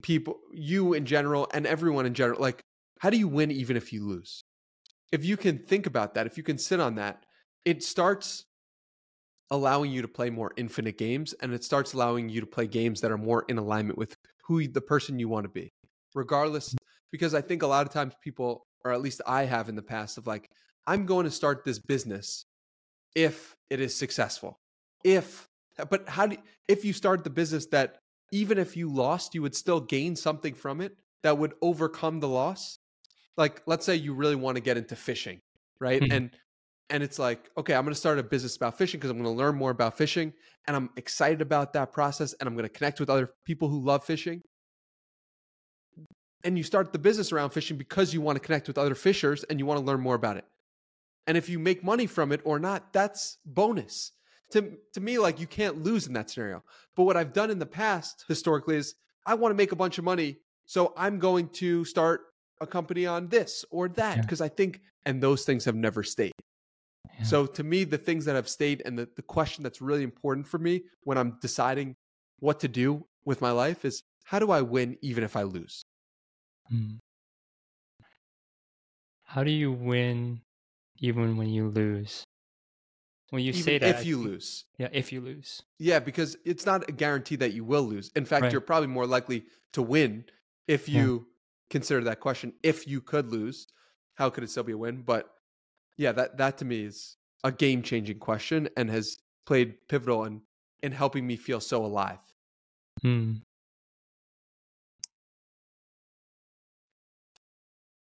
people 0.02 0.40
you 0.52 0.94
in 0.94 1.06
general 1.06 1.48
and 1.54 1.66
everyone 1.68 2.06
in 2.06 2.14
general 2.16 2.42
like 2.42 2.60
how 3.00 3.10
do 3.12 3.18
you 3.18 3.28
win 3.28 3.52
even 3.52 3.78
if 3.78 3.94
you 3.94 4.06
lose 4.06 4.42
if 5.12 5.24
you 5.24 5.38
can 5.38 5.60
think 5.60 5.86
about 5.86 6.16
that 6.16 6.26
if 6.26 6.38
you 6.38 6.44
can 6.44 6.58
sit 6.58 6.80
on 6.80 6.96
that 6.96 7.24
it 7.64 7.84
starts 7.84 8.44
allowing 9.52 9.92
you 9.92 10.02
to 10.02 10.08
play 10.08 10.30
more 10.30 10.52
infinite 10.58 10.98
games 10.98 11.34
and 11.42 11.54
it 11.54 11.64
starts 11.64 11.94
allowing 11.94 12.30
you 12.30 12.42
to 12.42 12.48
play 12.48 12.68
games 12.68 13.02
that 13.02 13.12
are 13.12 13.18
more 13.18 13.46
in 13.48 13.58
alignment 13.58 13.98
with 13.98 14.16
who 14.44 14.68
the 14.68 14.82
person 14.82 15.20
you 15.20 15.30
want 15.30 15.44
to 15.44 15.50
be. 15.50 15.72
Regardless 16.14 16.76
because 17.12 17.34
i 17.34 17.42
think 17.42 17.64
a 17.64 17.68
lot 17.68 17.86
of 17.86 17.94
times 17.94 18.14
people 18.22 18.66
or 18.84 18.92
at 18.92 19.02
least 19.02 19.22
i 19.26 19.44
have 19.46 19.70
in 19.70 19.76
the 19.76 19.82
past 19.82 20.18
of 20.18 20.28
like 20.28 20.50
i'm 20.88 21.06
going 21.06 21.24
to 21.24 21.32
start 21.32 21.64
this 21.64 21.80
business 21.80 22.46
if 23.16 23.56
it 23.70 23.80
is 23.80 23.96
successful. 23.96 24.60
If 25.04 25.48
but 25.90 26.08
how 26.10 26.28
do 26.28 26.38
if 26.68 26.84
you 26.84 26.94
start 26.94 27.24
the 27.24 27.30
business 27.30 27.66
that 27.68 27.98
even 28.32 28.58
if 28.58 28.76
you 28.76 28.92
lost 28.92 29.34
you 29.34 29.42
would 29.42 29.56
still 29.56 29.80
gain 29.80 30.16
something 30.16 30.54
from 30.54 30.82
it 30.82 30.94
that 31.24 31.38
would 31.38 31.54
overcome 31.62 32.20
the 32.20 32.28
loss. 32.28 32.78
Like 33.38 33.62
let's 33.66 33.86
say 33.86 33.96
you 33.96 34.14
really 34.14 34.36
want 34.36 34.58
to 34.58 34.62
get 34.62 34.78
into 34.78 34.96
fishing 34.96 35.40
right? 35.80 36.02
Mhm. 36.02 36.12
and 36.16 36.32
and 36.90 37.02
it's 37.04 37.18
like 37.20 37.50
okay 37.58 37.74
i'm 37.74 37.84
going 37.84 37.94
to 37.94 38.00
start 38.00 38.20
a 38.20 38.24
business 38.24 38.56
about 38.56 38.78
fishing 38.78 39.00
because 39.00 39.10
i'm 39.12 39.18
going 39.18 39.26
to 39.34 39.38
learn 39.38 39.56
more 39.56 39.72
about 39.72 39.98
fishing 39.98 40.32
and 40.68 40.76
i'm 40.76 40.90
excited 40.98 41.42
about 41.42 41.74
that 41.74 41.92
process 41.92 42.34
and 42.40 42.48
i'm 42.48 42.54
going 42.56 42.64
to 42.64 42.70
connect 42.70 43.00
with 43.00 43.10
other 43.10 43.32
people 43.46 43.70
who 43.70 43.82
love 43.82 44.04
fishing. 44.04 44.42
And 46.44 46.58
you 46.60 46.64
start 46.64 46.94
the 46.94 47.00
business 47.00 47.32
around 47.32 47.50
fishing 47.50 47.76
because 47.76 48.14
you 48.14 48.22
want 48.22 48.36
to 48.36 48.40
connect 48.40 48.68
with 48.68 48.78
other 48.78 48.94
fishers 48.94 49.44
and 49.46 49.58
you 49.58 49.66
want 49.66 49.80
to 49.80 49.86
learn 49.86 50.00
more 50.00 50.14
about 50.14 50.38
it. 50.38 50.46
And 51.26 51.38
if 51.38 51.50
you 51.50 51.58
make 51.58 51.84
money 51.84 52.06
from 52.06 52.32
it 52.32 52.42
or 52.44 52.60
not 52.60 52.94
that's 52.94 53.40
bonus. 53.46 54.12
To 54.52 54.78
to 54.94 55.02
me 55.02 55.18
like 55.18 55.40
you 55.40 55.48
can't 55.48 55.82
lose 55.82 56.06
in 56.06 56.14
that 56.14 56.30
scenario. 56.30 56.64
But 56.96 57.06
what 57.06 57.18
i've 57.18 57.34
done 57.34 57.50
in 57.50 57.58
the 57.58 57.66
past 57.66 58.26
historically 58.28 58.76
is 58.76 58.94
i 59.26 59.34
want 59.34 59.50
to 59.52 59.56
make 59.56 59.72
a 59.72 59.76
bunch 59.76 59.98
of 59.98 60.04
money 60.04 60.38
so 60.68 60.94
i'm 60.96 61.18
going 61.18 61.50
to 61.50 61.84
start 61.84 62.22
a 62.62 62.68
company 62.68 63.08
on 63.08 63.28
this 63.28 63.66
or 63.72 63.90
that 63.90 64.18
Yeah. 64.18 64.22
because 64.22 64.40
i 64.40 64.48
think 64.48 64.82
and 65.08 65.22
those 65.22 65.46
things 65.46 65.66
have 65.66 65.76
never 65.76 66.04
stayed 66.04 66.32
Yeah. 67.26 67.30
so 67.30 67.46
to 67.46 67.64
me 67.64 67.84
the 67.84 67.98
things 67.98 68.26
that 68.26 68.36
have 68.36 68.48
stayed 68.48 68.82
and 68.86 68.98
the, 68.98 69.10
the 69.16 69.22
question 69.22 69.64
that's 69.64 69.82
really 69.82 70.04
important 70.04 70.48
for 70.48 70.58
me 70.60 70.84
when 71.04 71.18
i'm 71.18 71.38
deciding 71.42 71.96
what 72.40 72.60
to 72.60 72.68
do 72.68 73.06
with 73.26 73.42
my 73.42 73.52
life 73.52 73.86
is 73.86 74.02
how 74.24 74.40
do 74.40 74.52
i 74.52 74.62
win 74.62 74.98
even 75.02 75.24
if 75.24 75.36
i 75.36 75.44
lose 75.44 75.82
Hmm. 76.70 76.98
How 79.24 79.44
do 79.44 79.52
you 79.52 79.72
win 79.72 80.42
even 81.00 81.38
when 81.38 81.50
you 81.50 81.68
lose? 81.70 82.24
When 83.32 83.42
you 83.44 83.50
even 83.50 83.62
say 83.62 83.78
that, 83.80 84.00
if 84.00 84.06
you 84.06 84.18
lose 84.18 84.66
yeah, 84.78 84.90
if 84.92 85.12
you 85.12 85.20
lose, 85.22 85.62
Yeah, 85.80 86.00
because 86.00 86.38
it's 86.46 86.66
not 86.66 86.88
a 86.88 86.92
guarantee 86.92 87.36
that 87.38 87.54
you 87.54 87.64
will 87.66 87.84
lose. 87.84 88.12
In 88.16 88.26
fact, 88.26 88.44
Right. 88.44 88.52
you're 88.52 88.62
probably 88.62 88.88
more 88.88 89.08
likely 89.08 89.46
to 89.74 89.82
win 89.82 90.26
if 90.68 90.88
Yeah. 90.88 91.02
you 91.02 91.28
consider 91.70 92.04
that 92.06 92.20
question. 92.20 92.54
If 92.64 92.88
you 92.88 93.02
could 93.02 93.32
lose, 93.32 93.68
how 94.16 94.30
could 94.30 94.44
it 94.44 94.50
still 94.50 94.64
be 94.64 94.74
a 94.74 94.78
win? 94.78 95.02
But 95.02 95.35
yeah, 95.98 96.12
that 96.14 96.38
that 96.38 96.58
to 96.60 96.66
me 96.66 96.86
is 96.86 97.18
a 97.44 97.52
game 97.52 97.82
changing 97.82 98.20
question 98.20 98.70
and 98.76 98.90
has 98.90 99.18
played 99.46 99.76
pivotal 99.88 100.26
in 100.26 100.42
in 100.82 100.92
helping 100.92 101.26
me 101.26 101.36
feel 101.36 101.60
so 101.60 101.86
alive. 101.86 102.20
Hmm. 103.02 103.36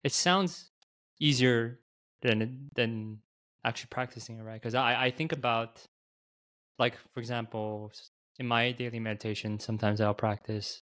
It 0.04 0.12
sounds 0.12 0.72
easier 1.20 1.80
than 2.22 2.70
than 2.76 3.20
actually 3.64 3.88
practicing 3.92 4.40
it, 4.40 4.44
right? 4.44 4.62
Because 4.62 4.76
I 4.76 5.06
I 5.06 5.12
think 5.12 5.32
about 5.32 5.86
like 6.80 6.96
for 7.14 7.20
example, 7.20 7.92
in 8.40 8.48
my 8.48 8.72
daily 8.72 9.00
meditation, 9.00 9.60
sometimes 9.60 10.02
I'll 10.02 10.14
practice 10.14 10.82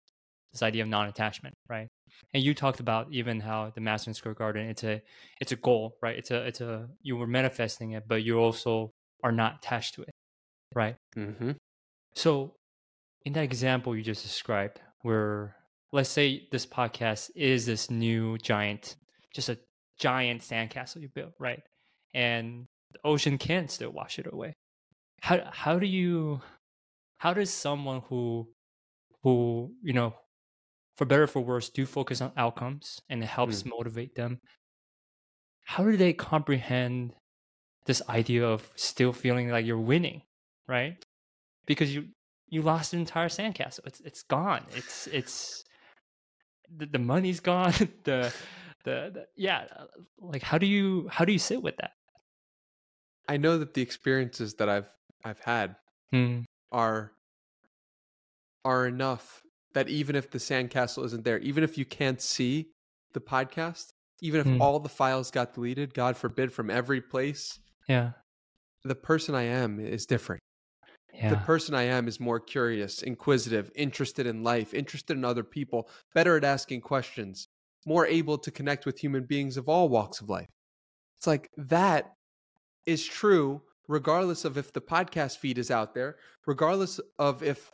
this 0.52 0.62
idea 0.62 0.84
of 0.84 0.90
non-attachment, 0.90 1.56
right? 1.70 1.88
And 2.34 2.44
you 2.44 2.54
talked 2.54 2.80
about 2.80 3.08
even 3.12 3.40
how 3.40 3.72
the 3.74 3.82
Madison 3.82 4.14
Square 4.14 4.36
Garden, 4.36 4.68
it's 4.68 4.84
a 4.84 5.02
it's 5.40 5.52
a 5.52 5.56
goal, 5.56 5.98
right? 6.02 6.18
It's 6.18 6.32
a 6.32 6.46
it's 6.46 6.62
a 6.62 6.88
you 7.02 7.18
were 7.18 7.28
manifesting 7.28 7.92
it, 7.92 8.08
but 8.08 8.24
you 8.24 8.40
also 8.40 8.92
are 9.24 9.32
not 9.32 9.58
attached 9.58 9.96
to 9.96 10.04
it, 10.04 10.14
right? 10.74 10.96
Mm-hmm. 11.16 11.52
So, 12.16 12.56
in 13.26 13.34
that 13.34 13.44
example 13.44 13.96
you 13.96 14.04
just 14.04 14.24
described, 14.24 14.80
where 15.02 15.56
let's 15.92 16.10
say 16.10 16.48
this 16.52 16.66
podcast 16.66 17.32
is 17.36 17.66
this 17.66 17.90
new 17.90 18.38
giant, 18.38 18.96
just 19.34 19.50
a 19.50 19.58
giant 20.00 20.42
sandcastle 20.42 21.02
you 21.02 21.10
built, 21.10 21.34
right? 21.40 21.62
And 22.14 22.68
the 22.94 23.00
ocean 23.04 23.38
can 23.38 23.68
still 23.68 23.92
wash 23.92 24.20
it 24.20 24.28
away. 24.32 24.54
How 25.22 25.42
how 25.52 25.80
do 25.80 25.86
you 25.86 26.42
how 27.18 27.34
does 27.34 27.52
someone 27.52 28.02
who 28.10 28.48
who 29.24 29.72
you 29.84 29.94
know 29.94 30.16
for 31.02 31.06
better 31.06 31.24
or 31.24 31.28
for 31.28 31.42
worse 31.42 31.68
do 31.68 31.84
focus 31.84 32.22
on 32.22 32.32
outcomes 32.38 33.02
and 33.10 33.24
it 33.24 33.26
helps 33.26 33.66
motivate 33.66 34.14
them. 34.14 34.40
How 35.64 35.84
do 35.84 35.98
they 35.98 36.14
comprehend 36.14 37.16
this 37.88 38.04
idea 38.08 38.46
of 38.46 38.70
still 38.76 39.12
feeling 39.12 39.50
like 39.50 39.66
you're 39.66 39.80
winning 39.80 40.22
right? 40.68 41.04
Because 41.66 41.96
you 41.96 42.10
you 42.50 42.62
lost 42.62 42.94
an 42.94 43.00
entire 43.00 43.30
sandcastle. 43.30 43.88
It's 43.88 44.00
it's 44.02 44.22
gone. 44.22 44.64
It's 44.76 45.08
it's 45.08 45.64
the, 46.78 46.86
the 46.86 47.00
money's 47.00 47.40
gone. 47.40 47.74
The, 48.04 48.32
the 48.84 49.10
the 49.12 49.28
yeah 49.36 49.66
like 50.20 50.44
how 50.44 50.60
do 50.60 50.68
you 50.68 51.08
how 51.08 51.26
do 51.26 51.32
you 51.32 51.40
sit 51.40 51.64
with 51.64 51.78
that? 51.78 51.94
I 53.28 53.38
know 53.38 53.58
that 53.58 53.74
the 53.74 53.82
experiences 53.82 54.54
that 54.56 54.70
I've 54.70 54.90
I've 55.26 55.40
had 55.40 55.78
Hmm, 56.12 56.42
are 56.72 57.14
are 58.64 58.86
enough 58.86 59.42
that 59.74 59.90
even 59.90 60.16
if 60.16 60.30
the 60.30 60.38
sandcastle 60.38 61.06
isn't 61.06 61.24
there, 61.24 61.40
even 61.40 61.64
if 61.64 61.78
you 61.78 61.86
can't 61.86 62.22
see 62.22 62.70
the 63.14 63.22
podcast, 63.22 63.90
even 64.22 64.42
if 64.42 64.48
Mm. 64.48 64.60
all 64.62 64.80
the 64.80 64.90
files 64.90 65.32
got 65.32 65.54
deleted, 65.54 65.94
God 65.94 66.16
forbid, 66.18 66.54
from 66.54 66.70
every 66.70 67.02
place, 67.02 67.60
Yeah. 67.88 68.14
the 68.84 68.96
person 68.96 69.36
I 69.36 69.44
am 69.44 69.80
is 69.80 70.06
different. 70.06 70.42
Yeah. 71.14 71.32
The 71.32 71.38
person 71.38 71.76
I 71.76 71.84
am 71.84 72.08
is 72.08 72.20
more 72.20 72.40
curious, 72.40 73.02
inquisitive, 73.04 73.70
interested 73.76 74.26
in 74.26 74.44
life, 74.44 74.74
interested 74.74 75.18
in 75.18 75.26
other 75.26 75.44
people, 75.44 75.90
better 76.14 76.38
at 76.38 76.44
asking 76.44 76.82
questions, 76.82 77.48
more 77.86 78.06
able 78.06 78.38
to 78.38 78.52
connect 78.52 78.86
with 78.86 79.00
human 79.00 79.26
beings 79.26 79.58
of 79.58 79.68
all 79.68 79.90
walks 79.90 80.22
of 80.22 80.30
life. 80.30 80.48
It's 81.18 81.28
like 81.28 81.50
that 81.58 82.14
is 82.86 83.06
true 83.06 83.62
regardless 83.88 84.46
of 84.46 84.58
if 84.58 84.72
the 84.72 84.82
podcast 84.82 85.38
feed 85.38 85.58
is 85.58 85.70
out 85.70 85.94
there, 85.94 86.18
regardless 86.46 87.00
of 87.20 87.44
if 87.44 87.72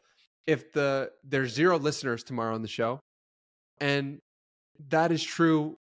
if 0.47 0.71
the 0.71 1.11
there's 1.23 1.53
zero 1.53 1.77
listeners 1.77 2.23
tomorrow 2.23 2.55
on 2.55 2.61
the 2.61 2.67
show. 2.67 2.99
And 3.79 4.19
that 4.89 5.11
is 5.11 5.23
true 5.23 5.77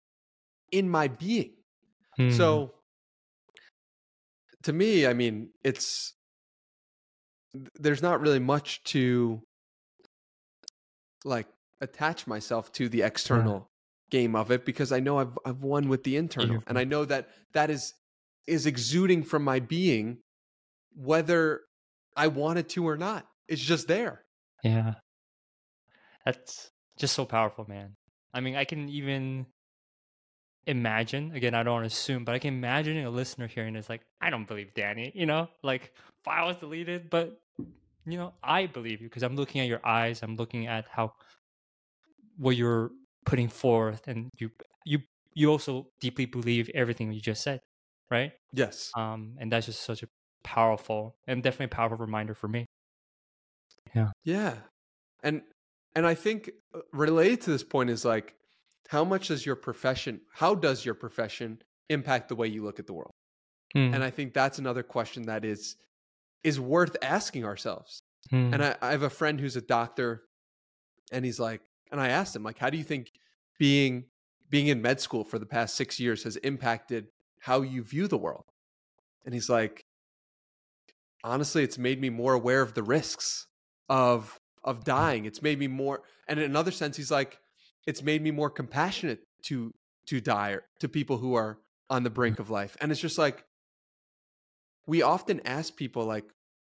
in 0.73 0.91
my 0.91 1.09
being. 1.09 1.53
Mm. 2.19 2.37
So 2.37 2.73
to 4.65 4.73
me, 4.73 5.07
I 5.07 5.15
mean, 5.15 5.51
it's 5.65 6.13
there's 7.79 8.03
not 8.03 8.21
really 8.21 8.41
much 8.41 8.83
to 8.85 9.41
like 11.25 11.47
attach 11.81 12.27
myself 12.27 12.73
to 12.73 12.89
the 12.89 13.03
external 13.03 13.71
game 14.11 14.37
of 14.37 14.51
it 14.51 14.65
because 14.65 14.93
I 14.93 15.01
know 15.01 15.19
I've 15.19 15.39
I've 15.45 15.63
won 15.63 15.89
with 15.89 16.05
the 16.05 16.17
internal 16.17 16.63
and 16.67 16.79
I 16.79 16.85
know 16.85 17.05
that 17.05 17.29
that 17.55 17.71
is 17.71 17.95
is 18.47 18.67
exuding 18.67 19.23
from 19.23 19.43
my 19.43 19.61
being 19.61 20.19
whether 20.95 21.63
I 22.17 22.29
wanted 22.29 22.69
to 22.71 22.89
or 22.89 22.97
not. 22.97 23.27
It's 23.49 23.63
just 23.63 23.89
there. 23.89 24.26
Yeah. 24.67 24.95
That's 26.25 26.71
just 26.99 27.15
so 27.15 27.25
powerful, 27.25 27.65
man. 27.69 27.97
I 28.35 28.41
mean, 28.41 28.57
I 28.57 28.65
can 28.65 28.89
even 28.89 29.47
imagine, 30.67 31.33
again, 31.35 31.55
I 31.55 31.63
don't 31.63 31.75
want 31.75 31.85
to 31.85 31.95
assume, 31.95 32.25
but 32.25 32.35
I 32.35 32.39
can 32.39 32.55
imagine 32.55 32.99
a 33.05 33.11
listener 33.11 33.47
hearing 33.47 33.75
this 33.75 33.89
like, 33.89 34.03
I 34.21 34.31
don't 34.31 34.47
believe 34.49 34.75
Danny, 34.75 35.13
you 35.15 35.27
know, 35.27 35.49
like 35.63 35.93
files 36.25 36.57
deleted, 36.59 37.11
but 37.11 37.41
you 38.07 38.19
know, 38.19 38.35
I 38.43 38.67
believe 38.67 39.01
you 39.01 39.09
because 39.09 39.23
I'm 39.23 39.37
looking 39.37 39.61
at 39.61 39.69
your 39.69 39.85
eyes, 39.87 40.23
I'm 40.23 40.37
looking 40.37 40.67
at 40.67 40.87
how 40.91 41.15
what 42.37 42.57
you're 42.57 42.91
putting 43.25 43.49
forth 43.49 44.07
and 44.07 44.31
you 44.39 44.51
you 44.85 45.01
you 45.35 45.51
also 45.51 45.89
deeply 46.01 46.27
believe 46.27 46.71
everything 46.75 47.13
you 47.13 47.21
just 47.21 47.43
said, 47.43 47.61
right? 48.11 48.33
Yes. 48.53 48.91
Um 48.97 49.37
and 49.41 49.53
that's 49.53 49.67
just 49.67 49.83
such 49.83 50.03
a 50.03 50.09
powerful 50.45 51.17
and 51.27 51.43
definitely 51.43 51.67
a 51.67 51.77
powerful 51.77 51.99
reminder 51.99 52.35
for 52.35 52.49
me. 52.49 52.67
Yeah. 53.95 54.11
Yeah. 54.25 54.59
And 55.23 55.43
and 55.95 56.07
I 56.07 56.15
think 56.15 56.51
uh, 56.75 56.81
related 56.93 57.43
to 57.43 57.51
this 57.51 57.65
point 57.65 57.91
is 57.91 58.05
like 58.05 58.35
how 58.89 59.05
much 59.05 59.29
does 59.29 59.45
your 59.45 59.57
profession 59.57 60.21
how 60.33 60.55
does 60.55 60.85
your 60.85 60.95
profession 60.95 61.61
impact 61.89 62.29
the 62.29 62.37
way 62.37 62.49
you 62.49 62.63
look 62.65 62.79
at 62.79 62.87
the 62.87 62.93
world? 62.93 63.13
Mm, 63.77 63.95
And 63.95 64.05
I 64.05 64.11
think 64.11 64.35
that's 64.35 64.59
another 64.59 64.83
question 64.83 65.25
that 65.25 65.45
is 65.45 65.77
is 66.45 66.61
worth 66.61 66.97
asking 67.03 67.45
ourselves. 67.45 68.01
mm, 68.33 68.53
And 68.55 68.65
I, 68.65 68.77
I 68.83 68.91
have 68.93 69.03
a 69.03 69.11
friend 69.11 69.41
who's 69.41 69.57
a 69.57 69.63
doctor 69.63 70.25
and 71.13 71.25
he's 71.25 71.41
like 71.41 71.63
and 71.93 72.01
I 72.01 72.09
asked 72.09 72.37
him 72.37 72.43
like 72.43 72.59
how 72.59 72.71
do 72.71 72.79
you 72.79 72.85
think 72.85 73.13
being 73.59 74.07
being 74.51 74.69
in 74.69 74.83
med 74.83 75.01
school 75.01 75.25
for 75.25 75.39
the 75.39 75.47
past 75.47 75.77
6 75.77 76.01
years 76.01 76.25
has 76.25 76.37
impacted 76.39 77.09
how 77.41 77.63
you 77.63 77.83
view 77.83 78.09
the 78.09 78.19
world? 78.19 78.45
And 79.25 79.35
he's 79.35 79.49
like 79.51 79.85
honestly 81.25 81.63
it's 81.63 81.79
made 81.79 82.01
me 82.01 82.11
more 82.11 82.35
aware 82.35 82.63
of 82.63 82.75
the 82.75 82.83
risks 82.83 83.47
of 83.89 84.39
of 84.65 84.85
dying. 84.85 85.25
It's 85.25 85.43
made 85.43 85.59
me 85.59 85.69
more 85.69 86.03
and 86.29 86.39
in 86.39 86.45
another 86.45 86.71
sense 86.71 86.97
he's 86.97 87.11
like 87.11 87.39
it's 87.87 88.03
made 88.03 88.23
me 88.23 88.31
more 88.31 88.51
compassionate 88.51 89.21
to 89.45 89.73
to 90.07 90.21
die 90.21 90.51
or 90.51 90.65
to 90.81 90.89
people 90.89 91.19
who 91.19 91.35
are 91.35 91.59
on 91.89 92.03
the 92.03 92.11
brink 92.11 92.39
of 92.39 92.51
life. 92.51 92.77
And 92.81 92.91
it's 92.91 93.01
just 93.01 93.19
like 93.19 93.45
we 94.87 95.03
often 95.03 95.41
ask 95.45 95.77
people 95.77 96.05
like 96.05 96.25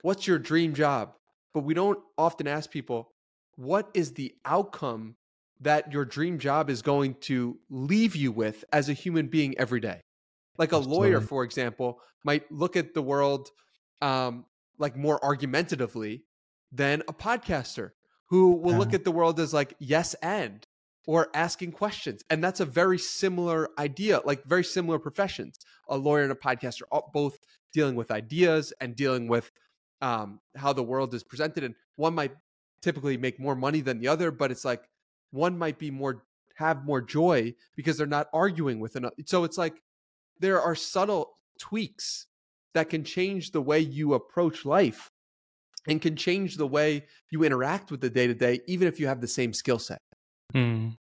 what's 0.02 0.28
your 0.28 0.40
dream 0.40 0.74
job? 0.74 1.14
But 1.54 1.62
we 1.62 1.74
don't 1.74 2.00
often 2.18 2.48
ask 2.48 2.72
people 2.72 3.12
what 3.56 3.90
is 3.94 4.14
the 4.14 4.34
outcome 4.46 5.16
that 5.60 5.92
your 5.92 6.06
dream 6.06 6.40
job 6.40 6.70
is 6.70 6.82
going 6.82 7.16
to 7.22 7.58
leave 7.70 8.16
you 8.16 8.32
with 8.32 8.66
as 8.74 8.90
a 8.90 8.94
human 8.94 9.28
being 9.28 9.58
every 9.58 9.80
day. 9.80 10.02
Like 10.58 10.72
a 10.72 10.78
lawyer, 10.78 11.22
for 11.22 11.44
example, 11.44 12.00
might 12.24 12.52
look 12.52 12.76
at 12.76 12.94
the 12.94 13.02
world 13.02 13.50
um, 14.02 14.46
like 14.80 14.98
more 14.98 15.24
argumentatively 15.24 16.24
than 16.72 17.02
a 17.08 17.14
podcaster 17.14 17.92
who 18.28 18.52
will 18.52 18.78
look 18.78 18.94
at 18.94 19.04
the 19.04 19.12
world 19.12 19.40
as 19.40 19.54
like 19.54 19.74
yes 19.80 20.14
and 20.22 20.66
or 21.06 21.28
asking 21.34 21.72
questions. 21.74 22.24
And 22.30 22.44
that's 22.44 22.62
a 22.62 22.66
very 22.66 22.98
similar 22.98 23.70
idea, 23.78 24.22
like 24.24 24.44
very 24.46 24.64
similar 24.64 25.00
professions. 25.00 25.60
A 25.90 25.98
lawyer 25.98 26.24
and 26.24 26.32
a 26.32 26.36
podcaster, 26.36 26.84
both 27.14 27.38
dealing 27.74 27.96
with 27.96 28.12
ideas 28.12 28.72
and 28.80 28.96
dealing 28.96 29.28
with 29.28 29.52
um, 30.02 30.40
how 30.56 30.72
the 30.72 30.84
world 30.84 31.14
is 31.14 31.24
presented. 31.24 31.64
And 31.64 31.76
one 31.98 32.16
might 32.16 32.32
typically 32.82 33.18
make 33.18 33.40
more 33.40 33.56
money 33.56 33.82
than 33.82 34.00
the 34.00 34.08
other, 34.08 34.32
but 34.32 34.52
it's 34.52 34.66
like 34.66 34.84
one 35.32 35.58
might 35.58 35.78
be 35.78 35.92
more 35.92 36.24
have 36.56 36.86
more 36.86 37.02
joy 37.02 37.54
because 37.76 37.98
they're 37.98 38.08
not 38.08 38.30
arguing 38.34 38.80
with 38.80 38.96
another. 38.96 39.16
So 39.26 39.44
it's 39.44 39.58
like 39.58 39.82
there 40.40 40.62
are 40.62 40.76
subtle 40.76 41.38
tweaks 41.60 42.28
that 42.74 42.90
can 42.90 43.04
change 43.04 43.52
the 43.52 43.62
way 43.62 43.80
you 43.80 44.14
approach 44.14 44.64
life 44.64 45.11
and 45.88 46.02
can 46.02 46.16
change 46.16 46.58
the 46.58 46.68
way 46.68 47.06
you 47.30 47.44
interact 47.44 47.92
with 47.92 48.02
the 48.02 48.10
day 48.10 48.28
to 48.28 48.34
day, 48.34 48.60
even 48.68 48.88
if 48.88 49.00
you 49.00 49.08
have 49.08 49.22
the 49.22 49.28
same 49.28 49.54
skill 49.54 49.80
set. 49.80 50.00
mm. 50.54 50.96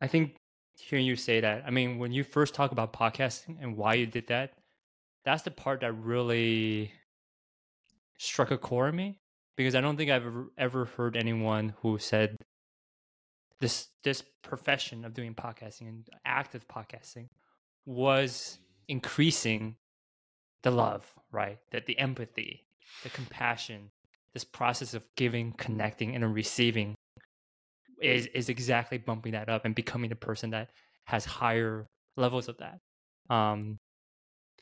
I 0.00 0.08
think 0.08 0.34
hearing 0.76 1.06
you 1.06 1.14
say 1.14 1.40
that, 1.40 1.62
I 1.64 1.70
mean, 1.70 1.98
when 1.98 2.10
you 2.10 2.24
first 2.24 2.54
talk 2.54 2.72
about 2.72 2.92
podcasting 2.92 3.56
and 3.60 3.76
why 3.76 3.94
you 3.94 4.06
did 4.06 4.26
that, 4.28 4.52
that's 5.24 5.42
the 5.42 5.52
part 5.52 5.82
that 5.82 5.92
really 5.92 6.92
struck 8.18 8.50
a 8.50 8.58
chord 8.58 8.90
in 8.90 8.96
me 8.96 9.18
because 9.56 9.74
I 9.74 9.80
don't 9.80 9.96
think 9.96 10.10
I've 10.10 10.26
ever, 10.26 10.46
ever 10.58 10.84
heard 10.86 11.16
anyone 11.16 11.74
who 11.82 11.98
said 11.98 12.36
this 13.60 13.88
this 14.02 14.22
profession 14.42 15.04
of 15.04 15.14
doing 15.14 15.34
podcasting 15.34 15.88
and 15.88 16.08
active 16.24 16.66
podcasting 16.66 17.28
was 17.86 18.58
increasing 18.88 19.76
the 20.62 20.70
love, 20.70 21.12
right? 21.30 21.58
That 21.72 21.86
the 21.86 21.98
empathy, 21.98 22.64
the 23.02 23.08
compassion, 23.10 23.90
this 24.32 24.44
process 24.44 24.94
of 24.94 25.04
giving, 25.16 25.52
connecting, 25.52 26.14
and 26.14 26.34
receiving 26.34 26.94
is 28.00 28.26
is 28.26 28.48
exactly 28.48 28.98
bumping 28.98 29.32
that 29.32 29.48
up 29.48 29.64
and 29.64 29.74
becoming 29.74 30.12
a 30.12 30.16
person 30.16 30.50
that 30.50 30.70
has 31.04 31.24
higher 31.24 31.86
levels 32.16 32.48
of 32.48 32.56
that. 32.58 32.78
Um, 33.30 33.78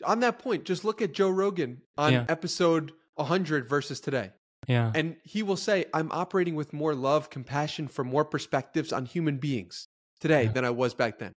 On 0.04 0.20
that 0.20 0.38
point, 0.38 0.64
just 0.64 0.82
look 0.84 1.02
at 1.02 1.12
Joe 1.12 1.28
Rogan 1.28 1.82
on 1.98 2.12
Yeah. 2.12 2.24
episode 2.28 2.92
100 3.16 3.68
versus 3.68 4.00
today. 4.00 4.30
yeah, 4.66 4.90
And 4.94 5.16
he 5.24 5.42
will 5.42 5.56
say, 5.58 5.84
I'm 5.92 6.10
operating 6.12 6.54
with 6.54 6.72
more 6.72 6.94
love, 6.94 7.28
compassion 7.28 7.86
for 7.88 8.02
more 8.04 8.24
perspectives 8.24 8.92
on 8.94 9.04
human 9.04 9.36
beings 9.36 9.86
today 10.20 10.44
Yeah. 10.44 10.52
than 10.52 10.64
I 10.64 10.70
was 10.70 10.94
back 10.94 11.18
then. 11.18 11.32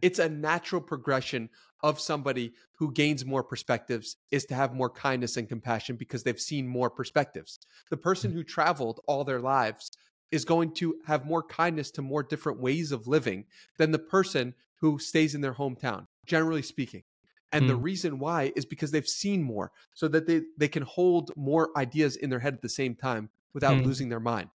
It's 0.00 0.20
a 0.20 0.28
natural 0.28 0.80
progression 0.80 1.50
of 1.84 2.00
somebody 2.00 2.54
who 2.78 2.92
gains 2.92 3.24
more 3.24 3.44
perspectives 3.44 4.16
is 4.32 4.44
to 4.46 4.56
have 4.56 4.74
more 4.74 4.90
kindness 4.90 5.36
and 5.36 5.48
compassion 5.48 5.96
because 5.96 6.24
they've 6.24 6.40
seen 6.40 6.66
more 6.66 6.90
perspectives. 6.90 7.60
The 7.90 7.96
person 7.98 8.30
Mm. 8.30 8.34
who 8.34 8.42
traveled 8.42 9.00
all 9.06 9.24
their 9.24 9.40
lives 9.40 9.92
is 10.32 10.44
going 10.44 10.74
to 10.74 11.00
have 11.06 11.26
more 11.26 11.42
kindness 11.44 11.90
to 11.92 12.02
more 12.02 12.22
different 12.24 12.58
ways 12.60 12.90
of 12.92 13.06
living 13.06 13.46
than 13.78 13.92
the 13.92 13.98
person 14.00 14.54
who 14.76 14.98
stays 14.98 15.34
in 15.34 15.42
their 15.42 15.54
hometown, 15.54 16.08
generally 16.26 16.62
speaking. 16.62 17.04
And 17.52 17.68
the 17.68 17.76
Mm. 17.76 17.84
reason 17.90 18.18
why 18.18 18.52
is 18.56 18.66
because 18.66 18.90
they've 18.90 19.06
seen 19.08 19.42
more 19.42 19.70
so 19.94 20.08
that 20.08 20.26
they, 20.26 20.42
they 20.58 20.68
can 20.68 20.82
hold 20.82 21.30
more 21.36 21.70
ideas 21.78 22.16
in 22.16 22.30
their 22.30 22.40
head 22.40 22.54
at 22.54 22.62
the 22.62 22.68
same 22.68 22.96
time 22.96 23.30
without 23.52 23.84
Mm. 23.84 23.84
losing 23.84 24.08
their 24.08 24.20
mind. 24.20 24.50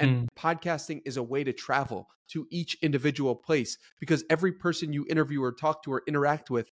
And 0.00 0.22
mm. 0.22 0.28
podcasting 0.38 1.02
is 1.04 1.16
a 1.16 1.22
way 1.22 1.44
to 1.44 1.52
travel 1.52 2.08
to 2.28 2.46
each 2.50 2.76
individual 2.82 3.34
place 3.34 3.78
because 4.00 4.24
every 4.30 4.52
person 4.52 4.92
you 4.92 5.06
interview 5.08 5.42
or 5.42 5.52
talk 5.52 5.82
to 5.84 5.92
or 5.92 6.02
interact 6.06 6.50
with 6.50 6.70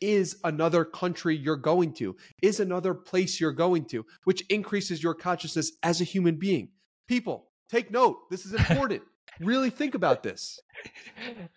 is 0.00 0.36
another 0.44 0.84
country 0.84 1.36
you're 1.36 1.56
going 1.56 1.92
to, 1.94 2.16
is 2.42 2.60
another 2.60 2.94
place 2.94 3.40
you're 3.40 3.52
going 3.52 3.84
to, 3.86 4.04
which 4.24 4.42
increases 4.50 5.02
your 5.02 5.14
consciousness 5.14 5.72
as 5.82 6.00
a 6.00 6.04
human 6.04 6.36
being. 6.36 6.68
People, 7.08 7.48
take 7.70 7.90
note. 7.90 8.18
This 8.30 8.44
is 8.44 8.52
important. 8.70 9.02
really 9.40 9.70
think 9.70 9.94
about 9.94 10.22
this. 10.22 10.60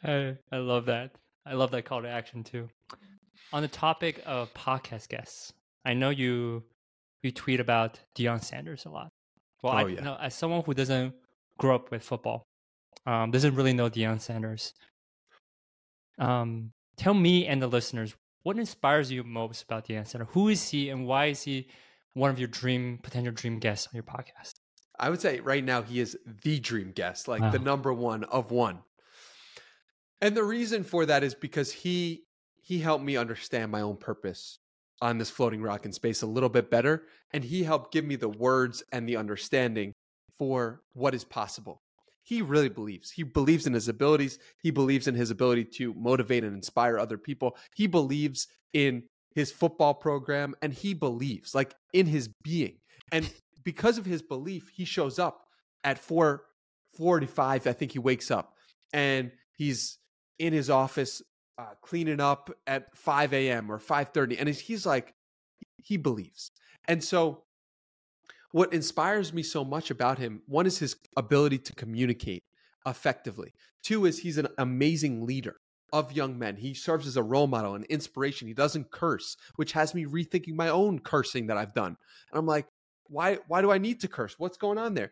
I, 0.04 0.38
I 0.52 0.58
love 0.58 0.86
that. 0.86 1.12
I 1.46 1.54
love 1.54 1.72
that 1.72 1.86
call 1.86 2.02
to 2.02 2.10
action 2.10 2.44
too. 2.44 2.70
On 3.52 3.62
the 3.62 3.68
topic 3.68 4.22
of 4.26 4.54
podcast 4.54 5.10
guests, 5.10 5.54
I 5.84 5.94
know 5.94 6.10
you 6.10 6.64
you 7.24 7.32
tweet 7.32 7.60
about 7.60 8.00
Deion 8.16 8.44
Sanders 8.44 8.86
a 8.86 8.90
lot. 8.90 9.12
Well, 9.62 9.74
I 9.74 9.84
Oh, 9.84 9.88
yeah. 9.88 10.02
know 10.04 10.16
as 10.20 10.36
someone 10.36 10.64
who 10.64 10.74
doesn't 10.74 11.14
grow 11.58 11.76
up 11.76 11.92
with 11.92 12.04
football, 12.04 12.46
um, 13.06 13.32
doesn't 13.32 13.56
really 13.56 13.74
know 13.74 13.90
Deion 13.90 14.20
Sanders. 14.22 14.74
Um, 16.18 16.72
tell 16.98 17.14
me 17.14 17.46
and 17.48 17.62
the 17.62 17.68
listeners 17.68 18.16
what 18.44 18.58
inspires 18.58 19.12
you 19.12 19.24
most 19.24 19.64
about 19.64 19.88
Deion 19.88 20.08
Sanders. 20.08 20.30
Who 20.32 20.48
is 20.50 20.70
he, 20.70 20.90
and 20.90 21.06
why 21.06 21.26
is 21.28 21.42
he 21.44 21.68
one 22.14 22.30
of 22.30 22.40
your 22.40 22.48
dream 22.48 23.00
potential 23.02 23.34
dream 23.34 23.60
guests 23.60 23.88
on 23.88 23.92
your 23.94 24.04
podcast? 24.04 24.54
I 25.00 25.10
would 25.10 25.22
say 25.22 25.40
right 25.40 25.64
now 25.64 25.82
he 25.82 26.00
is 26.00 26.18
the 26.44 26.60
dream 26.60 26.92
guest, 26.92 27.28
like 27.28 27.42
Wow. 27.42 27.52
the 27.52 27.60
number 27.60 27.94
one 27.94 28.24
of 28.26 28.52
one. 28.52 28.80
And 30.22 30.36
the 30.36 30.44
reason 30.44 30.84
for 30.84 31.06
that 31.06 31.24
is 31.24 31.36
because 31.36 31.72
he 31.72 32.24
he 32.62 32.80
helped 32.80 33.04
me 33.04 33.16
understand 33.18 33.72
my 33.72 33.82
own 33.82 33.98
purpose 33.98 34.60
on 35.02 35.18
this 35.18 35.30
floating 35.30 35.62
rock 35.62 35.86
in 35.86 35.94
space 35.94 36.22
a 36.22 36.28
little 36.28 36.50
bit 36.50 36.70
better 36.70 37.04
and 37.32 37.44
he 37.44 37.64
helped 37.64 37.94
give 37.94 38.06
me 38.06 38.16
the 38.16 38.30
words 38.30 38.84
and 38.92 39.08
the 39.08 39.18
understanding 39.18 39.94
for 40.38 40.82
what 40.94 41.14
is 41.14 41.24
possible. 41.24 41.82
He 42.24 42.42
really 42.42 42.70
believes. 42.70 43.10
He 43.12 43.24
believes 43.24 43.66
in 43.66 43.74
his 43.74 43.88
abilities. 43.88 44.40
He 44.62 44.72
believes 44.72 45.08
in 45.08 45.16
his 45.16 45.32
ability 45.32 45.66
to 45.78 45.94
motivate 45.96 46.44
and 46.44 46.56
inspire 46.56 46.98
other 46.98 47.18
people. 47.18 47.58
He 47.76 47.88
believes 47.88 48.48
in 48.74 49.04
his 49.34 49.52
football 49.52 49.94
program 49.94 50.56
and 50.62 50.74
he 50.74 50.94
believes 50.94 51.56
like 51.56 51.74
in 51.94 52.06
his 52.06 52.30
being. 52.44 52.78
And 53.12 53.30
because 53.64 53.98
of 53.98 54.06
his 54.06 54.22
belief, 54.22 54.70
he 54.74 54.86
shows 54.86 55.20
up 55.20 55.46
at 55.84 55.98
4 55.98 56.44
45 56.98 57.68
I 57.68 57.74
think 57.74 57.92
he 57.94 58.00
wakes 58.00 58.30
up 58.32 58.54
and 58.92 59.32
he's 59.56 59.98
in 60.40 60.54
his 60.54 60.70
office 60.70 61.22
uh, 61.60 61.74
cleaning 61.82 62.22
up 62.22 62.50
at 62.68 62.96
5 62.98 63.34
a.m. 63.34 63.70
or 63.70 63.80
5:30, 63.80 64.38
and 64.40 64.48
he's, 64.50 64.86
like, 64.86 65.14
he 65.78 65.98
believes. 65.98 66.52
And 66.88 67.04
so, 67.04 67.44
what 68.52 68.74
inspires 68.74 69.34
me 69.34 69.44
so 69.44 69.66
much 69.66 69.92
about 69.92 70.18
him, 70.18 70.42
one 70.48 70.66
is 70.66 70.80
his 70.80 70.96
ability 71.18 71.60
to 71.60 71.74
communicate 71.74 72.44
effectively. 72.86 73.54
Two 73.84 74.06
is 74.06 74.20
he's 74.20 74.38
an 74.38 74.48
amazing 74.58 75.26
leader 75.26 75.58
of 75.92 76.14
young 76.14 76.40
men. 76.40 76.56
He 76.56 76.74
serves 76.74 77.06
as 77.08 77.18
a 77.18 77.24
role 77.24 77.48
model 77.48 77.76
and 77.76 77.86
inspiration. 77.86 78.48
He 78.48 78.54
doesn't 78.54 78.92
curse, 78.92 79.36
which 79.58 79.74
has 79.74 79.94
me 79.94 80.06
rethinking 80.06 80.56
my 80.56 80.70
own 80.70 81.00
cursing 81.00 81.48
that 81.48 81.58
I've 81.58 81.74
done. 81.74 81.98
And 82.32 82.40
I'm 82.40 82.46
like, 82.46 82.68
why? 83.08 83.40
Why 83.48 83.62
do 83.62 83.72
I 83.72 83.80
need 83.80 84.00
to 84.02 84.08
curse? 84.08 84.40
What's 84.40 84.58
going 84.58 84.78
on 84.78 84.94
there? 84.94 85.12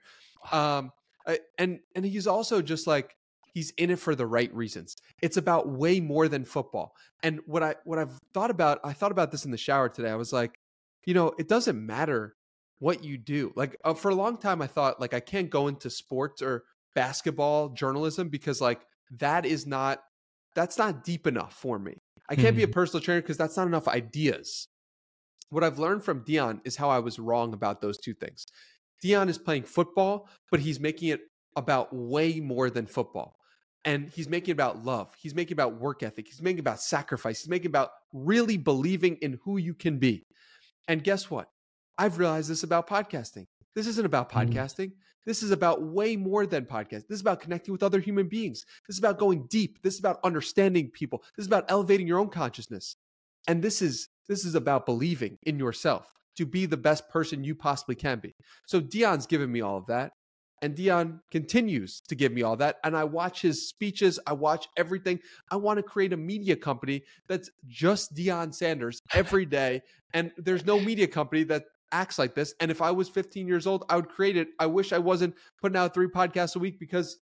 Um, 0.51 0.91
I- 1.27 1.39
and 1.57 1.79
and 1.95 2.05
he's 2.05 2.27
also 2.27 2.61
just 2.61 2.87
like 2.87 3.16
he's 3.57 3.71
in 3.71 3.89
it 3.89 3.97
for 3.97 4.13
the 4.13 4.27
right 4.27 4.53
reasons. 4.53 4.95
It's 5.19 5.35
about 5.35 5.67
way 5.67 5.99
more 5.99 6.27
than 6.27 6.45
football. 6.45 6.95
And 7.23 7.39
what 7.47 7.63
I 7.63 7.73
what 7.85 7.97
I've 7.97 8.15
thought 8.31 8.51
about, 8.51 8.79
I 8.83 8.93
thought 8.93 9.11
about 9.11 9.31
this 9.31 9.45
in 9.45 9.51
the 9.51 9.57
shower 9.57 9.89
today. 9.89 10.11
I 10.11 10.15
was 10.15 10.31
like, 10.31 10.59
you 11.07 11.15
know, 11.15 11.33
it 11.39 11.47
doesn't 11.47 11.83
matter 11.83 12.35
what 12.77 13.03
you 13.03 13.17
do. 13.17 13.51
Like 13.55 13.75
uh, 13.83 13.95
for 13.95 14.09
a 14.09 14.15
long 14.15 14.37
time, 14.37 14.61
I 14.61 14.67
thought 14.67 15.01
like 15.01 15.15
I 15.15 15.19
can't 15.19 15.49
go 15.49 15.67
into 15.69 15.89
sports 15.89 16.43
or 16.43 16.65
basketball 16.93 17.69
journalism 17.69 18.29
because 18.29 18.61
like 18.61 18.81
that 19.17 19.43
is 19.43 19.65
not 19.65 20.01
that's 20.53 20.77
not 20.77 21.03
deep 21.03 21.25
enough 21.25 21.53
for 21.53 21.79
me. 21.79 21.95
I 22.29 22.35
can't 22.35 22.55
be 22.55 22.63
a 22.63 22.67
personal 22.67 23.01
trainer 23.01 23.21
because 23.21 23.37
that's 23.37 23.57
not 23.57 23.65
enough 23.65 23.87
ideas. 23.87 24.67
What 25.49 25.63
I've 25.63 25.79
learned 25.79 26.03
from 26.03 26.25
Deion 26.25 26.59
is 26.63 26.75
how 26.75 26.91
I 26.91 26.99
was 26.99 27.17
wrong 27.17 27.53
about 27.53 27.81
those 27.81 27.97
two 27.97 28.13
things. 28.13 28.45
Deion 29.03 29.29
is 29.29 29.39
playing 29.39 29.63
football, 29.63 30.29
but 30.51 30.59
he's 30.59 30.79
making 30.79 31.09
it 31.09 31.21
about 31.55 31.87
way 31.91 32.39
more 32.39 32.69
than 32.69 32.85
football. 32.85 33.36
And 33.87 34.09
he's 34.09 34.27
making 34.27 34.51
about 34.51 34.83
love. 34.83 35.13
He's 35.17 35.33
making 35.33 35.53
about 35.55 35.79
work 35.79 36.03
ethic. 36.03 36.27
He's 36.27 36.41
making 36.41 36.59
about 36.59 36.81
sacrifice. 36.81 37.39
He's 37.41 37.49
making 37.49 37.67
about 37.67 37.91
really 38.11 38.57
believing 38.57 39.15
in 39.21 39.39
who 39.43 39.57
you 39.57 39.73
can 39.73 39.97
be. 39.97 40.25
And 40.89 41.03
guess 41.03 41.31
what? 41.31 41.47
I've 41.97 42.19
realized 42.19 42.49
this 42.49 42.63
about 42.63 42.87
podcasting. 42.87 43.47
This 43.75 43.87
isn't 43.87 44.05
about 44.05 44.29
Mm. 44.29 44.49
podcasting. 44.49 44.91
This 45.25 45.41
is 45.41 45.51
about 45.51 45.83
way 45.83 46.15
more 46.17 46.45
than 46.45 46.65
podcast. 46.65 47.07
This 47.07 47.15
is 47.17 47.21
about 47.21 47.39
connecting 47.39 47.71
with 47.71 47.81
other 47.83 47.99
human 47.99 48.27
beings. 48.27 48.65
This 48.87 48.95
is 48.95 48.99
about 48.99 49.17
going 49.19 49.47
deep. 49.47 49.81
This 49.83 49.93
is 49.93 49.99
about 49.99 50.19
understanding 50.23 50.89
people. 50.91 51.23
This 51.35 51.43
is 51.43 51.47
about 51.47 51.65
elevating 51.69 52.07
your 52.07 52.19
own 52.19 52.29
consciousness. 52.29 52.97
And 53.47 53.63
this 53.63 53.81
is 53.81 54.09
this 54.27 54.43
is 54.43 54.55
about 54.55 54.85
believing 54.85 55.37
in 55.43 55.57
yourself 55.57 56.11
to 56.35 56.45
be 56.45 56.65
the 56.65 56.75
best 56.75 57.07
person 57.09 57.45
you 57.45 57.55
possibly 57.55 57.95
can 57.95 58.19
be. 58.19 58.35
So 58.65 58.81
Deion's 58.81 59.25
given 59.25 59.49
me 59.49 59.61
all 59.61 59.77
of 59.77 59.85
that. 59.87 60.11
And 60.61 60.75
Deion 60.75 61.19
continues 61.29 62.01
to 62.07 62.15
give 62.15 62.31
me 62.31 62.41
all 62.41 62.55
that. 62.57 62.77
And 62.83 62.97
I 62.97 63.03
watch 63.03 63.41
his 63.41 63.67
speeches, 63.69 64.19
I 64.25 64.33
watch 64.33 64.67
everything. 64.75 65.19
I 65.51 65.55
want 65.55 65.77
to 65.77 65.83
create 65.83 66.13
a 66.13 66.17
media 66.17 66.55
company 66.55 67.03
that's 67.27 67.49
just 67.67 68.15
Deion 68.15 68.53
Sanders 68.53 69.01
every 69.13 69.45
day. 69.59 69.81
And 70.13 70.31
there's 70.37 70.65
no 70.65 70.79
media 70.79 71.07
company 71.07 71.43
that 71.45 71.65
acts 71.91 72.17
like 72.17 72.33
this. 72.33 72.53
And 72.59 72.71
if 72.71 72.81
I 72.81 72.91
was 72.91 73.09
15 73.09 73.47
years 73.47 73.67
old, 73.67 73.85
I 73.89 73.95
would 73.95 74.09
create 74.09 74.37
it. 74.37 74.49
I 74.59 74.65
wish 74.65 74.93
I 74.93 74.97
wasn't 74.97 75.35
putting 75.61 75.77
out 75.77 75.93
three 75.93 76.07
podcasts 76.07 76.55
a 76.55 76.59
week 76.59 76.79
because 76.79 77.19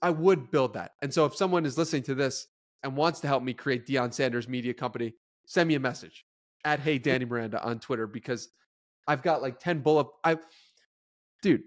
I 0.00 0.10
would 0.10 0.50
build 0.50 0.74
that. 0.74 0.92
And 1.00 1.12
so 1.12 1.24
if 1.24 1.36
someone 1.36 1.64
is 1.64 1.78
listening 1.78 2.02
to 2.04 2.14
this 2.14 2.48
and 2.82 2.96
wants 2.96 3.20
to 3.20 3.28
help 3.28 3.42
me 3.42 3.54
create 3.54 3.86
Deion 3.86 4.12
Sanders 4.12 4.48
Media 4.48 4.74
Company, 4.74 5.14
send 5.46 5.68
me 5.68 5.76
a 5.76 5.80
message 5.80 6.24
at 6.64 6.80
Hey 6.80 6.98
Danny 6.98 7.24
Miranda 7.24 7.62
on 7.62 7.78
Twitter 7.78 8.06
because 8.06 8.48
I've 9.06 9.22
got 9.22 9.42
like 9.42 9.58
10 9.60 9.80
bullet. 9.80 10.08
I, 10.24 10.38
dude, 11.42 11.62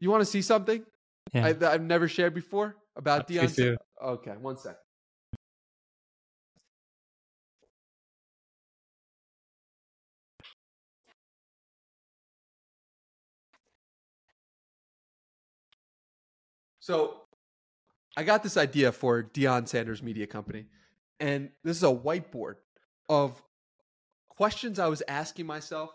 you 0.00 0.10
want 0.10 0.22
to 0.22 0.26
see 0.26 0.42
something 0.42 0.84
Yeah. 1.32 1.46
I, 1.46 1.52
that 1.52 1.72
I've 1.72 1.82
never 1.82 2.08
shared 2.08 2.34
before 2.34 2.76
about 2.96 3.28
Deion? 3.28 3.76
Okay, 4.02 4.32
one 4.40 4.56
sec. 4.56 4.76
So 16.80 17.20
I 18.16 18.24
got 18.24 18.42
this 18.42 18.56
idea 18.56 18.90
for 18.90 19.22
Deion 19.22 19.68
Sanders 19.68 20.02
Media 20.02 20.26
Company, 20.26 20.66
and 21.20 21.50
this 21.62 21.76
is 21.76 21.84
a 21.84 21.86
whiteboard 21.86 22.54
of 23.08 23.40
questions 24.28 24.78
I 24.78 24.88
was 24.88 25.02
asking 25.06 25.46
myself 25.46 25.90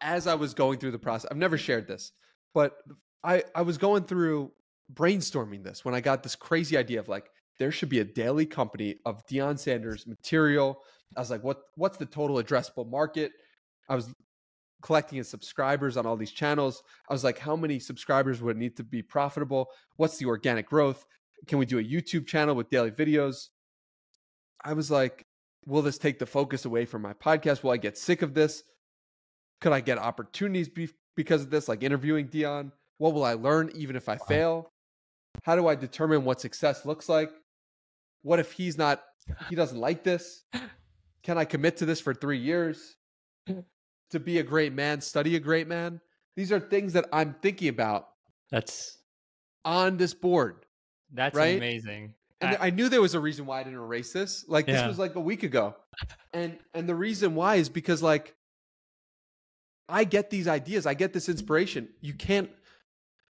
as 0.00 0.26
I 0.26 0.34
was 0.34 0.54
going 0.54 0.78
through 0.78 0.92
the 0.92 0.98
process. 0.98 1.28
I've 1.30 1.36
never 1.36 1.58
shared 1.58 1.86
this, 1.86 2.12
but 2.54 2.78
I, 3.24 3.44
I 3.54 3.62
was 3.62 3.78
going 3.78 4.04
through 4.04 4.52
brainstorming 4.92 5.62
this 5.62 5.84
when 5.84 5.94
I 5.94 6.00
got 6.00 6.22
this 6.22 6.36
crazy 6.36 6.76
idea 6.76 7.00
of 7.00 7.08
like 7.08 7.30
there 7.58 7.70
should 7.70 7.88
be 7.88 8.00
a 8.00 8.04
daily 8.04 8.46
company 8.46 8.96
of 9.06 9.26
Deion 9.26 9.58
Sanders 9.58 10.06
material. 10.06 10.82
I 11.16 11.20
was 11.20 11.30
like, 11.30 11.44
what 11.44 11.62
what's 11.76 11.98
the 11.98 12.06
total 12.06 12.36
addressable 12.36 12.88
market? 12.88 13.32
I 13.88 13.94
was 13.94 14.12
collecting 14.82 15.18
his 15.18 15.28
subscribers 15.28 15.96
on 15.96 16.06
all 16.06 16.16
these 16.16 16.32
channels. 16.32 16.82
I 17.08 17.12
was 17.12 17.24
like, 17.24 17.38
how 17.38 17.54
many 17.54 17.78
subscribers 17.78 18.42
would 18.42 18.56
need 18.56 18.76
to 18.76 18.84
be 18.84 19.02
profitable? 19.02 19.68
What's 19.96 20.18
the 20.18 20.26
organic 20.26 20.66
growth? 20.68 21.04
Can 21.46 21.58
we 21.58 21.66
do 21.66 21.78
a 21.78 21.84
YouTube 21.84 22.26
channel 22.26 22.54
with 22.54 22.70
daily 22.70 22.90
videos? 22.90 23.48
I 24.64 24.72
was 24.72 24.90
like, 24.90 25.26
will 25.66 25.82
this 25.82 25.98
take 25.98 26.18
the 26.18 26.26
focus 26.26 26.64
away 26.64 26.84
from 26.84 27.02
my 27.02 27.12
podcast? 27.12 27.62
Will 27.62 27.70
I 27.70 27.76
get 27.76 27.98
sick 27.98 28.22
of 28.22 28.34
this? 28.34 28.64
Could 29.60 29.72
I 29.72 29.80
get 29.80 29.98
opportunities 29.98 30.68
be- 30.68 30.90
because 31.16 31.42
of 31.42 31.50
this, 31.50 31.68
like 31.68 31.82
interviewing 31.82 32.28
Deion? 32.28 32.72
What 32.98 33.14
will 33.14 33.24
I 33.24 33.34
learn 33.34 33.70
even 33.74 33.96
if 33.96 34.08
I 34.08 34.16
fail? 34.16 34.70
How 35.42 35.56
do 35.56 35.66
I 35.66 35.74
determine 35.74 36.24
what 36.24 36.40
success 36.40 36.84
looks 36.84 37.08
like? 37.08 37.30
What 38.22 38.38
if 38.38 38.52
he's 38.52 38.78
not, 38.78 39.02
he 39.48 39.56
doesn't 39.56 39.78
like 39.78 40.04
this? 40.04 40.44
Can 41.22 41.38
I 41.38 41.44
commit 41.44 41.76
to 41.78 41.86
this 41.86 42.00
for 42.00 42.14
three 42.14 42.38
years? 42.38 42.96
To 44.10 44.20
be 44.20 44.38
a 44.38 44.42
great 44.42 44.72
man, 44.72 45.00
study 45.00 45.36
a 45.36 45.40
great 45.40 45.66
man? 45.66 46.00
These 46.36 46.52
are 46.52 46.60
things 46.60 46.92
that 46.92 47.06
I'm 47.12 47.34
thinking 47.42 47.68
about 47.68 48.08
That's 48.50 48.98
on 49.64 49.96
this 49.96 50.14
board. 50.14 50.66
that's 51.12 51.34
Right? 51.36 51.56
amazing. 51.56 52.14
And 52.40 52.56
I- 52.56 52.66
I 52.66 52.70
knew 52.70 52.88
there 52.88 53.00
was 53.02 53.14
a 53.14 53.20
reason 53.20 53.46
why 53.46 53.60
I 53.60 53.62
didn't 53.62 53.78
erase 53.78 54.12
this. 54.12 54.44
Like 54.48 54.66
this 54.66 54.86
was 54.86 54.98
like 54.98 55.14
a 55.14 55.20
week 55.20 55.42
ago. 55.44 55.76
And 56.32 56.58
and 56.74 56.88
the 56.88 56.94
reason 56.94 57.34
why 57.34 57.56
is 57.56 57.68
because 57.68 58.02
like 58.02 58.34
I 59.88 60.04
get 60.04 60.30
these 60.30 60.48
ideas, 60.48 60.86
I 60.86 60.94
get 60.94 61.12
this 61.12 61.28
inspiration. 61.28 61.88
You 62.00 62.14
can't 62.14 62.50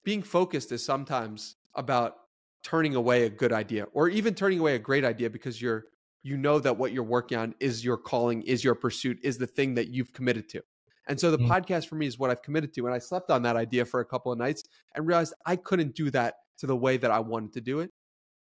being 0.05 0.23
focused 0.23 0.71
is 0.73 0.85
sometimes 0.85 1.57
about 1.75 2.17
turning 2.63 2.95
away 2.95 3.25
a 3.25 3.31
good 3.31 3.53
idea 3.53 3.85
or 3.93 4.09
even 4.09 4.35
turning 4.35 4.59
away 4.59 4.75
a 4.75 4.79
great 4.79 5.05
idea 5.05 5.29
because 5.29 5.61
you're 5.61 5.87
you 6.23 6.39
know 6.39 6.59
that 6.59 6.75
what 6.79 6.93
you're 6.93 7.05
working 7.05 7.37
on 7.37 7.55
is 7.61 7.85
your 7.85 7.99
calling, 7.99 8.41
is 8.43 8.65
your 8.65 8.75
pursuit, 8.75 9.19
is 9.23 9.37
the 9.37 9.47
thing 9.47 9.75
that 9.75 9.89
you've 9.89 10.11
committed 10.15 10.49
to. 10.49 10.63
And 11.07 11.21
so 11.21 11.31
the 11.31 11.37
Mm. 11.37 11.49
podcast 11.49 11.87
for 11.87 11.97
me 11.97 12.07
is 12.07 12.19
what 12.19 12.31
I've 12.31 12.41
committed 12.41 12.73
to. 12.75 12.87
And 12.87 12.95
I 12.95 12.99
slept 12.99 13.31
on 13.31 13.43
that 13.43 13.57
idea 13.57 13.85
for 13.85 14.01
a 14.01 14.07
couple 14.07 14.33
of 14.33 14.39
nights 14.39 14.63
and 14.95 15.07
realized 15.07 15.35
I 15.45 15.57
couldn't 15.57 15.95
do 15.95 16.11
that 16.13 16.37
to 16.59 16.67
the 16.67 16.75
way 16.77 16.97
that 16.97 17.11
I 17.11 17.19
wanted 17.19 17.53
to 17.55 17.61
do 17.61 17.81
it. 17.81 17.91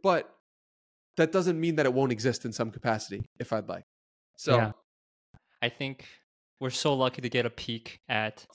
But 0.01 0.34
that 1.18 1.34
doesn't 1.34 1.60
mean 1.60 1.76
that 1.76 1.86
it 1.86 1.93
won't 1.93 2.14
exist 2.14 2.45
in 2.45 2.53
some 2.53 2.72
capacity 2.72 3.24
if 3.39 3.51
I'd 3.51 3.68
like. 3.68 3.84
So 4.38 4.56
Yeah. 4.56 4.72
I 5.62 5.68
think 5.68 6.06
we're 6.62 6.70
so 6.70 6.93
lucky 6.93 7.22
to 7.22 7.30
get 7.30 7.45
a 7.45 7.49
peek 7.49 7.99
at 8.08 8.45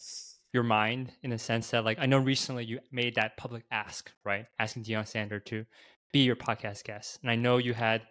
your 0.53 0.63
mind 0.63 1.13
in 1.23 1.31
the 1.31 1.39
sense 1.39 1.71
that 1.71 1.85
like 1.85 1.99
I 2.01 2.07
know 2.07 2.19
recently 2.19 2.65
you 2.65 2.81
made 2.91 3.15
that 3.15 3.37
public 3.37 3.65
ask, 3.71 4.11
right? 4.25 4.47
Asking 4.59 4.85
Deion 4.85 5.07
Sander 5.07 5.41
to 5.41 5.65
be 6.13 6.21
your 6.21 6.37
podcast 6.37 6.85
guest. 6.85 7.19
And 7.23 7.31
I 7.31 7.37
know 7.37 7.59
you 7.59 7.75
had 7.75 8.03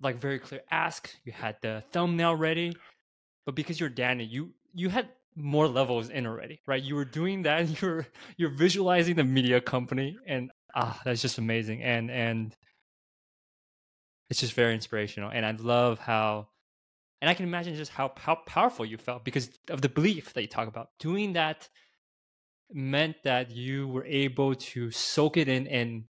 like 0.00 0.20
very 0.20 0.38
clear 0.38 0.60
ask, 0.70 1.10
you 1.24 1.32
had 1.32 1.56
the 1.60 1.82
thumbnail 1.92 2.36
ready, 2.36 2.76
but 3.44 3.54
because 3.54 3.80
you're 3.80 3.88
Danny, 3.88 4.24
you 4.24 4.52
you 4.72 4.88
had 4.88 5.08
more 5.34 5.66
levels 5.66 6.10
in 6.10 6.26
already, 6.26 6.60
right? 6.66 6.82
You 6.82 6.94
were 6.94 7.04
doing 7.04 7.42
that 7.42 7.68
you're 7.82 8.06
you're 8.36 8.50
visualizing 8.50 9.16
the 9.16 9.24
media 9.24 9.60
company 9.60 10.16
and 10.26 10.50
ah 10.74 11.00
that's 11.04 11.22
just 11.22 11.38
amazing. 11.38 11.82
And 11.82 12.10
and 12.10 12.54
it's 14.30 14.40
just 14.40 14.52
very 14.52 14.74
inspirational. 14.74 15.30
And 15.30 15.44
I 15.44 15.52
love 15.52 15.98
how 15.98 16.48
and 17.20 17.28
I 17.28 17.34
can 17.34 17.46
imagine 17.46 17.74
just 17.74 17.90
how 17.90 18.12
how 18.16 18.36
powerful 18.46 18.84
you 18.84 18.96
felt 18.96 19.24
because 19.24 19.50
of 19.68 19.82
the 19.82 19.88
belief 19.88 20.32
that 20.34 20.42
you 20.42 20.48
talk 20.48 20.68
about. 20.68 20.90
Doing 20.98 21.32
that 21.34 21.68
meant 22.70 23.16
that 23.24 23.50
you 23.50 23.88
were 23.88 24.04
able 24.04 24.54
to 24.54 24.90
soak 24.90 25.36
it 25.36 25.48
in 25.48 25.66
and 25.66 26.04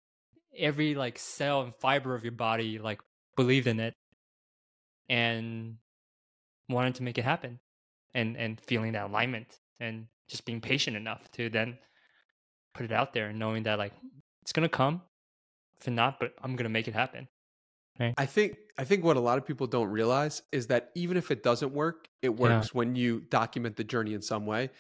every 0.57 0.95
like 0.95 1.19
cell 1.19 1.63
and 1.63 1.75
fiber 1.81 2.15
of 2.15 2.23
your 2.23 2.33
body 2.33 2.79
like 2.79 3.01
believed 3.37 3.67
in 3.67 3.81
it 3.81 3.95
and 5.09 5.77
wanted 6.69 6.95
to 6.95 7.03
make 7.03 7.19
it 7.19 7.25
happen 7.25 7.59
and 8.15 8.37
and 8.37 8.61
feeling 8.61 8.93
that 8.93 9.07
alignment 9.07 9.59
and 9.81 10.07
just 10.29 10.45
being 10.45 10.61
patient 10.61 10.97
enough 10.97 11.29
to 11.33 11.51
then 11.51 11.77
put 12.73 12.85
it 12.85 12.93
out 12.93 13.13
there 13.13 13.29
and 13.29 13.39
knowing 13.39 13.65
that 13.65 13.79
like 13.79 13.93
it's 14.43 14.53
gonna 14.53 14.69
come 14.69 15.03
if 15.81 15.89
not 15.89 16.19
but 16.21 16.33
i'm 16.43 16.55
gonna 16.55 16.69
make 16.69 16.87
it 16.87 16.95
happen 16.95 17.27
right 17.99 18.15
i 18.19 18.27
think 18.27 18.57
i 18.79 18.85
think 18.85 19.05
what 19.05 19.17
a 19.17 19.21
lot 19.21 19.39
of 19.39 19.47
people 19.47 19.67
don't 19.67 19.89
realize 19.89 20.43
is 20.53 20.67
that 20.67 20.91
even 20.95 21.17
if 21.17 21.31
it 21.31 21.43
doesn't 21.43 21.73
work 21.73 22.09
it 22.23 22.29
works 22.29 22.69
yeah. 22.69 22.71
when 22.73 22.95
you 22.95 23.21
document 23.31 23.77
the 23.77 23.85
journey 23.85 24.15
in 24.15 24.23
some 24.23 24.47
way 24.47 24.71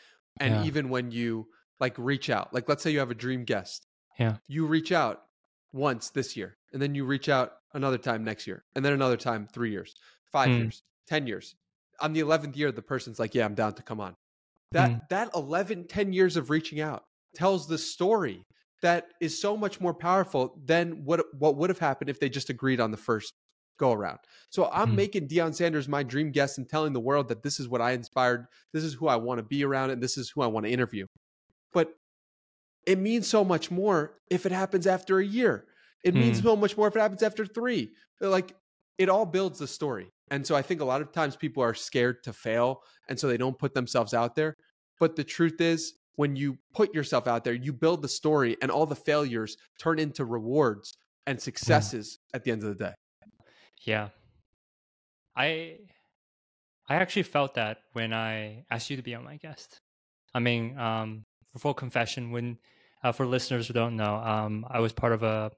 and 0.40 0.54
yeah. 0.54 0.64
even 0.64 0.88
when 0.88 1.10
you 1.10 1.46
like 1.80 1.94
reach 1.98 2.30
out 2.30 2.52
like 2.52 2.68
let's 2.68 2.82
say 2.82 2.90
you 2.90 2.98
have 2.98 3.10
a 3.10 3.14
dream 3.14 3.44
guest 3.44 3.86
yeah 4.18 4.36
you 4.48 4.66
reach 4.66 4.92
out 4.92 5.22
once 5.72 6.10
this 6.10 6.36
year 6.36 6.56
and 6.72 6.80
then 6.80 6.94
you 6.94 7.04
reach 7.04 7.28
out 7.28 7.54
another 7.74 7.98
time 7.98 8.24
next 8.24 8.46
year 8.46 8.64
and 8.74 8.84
then 8.84 8.92
another 8.92 9.16
time 9.16 9.46
three 9.52 9.70
years 9.70 9.94
five 10.30 10.48
mm. 10.48 10.58
years 10.58 10.82
ten 11.06 11.26
years 11.26 11.54
on 12.00 12.12
the 12.12 12.20
11th 12.20 12.56
year 12.56 12.72
the 12.72 12.82
person's 12.82 13.18
like 13.18 13.34
yeah 13.34 13.44
i'm 13.44 13.54
down 13.54 13.72
to 13.72 13.82
come 13.82 14.00
on 14.00 14.14
that 14.72 14.90
mm. 14.90 15.08
that 15.08 15.30
11 15.34 15.86
10 15.86 16.12
years 16.12 16.36
of 16.36 16.50
reaching 16.50 16.80
out 16.80 17.04
tells 17.34 17.66
the 17.66 17.78
story 17.78 18.46
that 18.84 19.14
is 19.18 19.40
so 19.40 19.56
much 19.56 19.80
more 19.80 19.94
powerful 19.94 20.60
than 20.62 21.06
what 21.06 21.24
what 21.38 21.56
would 21.56 21.70
have 21.70 21.78
happened 21.78 22.10
if 22.10 22.20
they 22.20 22.28
just 22.28 22.50
agreed 22.50 22.80
on 22.80 22.90
the 22.90 22.98
first 22.98 23.32
go 23.78 23.92
around. 23.92 24.18
So 24.50 24.68
I'm 24.70 24.92
mm. 24.92 24.96
making 24.96 25.26
Deion 25.26 25.54
Sanders 25.54 25.88
my 25.88 26.02
dream 26.02 26.30
guest 26.30 26.58
and 26.58 26.68
telling 26.68 26.92
the 26.92 27.00
world 27.00 27.28
that 27.28 27.42
this 27.42 27.58
is 27.58 27.66
what 27.66 27.80
I 27.80 27.92
inspired, 27.92 28.46
this 28.74 28.84
is 28.84 28.92
who 28.92 29.08
I 29.08 29.16
want 29.16 29.38
to 29.38 29.42
be 29.42 29.64
around, 29.64 29.88
and 29.88 30.02
this 30.02 30.18
is 30.18 30.28
who 30.28 30.42
I 30.42 30.48
want 30.48 30.66
to 30.66 30.72
interview. 30.72 31.06
But 31.72 31.94
it 32.86 32.98
means 32.98 33.26
so 33.26 33.42
much 33.42 33.70
more 33.70 34.18
if 34.30 34.44
it 34.44 34.52
happens 34.52 34.86
after 34.86 35.18
a 35.18 35.24
year. 35.24 35.64
It 36.04 36.14
mm. 36.14 36.20
means 36.20 36.42
so 36.42 36.54
much 36.54 36.76
more 36.76 36.86
if 36.86 36.94
it 36.94 37.00
happens 37.00 37.22
after 37.22 37.46
three. 37.46 37.92
Like 38.20 38.54
it 38.98 39.08
all 39.08 39.24
builds 39.24 39.60
the 39.60 39.66
story. 39.66 40.10
And 40.30 40.46
so 40.46 40.54
I 40.54 40.60
think 40.60 40.82
a 40.82 40.84
lot 40.84 41.00
of 41.00 41.10
times 41.10 41.36
people 41.36 41.62
are 41.62 41.72
scared 41.72 42.22
to 42.24 42.34
fail. 42.34 42.82
And 43.08 43.18
so 43.18 43.28
they 43.28 43.38
don't 43.38 43.58
put 43.58 43.72
themselves 43.72 44.12
out 44.12 44.36
there. 44.36 44.54
But 45.00 45.16
the 45.16 45.24
truth 45.24 45.62
is, 45.62 45.94
when 46.16 46.36
you 46.36 46.58
put 46.72 46.94
yourself 46.94 47.26
out 47.26 47.44
there, 47.44 47.54
you 47.54 47.72
build 47.72 48.02
the 48.02 48.08
story, 48.08 48.56
and 48.62 48.70
all 48.70 48.86
the 48.86 48.96
failures 48.96 49.56
turn 49.78 49.98
into 49.98 50.24
rewards 50.24 50.96
and 51.26 51.40
successes 51.40 52.18
yeah. 52.32 52.36
at 52.36 52.44
the 52.44 52.52
end 52.52 52.62
of 52.62 52.68
the 52.76 52.84
day. 52.84 52.92
Yeah. 53.82 54.08
I 55.36 55.78
I 56.88 56.96
actually 56.96 57.22
felt 57.24 57.54
that 57.54 57.78
when 57.92 58.12
I 58.12 58.64
asked 58.70 58.90
you 58.90 58.96
to 58.96 59.02
be 59.02 59.14
on 59.14 59.24
my 59.24 59.36
guest. 59.36 59.80
I 60.34 60.40
mean, 60.40 60.78
um, 60.78 61.24
for 61.52 61.58
full 61.58 61.74
confession, 61.74 62.30
when 62.30 62.58
uh, 63.02 63.12
for 63.12 63.26
listeners 63.26 63.68
who 63.68 63.74
don't 63.74 63.96
know, 63.96 64.16
um, 64.16 64.66
I 64.68 64.80
was 64.80 64.92
part 64.92 65.12
of 65.12 65.22
a 65.22 65.50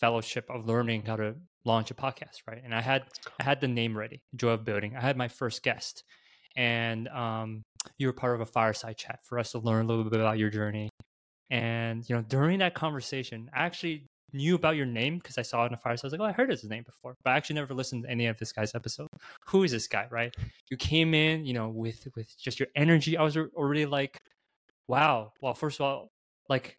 fellowship 0.00 0.46
of 0.48 0.66
learning 0.66 1.04
how 1.04 1.16
to 1.16 1.36
launch 1.64 1.90
a 1.90 1.94
podcast, 1.94 2.38
right? 2.46 2.60
And 2.64 2.74
I 2.74 2.80
had 2.80 3.04
I 3.38 3.44
had 3.44 3.60
the 3.60 3.68
name 3.68 3.96
ready, 3.96 4.22
Joy 4.34 4.50
of 4.50 4.64
Building. 4.64 4.96
I 4.96 5.00
had 5.00 5.16
my 5.16 5.28
first 5.28 5.62
guest, 5.62 6.04
and 6.56 7.08
um, 7.08 7.64
you 7.98 8.06
were 8.06 8.12
part 8.12 8.34
of 8.34 8.40
a 8.40 8.46
fireside 8.46 8.96
chat 8.96 9.20
for 9.24 9.38
us 9.38 9.52
to 9.52 9.58
learn 9.58 9.84
a 9.84 9.88
little 9.88 10.04
bit 10.04 10.20
about 10.20 10.38
your 10.38 10.50
journey. 10.50 10.88
And 11.50 12.08
you 12.08 12.14
know, 12.14 12.22
during 12.22 12.58
that 12.58 12.74
conversation, 12.74 13.50
I 13.54 13.64
actually 13.64 14.06
knew 14.32 14.54
about 14.54 14.76
your 14.76 14.86
name 14.86 15.18
because 15.18 15.38
I 15.38 15.42
saw 15.42 15.62
it 15.62 15.66
in 15.66 15.72
the 15.72 15.78
fireside. 15.78 16.04
I 16.04 16.08
was 16.08 16.12
like, 16.12 16.20
oh, 16.20 16.24
I 16.24 16.32
heard 16.32 16.50
his 16.50 16.64
name 16.64 16.84
before, 16.84 17.14
but 17.24 17.30
I 17.30 17.36
actually 17.36 17.54
never 17.54 17.74
listened 17.74 18.04
to 18.04 18.10
any 18.10 18.26
of 18.26 18.36
this 18.38 18.52
guy's 18.52 18.74
episode. 18.74 19.08
Who 19.46 19.64
is 19.64 19.72
this 19.72 19.86
guy, 19.86 20.06
right? 20.10 20.34
You 20.70 20.76
came 20.76 21.14
in, 21.14 21.44
you 21.44 21.54
know, 21.54 21.68
with 21.68 22.06
with 22.14 22.28
just 22.38 22.60
your 22.60 22.68
energy. 22.76 23.16
I 23.16 23.22
was 23.22 23.36
already 23.36 23.86
like, 23.86 24.18
wow. 24.86 25.32
Well, 25.40 25.54
first 25.54 25.80
of 25.80 25.86
all, 25.86 26.08
like 26.48 26.76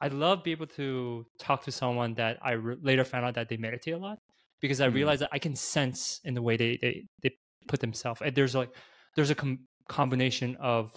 I'd 0.00 0.14
love 0.14 0.42
be 0.42 0.52
able 0.52 0.66
to 0.68 1.26
talk 1.38 1.64
to 1.64 1.72
someone 1.72 2.14
that 2.14 2.38
I 2.42 2.52
re- 2.52 2.76
later 2.80 3.04
found 3.04 3.26
out 3.26 3.34
that 3.34 3.48
they 3.48 3.56
meditate 3.58 3.94
a 3.94 3.98
lot 3.98 4.18
because 4.60 4.80
I 4.80 4.88
mm. 4.88 4.94
realized 4.94 5.22
that 5.22 5.30
I 5.32 5.38
can 5.38 5.54
sense 5.54 6.20
in 6.24 6.34
the 6.34 6.42
way 6.42 6.56
they 6.56 6.78
they, 6.80 7.04
they 7.22 7.30
put 7.68 7.80
themselves. 7.80 8.22
And 8.22 8.34
there's 8.34 8.54
like 8.54 8.70
there's 9.16 9.30
a 9.30 9.34
com- 9.34 9.66
combination 9.90 10.56
of 10.56 10.92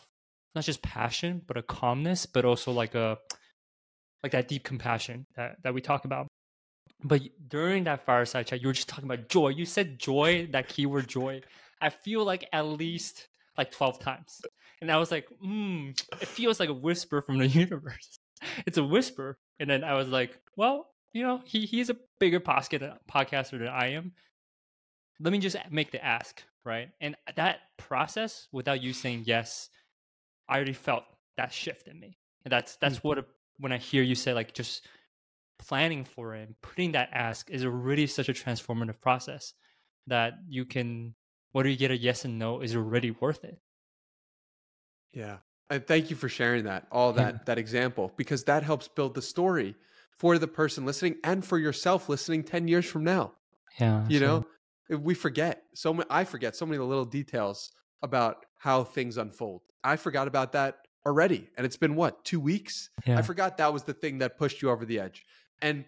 not 0.56 0.64
just 0.64 0.82
passion 0.82 1.42
but 1.48 1.58
a 1.58 1.64
calmness, 1.64 2.26
but 2.26 2.46
also 2.46 2.72
like 2.72 2.96
a 2.96 3.18
like 4.22 4.32
that 4.32 4.48
deep 4.48 4.64
compassion 4.64 5.26
that 5.36 5.58
that 5.64 5.74
we 5.74 5.82
talk 5.82 6.06
about. 6.06 6.28
But 7.04 7.22
during 7.50 7.84
that 7.84 8.06
fireside 8.06 8.48
chat, 8.48 8.62
you 8.62 8.68
were 8.68 8.74
just 8.74 8.88
talking 8.88 9.10
about 9.12 9.28
joy. 9.28 9.50
You 9.50 9.66
said 9.66 10.00
joy, 10.00 10.48
that 10.52 10.70
keyword 10.70 11.08
joy. 11.08 11.42
I 11.82 11.90
feel 11.90 12.24
like 12.24 12.48
at 12.54 12.66
least 12.66 13.28
like 13.58 13.72
12 13.72 14.00
times. 14.00 14.42
And 14.82 14.90
I 14.90 14.98
was 14.98 15.12
like, 15.12 15.28
hmm, 15.42 15.90
it 16.22 16.28
feels 16.28 16.60
like 16.60 16.70
a 16.70 16.74
whisper 16.74 17.22
from 17.22 17.38
the 17.38 17.48
universe. 17.64 18.20
it's 18.66 18.78
a 18.78 18.84
whisper. 18.84 19.38
And 19.60 19.70
then 19.70 19.84
I 19.84 19.96
was 19.96 20.08
like, 20.08 20.40
well, 20.56 20.88
you 21.14 21.24
know, 21.24 21.42
he 21.44 21.66
he's 21.66 21.90
a 21.90 21.98
bigger 22.20 22.40
podcaster 22.40 23.60
than 23.60 23.68
I 23.68 23.92
am. 23.94 24.14
Let 25.20 25.32
me 25.32 25.40
just 25.40 25.56
make 25.70 25.92
the 25.92 26.04
ask, 26.04 26.44
right? 26.66 26.90
And 27.02 27.16
that 27.36 27.60
process, 27.78 28.48
without 28.52 28.82
you 28.82 28.94
saying 28.94 29.24
yes, 29.26 29.70
I 30.50 30.56
already 30.56 30.74
felt 30.74 31.04
that 31.38 31.52
shift 31.52 31.88
in 31.88 32.00
me. 32.00 32.18
And 32.46 32.52
that's 32.52 32.76
that's 32.78 32.98
mm-hmm. 32.98 33.08
what 33.08 33.18
a, 33.20 33.26
when 33.58 33.72
I 33.72 33.78
hear 33.78 34.04
you 34.04 34.16
say 34.16 34.34
like 34.34 34.54
just 34.54 34.88
planning 35.60 36.04
for 36.04 36.36
it 36.36 36.48
and 36.48 36.56
putting 36.62 36.94
that 36.94 37.10
ask 37.14 37.50
is 37.50 37.64
already 37.64 38.08
such 38.08 38.28
a 38.30 38.34
transformative 38.34 39.00
process 39.00 39.54
that 40.08 40.34
you 40.48 40.66
can 40.66 41.16
whether 41.52 41.70
you 41.70 41.78
get 41.78 41.92
a 41.92 41.98
yes 41.98 42.26
and 42.26 42.38
no 42.38 42.62
is 42.62 42.76
already 42.76 43.12
worth 43.12 43.44
it. 43.44 43.60
Yeah. 45.14 45.38
And 45.70 45.86
thank 45.86 46.10
you 46.10 46.16
for 46.16 46.28
sharing 46.28 46.66
that, 46.66 46.88
all 46.92 47.14
that 47.14 47.34
yeah. 47.34 47.40
that 47.46 47.58
example, 47.58 48.12
because 48.18 48.44
that 48.46 48.64
helps 48.64 48.88
build 48.88 49.16
the 49.16 49.22
story 49.22 49.76
for 50.18 50.38
the 50.38 50.48
person 50.48 50.86
listening 50.86 51.16
and 51.24 51.46
for 51.46 51.58
yourself 51.58 52.10
listening 52.10 52.44
10 52.44 52.68
years 52.68 52.86
from 52.86 53.04
now. 53.04 53.34
Yeah. 53.80 54.06
You 54.08 54.20
know, 54.20 54.46
Eh, 54.92 54.96
we 54.96 55.14
forget 55.14 55.64
so 55.74 55.94
many 55.94 56.08
I 56.10 56.24
forget 56.24 56.56
so 56.56 56.66
many 56.66 56.78
of 56.78 56.82
the 56.82 56.88
little 56.88 57.06
details 57.06 57.72
about 58.02 58.46
how 58.58 58.84
things 58.84 59.18
unfold. 59.18 59.62
I 59.84 59.96
forgot 59.96 60.28
about 60.28 60.54
that 60.54 60.78
already. 61.06 61.50
And 61.58 61.66
it's 61.66 61.78
been 61.78 61.96
what, 61.96 62.24
two 62.24 62.40
weeks? 62.40 62.90
Yeah. 63.06 63.18
I 63.18 63.22
forgot 63.22 63.58
that 63.58 63.74
was 63.74 63.84
the 63.84 63.94
thing 63.94 64.20
that 64.20 64.38
pushed 64.38 64.62
you 64.62 64.70
over 64.70 64.86
the 64.86 65.00
edge. 65.00 65.24
And 65.62 65.86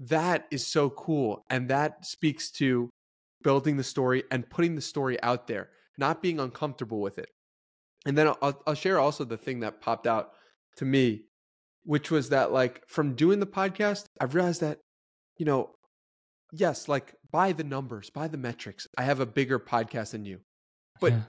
that 0.00 0.46
is 0.50 0.66
so 0.66 0.90
cool. 0.90 1.44
And 1.50 1.68
that 1.68 2.04
speaks 2.04 2.50
to 2.52 2.90
building 3.42 3.76
the 3.76 3.84
story 3.84 4.24
and 4.30 4.48
putting 4.48 4.74
the 4.74 4.80
story 4.80 5.20
out 5.22 5.46
there, 5.46 5.70
not 5.98 6.22
being 6.22 6.40
uncomfortable 6.40 7.00
with 7.00 7.18
it. 7.18 7.28
And 8.06 8.16
then 8.18 8.28
I'll, 8.28 8.62
I'll 8.66 8.74
share 8.74 8.98
also 8.98 9.24
the 9.24 9.36
thing 9.36 9.60
that 9.60 9.80
popped 9.80 10.06
out 10.06 10.30
to 10.76 10.84
me, 10.84 11.24
which 11.84 12.10
was 12.10 12.30
that 12.30 12.52
like 12.52 12.82
from 12.88 13.14
doing 13.14 13.40
the 13.40 13.46
podcast, 13.46 14.06
I've 14.20 14.34
realized 14.34 14.60
that, 14.60 14.78
you 15.38 15.44
know, 15.44 15.70
yes, 16.52 16.88
like 16.88 17.14
by 17.32 17.52
the 17.52 17.64
numbers, 17.64 18.10
by 18.10 18.28
the 18.28 18.36
metrics, 18.36 18.86
I 18.96 19.02
have 19.02 19.20
a 19.20 19.26
bigger 19.26 19.58
podcast 19.58 20.12
than 20.12 20.24
you, 20.24 20.40
but 21.00 21.12
yeah. 21.12 21.20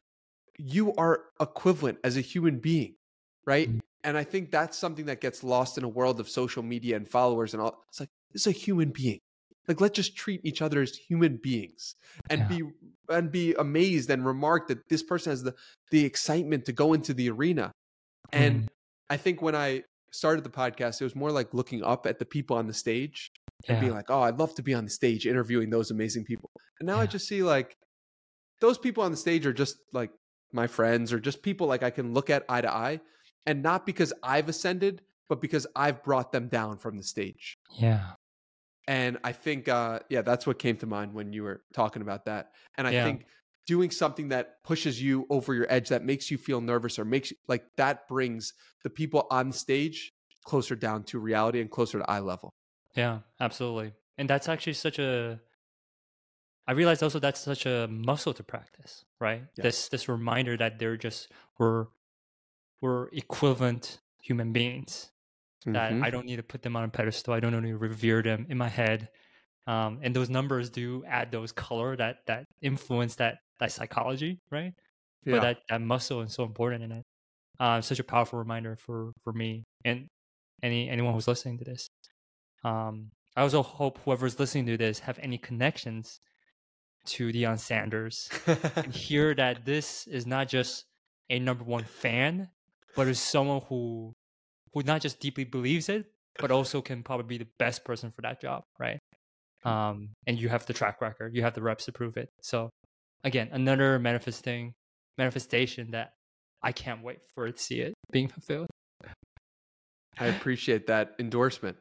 you 0.58 0.94
are 0.96 1.24
equivalent 1.42 1.98
as 2.04 2.18
a 2.18 2.22
human 2.22 2.60
being, 2.60 2.96
right? 3.46 3.70
Mm-hmm. 3.70 3.80
And 4.04 4.18
I 4.18 4.24
think 4.26 4.52
that's 4.52 4.78
something 4.78 5.06
that 5.06 5.22
gets 5.22 5.44
lost 5.44 5.78
in 5.78 5.86
a 5.86 5.88
world 5.88 6.20
of 6.20 6.30
social 6.30 6.62
media 6.62 6.98
and 6.98 7.08
followers 7.08 7.54
and 7.54 7.64
all. 7.64 7.84
It's 7.88 8.02
like, 8.02 8.10
this 8.34 8.42
is 8.42 8.48
a 8.48 8.52
human 8.52 8.90
being. 8.90 9.20
Like 9.68 9.80
let's 9.80 9.96
just 9.96 10.18
treat 10.18 10.42
each 10.44 10.62
other 10.62 10.82
as 10.82 10.94
human 10.96 11.38
beings 11.42 11.96
and 12.30 12.42
yeah. 12.42 12.48
be 12.48 12.64
and 13.10 13.32
be 13.32 13.54
amazed 13.54 14.10
and 14.10 14.26
remark 14.26 14.68
that 14.68 14.80
this 14.90 15.02
person 15.02 15.32
has 15.32 15.42
the 15.42 15.56
the 15.90 16.04
excitement 16.04 16.66
to 16.66 16.74
go 16.74 16.92
into 16.92 17.14
the 17.14 17.30
arena. 17.30 17.72
And 18.34 18.64
mm. 18.64 18.68
I 19.10 19.16
think 19.16 19.42
when 19.42 19.56
I 19.56 19.84
started 20.14 20.44
the 20.44 20.50
podcast, 20.50 21.02
it 21.02 21.04
was 21.04 21.16
more 21.16 21.32
like 21.32 21.54
looking 21.54 21.84
up 21.84 22.06
at 22.06 22.20
the 22.20 22.26
people 22.26 22.56
on 22.56 22.68
the 22.68 22.74
stage 22.74 23.32
and 23.68 23.80
being 23.80 23.94
like, 23.94 24.10
"Oh, 24.10 24.22
I'd 24.22 24.40
love 24.40 24.56
to 24.56 24.62
be 24.62 24.74
on 24.74 24.84
the 24.86 24.90
stage 24.90 25.26
interviewing 25.26 25.70
those 25.70 25.92
amazing 25.92 26.24
people." 26.24 26.52
And 26.80 26.88
now 26.88 26.98
yeah. 26.98 27.02
I 27.04 27.06
just 27.08 27.28
see 27.28 27.44
like 27.44 27.76
those 28.62 28.78
people 28.78 29.04
on 29.04 29.12
the 29.12 29.18
stage 29.18 29.46
are 29.46 29.54
just 29.54 29.78
like 29.92 30.12
my 30.52 30.68
friends 30.68 31.12
or 31.12 31.20
just 31.20 31.42
people 31.42 31.68
like 31.68 31.84
I 31.84 31.90
can 31.90 32.14
look 32.14 32.30
at 32.30 32.46
eye 32.48 32.62
to 32.62 32.72
eye, 32.72 33.00
and 33.46 33.64
not 33.64 33.86
because 33.86 34.14
I've 34.22 34.50
ascended, 34.50 35.02
but 35.30 35.42
because 35.42 35.66
I've 35.76 36.04
brought 36.04 36.32
them 36.32 36.48
down 36.48 36.78
from 36.78 36.98
the 36.98 37.04
stage. 37.04 37.58
Yeah. 37.72 38.12
And 38.86 39.18
I 39.24 39.32
think, 39.32 39.70
uh, 39.70 40.00
yeah, 40.10 40.24
that's 40.24 40.46
what 40.46 40.60
came 40.60 40.76
to 40.78 40.86
mind 40.86 41.14
when 41.14 41.32
you 41.32 41.44
were 41.44 41.64
talking 41.74 42.02
about 42.02 42.26
that. 42.26 42.52
And 42.78 42.86
I 42.86 42.92
yeah. 42.92 43.06
think 43.06 43.26
doing 43.66 43.92
something 43.92 44.30
that 44.30 44.64
pushes 44.64 45.02
you 45.02 45.26
over 45.30 45.54
your 45.54 45.68
edge, 45.70 45.90
that 45.90 46.04
makes 46.04 46.30
you 46.30 46.38
feel 46.38 46.62
nervous 46.62 47.00
or 47.00 47.06
makes 47.06 47.32
you 47.32 47.38
like 47.48 47.64
that 47.78 48.08
brings 48.08 48.54
the 48.84 48.90
people 48.90 49.28
on 49.32 49.52
stage 49.52 50.14
closer 50.44 50.76
down 50.76 51.04
to 51.04 51.20
reality 51.20 51.62
and 51.62 51.72
closer 51.72 52.00
to 52.00 52.10
eye 52.10 52.20
level. 52.20 52.54
Yeah, 52.96 53.20
absolutely. 53.40 53.94
And 54.18 54.30
that's 54.30 54.48
actually 54.50 54.74
such 54.74 55.00
a, 55.00 55.40
I 56.68 56.74
realized 56.74 57.02
also 57.02 57.20
that's 57.20 57.40
such 57.40 57.66
a 57.66 57.88
muscle 57.90 58.34
to 58.34 58.44
practice, 58.44 59.06
right? 59.20 59.44
Yes. 59.58 59.64
This 59.64 59.90
this 59.90 60.10
reminder 60.10 60.56
that 60.58 60.80
they're 60.80 60.98
just 60.98 61.32
we're 61.58 61.88
we're 62.82 63.08
equivalent 63.10 64.00
human 64.22 64.54
beings 64.54 65.12
that 65.66 65.94
mm-hmm. 65.94 66.04
I 66.04 66.10
don't 66.10 66.26
need 66.26 66.38
to 66.38 66.44
put 66.44 66.62
them 66.62 66.76
on 66.76 66.84
a 66.84 66.90
pedestal. 66.90 67.34
I 67.34 67.40
don't 67.40 67.54
need 67.62 67.72
to 67.72 67.78
revere 67.78 68.22
them 68.22 68.46
in 68.50 68.58
my 68.58 68.70
head. 68.70 69.10
Um, 69.66 70.00
and 70.02 70.16
those 70.16 70.30
numbers 70.30 70.70
do 70.70 71.04
add 71.08 71.32
those 71.32 71.52
color 71.52 71.96
that 71.96 72.18
that 72.28 72.46
influence 72.62 73.16
that 73.16 73.38
that 73.60 73.72
psychology, 73.72 74.40
right? 74.52 74.74
Yeah. 75.26 75.34
But 75.34 75.42
that 75.42 75.58
that 75.70 75.82
muscle 75.82 76.22
is 76.22 76.34
so 76.34 76.44
important 76.44 76.84
in 76.84 76.92
it. 76.92 77.04
Uh, 77.60 77.82
such 77.82 78.00
a 78.00 78.04
powerful 78.04 78.40
reminder 78.40 78.76
for 78.76 79.12
for 79.24 79.32
me 79.32 79.64
and 79.86 80.08
any 80.62 80.90
anyone 80.90 81.14
who's 81.14 81.28
listening 81.28 81.60
to 81.60 81.64
this. 81.64 81.88
Um, 82.64 83.12
I 83.36 83.42
also 83.42 83.64
hope 83.64 84.00
whoever's 84.04 84.40
listening 84.40 84.66
to 84.68 84.78
this 84.78 85.00
have 85.00 85.18
any 85.20 85.38
connections 85.38 86.20
to 87.06 87.30
Deion 87.30 87.60
Sanders 87.60 88.30
and 88.76 88.94
hear 88.94 89.34
that 89.36 89.66
this 89.66 90.08
is 90.08 90.26
not 90.26 90.48
just 90.48 90.86
a 91.30 91.40
number 91.40 91.64
one 91.64 91.84
fan, 91.84 92.50
but 92.96 93.08
is 93.08 93.20
someone 93.20 93.62
who 93.70 94.14
who 94.74 94.84
not 94.84 95.02
just 95.02 95.20
deeply 95.20 95.44
believes 95.44 95.90
it, 95.90 96.06
but 96.40 96.52
also 96.52 96.82
can 96.82 97.04
probably 97.04 97.38
be 97.38 97.44
the 97.44 97.50
best 97.60 97.86
person 97.86 98.12
for 98.12 98.22
that 98.22 98.42
job, 98.42 98.64
right? 98.80 99.00
Um, 99.66 100.10
and 100.28 100.40
you 100.40 100.50
have 100.50 100.66
the 100.66 100.74
track 100.74 101.02
record, 101.02 101.36
you 101.36 101.44
have 101.44 101.54
the 101.54 101.62
reps 101.62 101.86
to 101.86 101.92
prove 101.92 102.18
it. 102.18 102.30
So 102.42 102.70
again, 103.24 103.50
another 103.52 104.00
manifesting 104.00 104.74
manifestation 105.18 105.92
that 105.92 106.14
I 106.62 106.72
can't 106.72 107.04
wait 107.04 107.20
for 107.36 107.48
it 107.48 107.58
to 107.58 107.64
see 107.64 107.80
it 107.80 107.94
being 108.12 108.28
fulfilled. 108.28 108.68
I 110.20 110.28
appreciate 110.28 110.88
that 110.88 111.16
endorsement. 111.20 111.78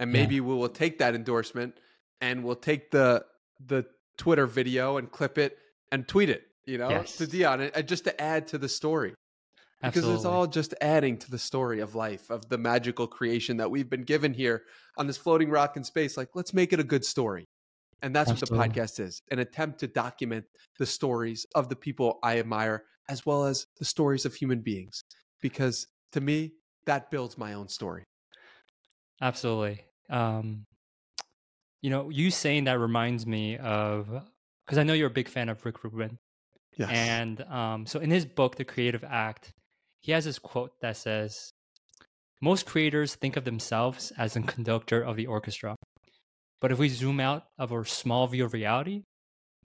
And 0.00 0.10
maybe 0.10 0.36
yeah. 0.36 0.40
we 0.42 0.54
will 0.54 0.68
take 0.68 0.98
that 0.98 1.14
endorsement 1.14 1.78
and 2.20 2.42
we'll 2.42 2.56
take 2.56 2.90
the 2.90 3.24
the 3.64 3.84
Twitter 4.16 4.46
video 4.46 4.96
and 4.96 5.10
clip 5.10 5.38
it 5.38 5.58
and 5.92 6.06
tweet 6.06 6.30
it, 6.30 6.42
you 6.66 6.78
know, 6.78 6.88
yes. 6.88 7.16
to 7.16 7.26
Deion 7.26 7.70
and 7.74 7.88
just 7.88 8.04
to 8.04 8.20
add 8.20 8.48
to 8.48 8.58
the 8.58 8.68
story. 8.68 9.14
Because 9.82 10.08
it's 10.08 10.24
all 10.24 10.46
just 10.46 10.74
adding 10.80 11.18
to 11.18 11.30
the 11.30 11.38
story 11.38 11.80
of 11.80 11.94
life, 11.94 12.30
of 12.30 12.48
the 12.48 12.56
magical 12.56 13.06
creation 13.06 13.58
that 13.58 13.70
we've 13.70 13.90
been 13.90 14.04
given 14.04 14.32
here 14.32 14.62
on 14.96 15.06
this 15.06 15.18
floating 15.18 15.50
rock 15.50 15.76
in 15.76 15.84
space. 15.84 16.16
Like, 16.16 16.30
let's 16.34 16.54
make 16.54 16.72
it 16.72 16.80
a 16.80 16.84
good 16.84 17.04
story. 17.04 17.44
And 18.00 18.14
that's 18.14 18.30
Absolutely. 18.30 18.58
what 18.58 18.72
the 18.72 18.80
podcast 18.80 19.00
is 19.00 19.22
an 19.30 19.38
attempt 19.38 19.80
to 19.80 19.86
document 19.86 20.44
the 20.78 20.86
stories 20.86 21.46
of 21.54 21.68
the 21.68 21.76
people 21.76 22.18
I 22.22 22.38
admire, 22.38 22.84
as 23.08 23.26
well 23.26 23.44
as 23.44 23.66
the 23.78 23.84
stories 23.84 24.24
of 24.24 24.34
human 24.34 24.60
beings. 24.60 25.04
Because 25.42 25.86
to 26.12 26.20
me, 26.20 26.52
that 26.86 27.10
builds 27.10 27.36
my 27.36 27.54
own 27.54 27.68
story. 27.68 28.04
Absolutely. 29.20 29.84
Um, 30.10 30.66
you 31.82 31.90
know, 31.90 32.08
you 32.08 32.30
saying 32.30 32.64
that 32.64 32.78
reminds 32.78 33.26
me 33.26 33.58
of 33.58 34.08
because 34.64 34.78
I 34.78 34.82
know 34.82 34.94
you're 34.94 35.08
a 35.08 35.10
big 35.10 35.28
fan 35.28 35.48
of 35.48 35.64
Rick 35.64 35.84
Rubin. 35.84 36.18
Yes. 36.76 36.90
And 36.90 37.40
um, 37.42 37.86
so 37.86 38.00
in 38.00 38.10
his 38.10 38.24
book, 38.24 38.56
The 38.56 38.64
Creative 38.64 39.04
Act, 39.04 39.52
he 40.04 40.12
has 40.12 40.26
this 40.26 40.38
quote 40.38 40.72
that 40.82 40.98
says, 40.98 41.50
Most 42.42 42.66
creators 42.66 43.14
think 43.14 43.38
of 43.38 43.44
themselves 43.44 44.12
as 44.18 44.36
a 44.36 44.42
conductor 44.42 45.00
of 45.00 45.16
the 45.16 45.26
orchestra. 45.26 45.76
But 46.60 46.72
if 46.72 46.78
we 46.78 46.90
zoom 46.90 47.20
out 47.20 47.44
of 47.58 47.72
our 47.72 47.86
small 47.86 48.26
view 48.26 48.44
of 48.44 48.52
reality, 48.52 49.04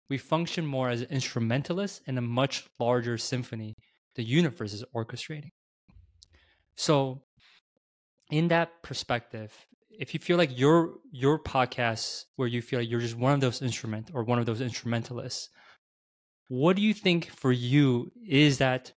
we 0.08 0.18
function 0.18 0.64
more 0.64 0.88
as 0.88 1.02
instrumentalists 1.02 2.00
in 2.06 2.16
a 2.16 2.20
much 2.22 2.64
larger 2.78 3.18
symphony 3.18 3.74
the 4.14 4.22
universe 4.22 4.72
is 4.72 4.84
orchestrating. 4.94 5.50
So, 6.76 7.22
in 8.30 8.48
that 8.48 8.84
perspective, 8.84 9.52
if 9.90 10.14
you 10.14 10.20
feel 10.20 10.36
like 10.36 10.56
your 10.56 10.94
your 11.10 11.40
podcast 11.40 12.26
where 12.36 12.46
you 12.46 12.62
feel 12.62 12.78
like 12.78 12.88
you're 12.88 13.00
just 13.00 13.16
one 13.16 13.32
of 13.32 13.40
those 13.40 13.62
instrument 13.62 14.12
or 14.14 14.22
one 14.22 14.38
of 14.38 14.46
those 14.46 14.60
instrumentalists, 14.60 15.48
what 16.46 16.76
do 16.76 16.82
you 16.82 16.94
think 16.94 17.30
for 17.30 17.50
you 17.50 18.12
is 18.24 18.58
that 18.58 18.92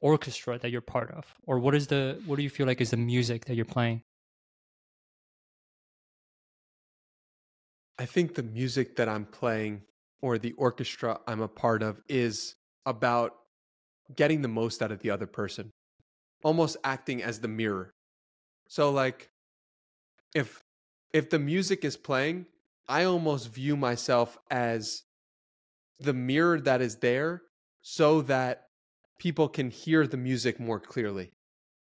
orchestra 0.00 0.58
that 0.58 0.70
you're 0.70 0.80
part 0.80 1.10
of, 1.10 1.34
or 1.46 1.58
what 1.58 1.74
is 1.74 1.86
the 1.86 2.20
what 2.26 2.36
do 2.36 2.42
you 2.42 2.50
feel 2.50 2.66
like 2.66 2.80
is 2.80 2.90
the 2.90 2.96
music 2.96 3.44
that 3.46 3.54
you're 3.54 3.64
playing? 3.64 4.02
I 7.98 8.06
think 8.06 8.34
the 8.34 8.42
music 8.42 8.96
that 8.96 9.08
I'm 9.08 9.26
playing 9.26 9.82
or 10.22 10.38
the 10.38 10.52
orchestra 10.52 11.20
I'm 11.26 11.42
a 11.42 11.48
part 11.48 11.82
of 11.82 12.00
is 12.08 12.54
about 12.86 13.34
getting 14.16 14.42
the 14.42 14.48
most 14.48 14.82
out 14.82 14.90
of 14.90 15.00
the 15.00 15.10
other 15.10 15.26
person, 15.26 15.70
almost 16.42 16.76
acting 16.82 17.22
as 17.22 17.40
the 17.40 17.48
mirror. 17.48 17.92
So 18.68 18.90
like 18.90 19.30
if 20.34 20.62
if 21.12 21.28
the 21.28 21.38
music 21.38 21.84
is 21.84 21.96
playing, 21.96 22.46
I 22.88 23.04
almost 23.04 23.52
view 23.52 23.76
myself 23.76 24.38
as 24.50 25.02
the 25.98 26.14
mirror 26.14 26.60
that 26.60 26.80
is 26.80 26.96
there 26.96 27.42
so 27.82 28.22
that 28.22 28.69
people 29.20 29.48
can 29.48 29.70
hear 29.70 30.06
the 30.06 30.16
music 30.16 30.58
more 30.58 30.80
clearly. 30.80 31.30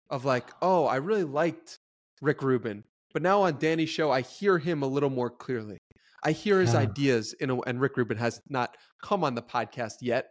Of 0.10 0.26
like, 0.26 0.50
oh, 0.62 0.86
I 0.86 0.96
really 0.96 1.24
liked 1.24 1.78
Rick 2.22 2.42
Rubin, 2.42 2.84
but 3.14 3.22
now 3.22 3.42
on 3.44 3.58
Danny's 3.58 3.90
show, 3.90 4.12
I 4.12 4.22
hear 4.22 4.58
him 4.58 4.82
a 4.82 4.88
little 4.88 5.10
more 5.10 5.30
clearly. 5.30 5.78
I 6.24 6.32
hear 6.32 6.60
his 6.60 6.74
yeah. 6.74 6.80
ideas 6.80 7.34
in 7.34 7.50
a, 7.50 7.60
and 7.62 7.80
Rick 7.80 7.98
Rubin 7.98 8.18
has 8.18 8.40
not 8.50 8.76
come 9.04 9.24
on 9.24 9.36
the 9.36 9.42
podcast 9.42 9.96
yet, 10.02 10.28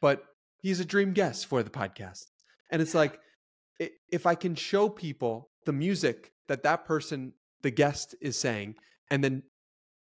but 0.00 0.22
he's 0.62 0.80
a 0.80 0.84
dream 0.84 1.12
guest 1.12 1.46
for 1.46 1.62
the 1.62 1.70
podcast. 1.70 2.24
And 2.70 2.80
it's 2.80 2.94
like 2.94 3.18
if 4.10 4.26
I 4.26 4.34
can 4.34 4.54
show 4.54 4.88
people 4.88 5.50
the 5.66 5.72
music 5.72 6.30
that 6.48 6.62
that 6.62 6.84
person, 6.84 7.32
the 7.62 7.70
guest, 7.70 8.14
is 8.20 8.38
saying, 8.38 8.76
and 9.10 9.24
then 9.24 9.42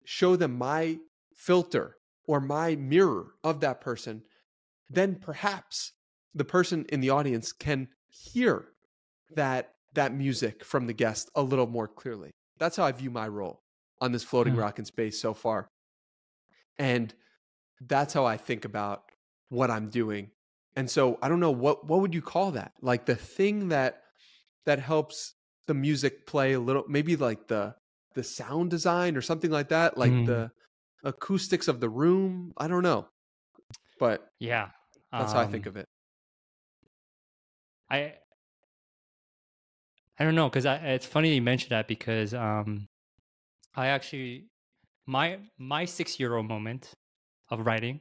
show 0.04 0.36
them 0.36 0.56
my 0.56 0.98
filter 1.36 1.96
or 2.26 2.40
my 2.40 2.76
mirror 2.76 3.26
of 3.42 3.60
that 3.60 3.80
person, 3.80 4.22
then 4.88 5.16
perhaps 5.16 5.92
the 6.34 6.44
person 6.44 6.84
in 6.88 7.00
the 7.00 7.10
audience 7.10 7.52
can 7.52 7.88
hear 8.08 8.66
that 9.34 9.74
that 9.94 10.14
music 10.14 10.64
from 10.64 10.86
the 10.86 10.92
guest 10.92 11.30
a 11.34 11.42
little 11.42 11.66
more 11.66 11.88
clearly. 11.88 12.30
That's 12.58 12.76
how 12.76 12.84
I 12.84 12.92
view 12.92 13.10
my 13.10 13.28
role 13.28 13.62
on 14.00 14.12
this 14.12 14.24
floating 14.24 14.54
mm. 14.54 14.58
rock 14.58 14.78
in 14.78 14.84
space 14.84 15.20
so 15.20 15.34
far. 15.34 15.68
And 16.78 17.14
that's 17.80 18.12
how 18.12 18.24
I 18.24 18.36
think 18.36 18.64
about 18.64 19.02
what 19.48 19.70
I'm 19.70 19.88
doing. 19.88 20.30
And 20.76 20.90
so 20.90 21.18
I 21.22 21.28
don't 21.28 21.40
know 21.40 21.52
what 21.52 21.86
what 21.86 22.00
would 22.00 22.14
you 22.14 22.22
call 22.22 22.52
that? 22.52 22.72
Like 22.80 23.06
the 23.06 23.14
thing 23.14 23.68
that 23.68 24.02
that 24.66 24.80
helps 24.80 25.34
the 25.66 25.74
music 25.74 26.26
play 26.26 26.54
a 26.54 26.60
little 26.60 26.84
maybe 26.88 27.16
like 27.16 27.46
the 27.46 27.74
the 28.14 28.24
sound 28.24 28.70
design 28.70 29.16
or 29.16 29.22
something 29.22 29.50
like 29.50 29.68
that, 29.68 29.96
like 29.96 30.12
mm. 30.12 30.26
the 30.26 30.50
acoustics 31.04 31.68
of 31.68 31.80
the 31.80 31.88
room. 31.88 32.52
I 32.56 32.66
don't 32.66 32.82
know. 32.82 33.06
But 33.98 34.26
yeah. 34.40 34.70
That's 35.12 35.30
um, 35.30 35.36
how 35.36 35.42
I 35.42 35.46
think 35.46 35.66
um 35.66 35.70
of 35.70 35.76
it. 35.76 35.88
I 37.90 38.14
I 40.18 40.24
don't 40.24 40.34
know 40.34 40.48
because 40.48 40.64
it's 40.66 41.06
funny 41.06 41.34
you 41.34 41.42
mentioned 41.42 41.70
that 41.70 41.88
because 41.88 42.34
um 42.34 42.88
I 43.74 43.88
actually 43.88 44.48
my 45.06 45.38
my 45.58 45.84
six 45.84 46.18
year 46.20 46.36
old 46.36 46.46
moment 46.46 46.92
of 47.50 47.66
writing 47.66 48.00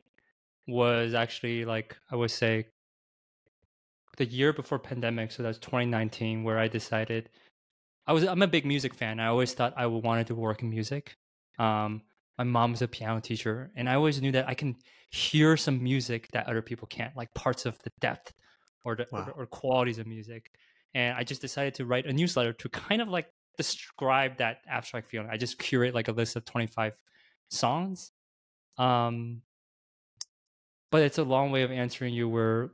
was 0.67 1.13
actually 1.13 1.65
like 1.65 1.97
I 2.11 2.15
would 2.15 2.31
say 2.31 2.67
the 4.17 4.25
year 4.25 4.53
before 4.53 4.79
pandemic, 4.79 5.31
so 5.31 5.43
that's 5.43 5.57
2019, 5.57 6.43
where 6.43 6.59
I 6.59 6.67
decided 6.67 7.29
I 8.05 8.13
was 8.13 8.23
I'm 8.25 8.41
a 8.41 8.47
big 8.47 8.65
music 8.65 8.93
fan. 8.93 9.19
I 9.19 9.27
always 9.27 9.53
thought 9.53 9.73
I 9.75 9.85
wanted 9.87 10.27
to 10.27 10.35
work 10.35 10.61
in 10.61 10.69
music. 10.69 11.15
Um, 11.59 12.01
my 12.37 12.43
mom's 12.43 12.81
a 12.81 12.87
piano 12.87 13.19
teacher, 13.21 13.71
and 13.75 13.89
I 13.89 13.95
always 13.95 14.21
knew 14.21 14.31
that 14.33 14.47
I 14.47 14.53
can 14.53 14.75
hear 15.11 15.57
some 15.57 15.81
music 15.83 16.29
that 16.33 16.47
other 16.47 16.61
people 16.61 16.87
can't, 16.87 17.15
like 17.15 17.33
parts 17.33 17.65
of 17.65 17.77
the 17.83 17.91
depth 18.01 18.33
or 18.83 18.95
the 18.95 19.07
wow. 19.11 19.31
or, 19.35 19.43
or 19.43 19.45
qualities 19.45 19.99
of 19.99 20.07
music. 20.07 20.51
And 20.93 21.17
I 21.17 21.23
just 21.23 21.41
decided 21.41 21.73
to 21.75 21.85
write 21.85 22.05
a 22.05 22.13
newsletter 22.13 22.53
to 22.53 22.69
kind 22.69 23.01
of 23.01 23.09
like 23.09 23.27
describe 23.57 24.37
that 24.37 24.59
abstract 24.67 25.09
feeling. 25.09 25.29
I 25.31 25.37
just 25.37 25.57
curate 25.57 25.93
like 25.93 26.07
a 26.07 26.11
list 26.11 26.35
of 26.35 26.45
25 26.45 26.93
songs. 27.49 28.11
Um, 28.77 29.41
but 30.91 31.01
it's 31.01 31.17
a 31.17 31.23
long 31.23 31.51
way 31.51 31.63
of 31.63 31.71
answering 31.71 32.13
you 32.13 32.29
where, 32.29 32.71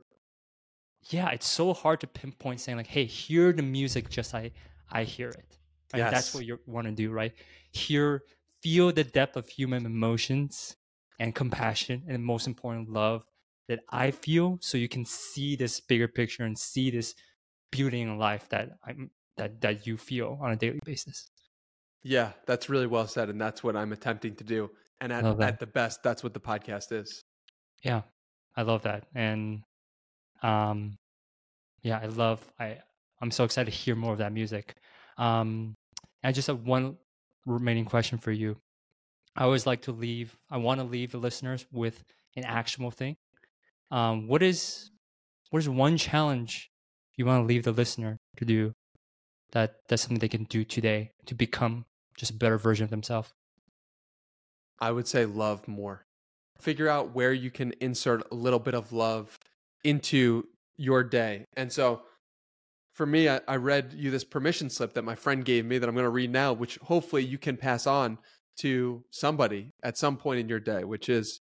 yeah, 1.08 1.30
it's 1.30 1.48
so 1.48 1.72
hard 1.72 2.00
to 2.00 2.06
pinpoint 2.06 2.60
saying 2.60 2.76
like, 2.76 2.86
hey, 2.86 3.04
hear 3.04 3.52
the 3.52 3.62
music 3.62 4.10
just 4.10 4.34
I 4.34 4.50
I 4.90 5.04
hear 5.04 5.28
it. 5.28 5.58
Right? 5.92 6.00
Yes. 6.00 6.12
That's 6.12 6.34
what 6.34 6.44
you 6.44 6.58
want 6.66 6.86
to 6.86 6.92
do, 6.92 7.10
right? 7.10 7.32
Hear, 7.72 8.22
feel 8.62 8.92
the 8.92 9.04
depth 9.04 9.36
of 9.36 9.48
human 9.48 9.86
emotions 9.86 10.76
and 11.18 11.34
compassion, 11.34 12.02
and 12.08 12.24
most 12.24 12.46
important, 12.46 12.90
love 12.90 13.24
that 13.70 13.84
I 13.88 14.10
feel, 14.10 14.58
so 14.60 14.76
you 14.76 14.88
can 14.88 15.04
see 15.04 15.54
this 15.54 15.78
bigger 15.78 16.08
picture 16.08 16.42
and 16.42 16.58
see 16.58 16.90
this 16.90 17.14
beauty 17.70 18.00
in 18.00 18.18
life 18.18 18.48
that 18.48 18.70
I'm 18.84 19.12
that 19.36 19.60
that 19.60 19.86
you 19.86 19.96
feel 19.96 20.36
on 20.42 20.50
a 20.50 20.56
daily 20.56 20.80
basis. 20.84 21.30
Yeah, 22.02 22.32
that's 22.46 22.68
really 22.68 22.88
well 22.88 23.06
said, 23.06 23.28
and 23.28 23.40
that's 23.40 23.62
what 23.62 23.76
I'm 23.76 23.92
attempting 23.92 24.34
to 24.34 24.44
do. 24.44 24.70
And 25.00 25.12
at, 25.12 25.24
at 25.40 25.60
the 25.60 25.68
best, 25.68 26.02
that's 26.02 26.24
what 26.24 26.34
the 26.34 26.40
podcast 26.40 26.90
is. 26.90 27.22
Yeah, 27.84 28.02
I 28.56 28.62
love 28.62 28.82
that, 28.82 29.06
and 29.14 29.62
um, 30.42 30.98
yeah, 31.82 32.00
I 32.02 32.06
love 32.06 32.44
I 32.58 32.78
I'm 33.20 33.30
so 33.30 33.44
excited 33.44 33.70
to 33.70 33.76
hear 33.76 33.94
more 33.94 34.10
of 34.12 34.18
that 34.18 34.32
music. 34.32 34.74
Um, 35.16 35.76
I 36.24 36.32
just 36.32 36.48
have 36.48 36.66
one 36.66 36.96
remaining 37.46 37.84
question 37.84 38.18
for 38.18 38.32
you. 38.32 38.56
I 39.36 39.44
always 39.44 39.64
like 39.64 39.82
to 39.82 39.92
leave. 39.92 40.36
I 40.50 40.56
want 40.56 40.80
to 40.80 40.84
leave 40.84 41.12
the 41.12 41.18
listeners 41.18 41.66
with 41.70 42.02
an 42.34 42.42
actionable 42.42 42.90
thing. 42.90 43.16
Um, 43.90 44.28
what 44.28 44.42
is 44.42 44.90
what 45.50 45.58
is 45.60 45.68
one 45.68 45.96
challenge 45.96 46.70
you 47.16 47.26
want 47.26 47.42
to 47.42 47.46
leave 47.46 47.64
the 47.64 47.72
listener 47.72 48.16
to 48.36 48.44
do 48.44 48.72
that 49.52 49.74
that's 49.88 50.02
something 50.02 50.18
they 50.18 50.28
can 50.28 50.44
do 50.44 50.64
today 50.64 51.10
to 51.26 51.34
become 51.34 51.84
just 52.16 52.30
a 52.30 52.34
better 52.34 52.58
version 52.58 52.84
of 52.84 52.90
themselves? 52.90 53.30
I 54.80 54.92
would 54.92 55.08
say 55.08 55.24
love 55.26 55.66
more. 55.66 56.04
Figure 56.60 56.88
out 56.88 57.14
where 57.14 57.32
you 57.32 57.50
can 57.50 57.74
insert 57.80 58.30
a 58.30 58.34
little 58.34 58.58
bit 58.58 58.74
of 58.74 58.92
love 58.92 59.36
into 59.82 60.44
your 60.76 61.02
day. 61.02 61.44
And 61.56 61.72
so 61.72 62.02
for 62.94 63.06
me, 63.06 63.28
I, 63.28 63.40
I 63.48 63.56
read 63.56 63.94
you 63.96 64.10
this 64.10 64.24
permission 64.24 64.70
slip 64.70 64.94
that 64.94 65.04
my 65.04 65.14
friend 65.14 65.44
gave 65.44 65.64
me 65.64 65.78
that 65.78 65.88
I'm 65.88 65.94
going 65.94 66.04
to 66.04 66.10
read 66.10 66.30
now, 66.30 66.52
which 66.52 66.76
hopefully 66.82 67.24
you 67.24 67.38
can 67.38 67.56
pass 67.56 67.86
on 67.86 68.18
to 68.58 69.02
somebody 69.10 69.70
at 69.82 69.96
some 69.96 70.16
point 70.16 70.40
in 70.40 70.48
your 70.48 70.60
day, 70.60 70.84
which 70.84 71.08
is 71.08 71.40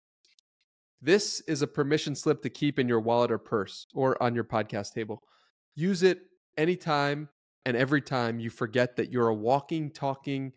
this 1.06 1.39
is 1.41 1.62
a 1.62 1.68
permission 1.68 2.16
slip 2.16 2.41
to 2.41 2.49
keep 2.49 2.80
in 2.80 2.88
your 2.88 2.99
wallet 2.99 3.32
or 3.32 3.38
purse 3.38 3.86
or 3.93 4.22
on 4.22 4.34
your 4.34 4.43
podcast 4.43 4.93
table. 4.93 5.22
Use 5.76 6.01
it 6.01 6.22
anytime 6.58 7.30
and 7.64 7.78
every 7.78 8.01
time 8.01 8.39
you 8.39 8.49
forget 8.49 8.95
that 8.95 9.12
you're 9.12 9.28
a 9.28 9.36
walking, 9.36 9.91
talking, 9.91 10.51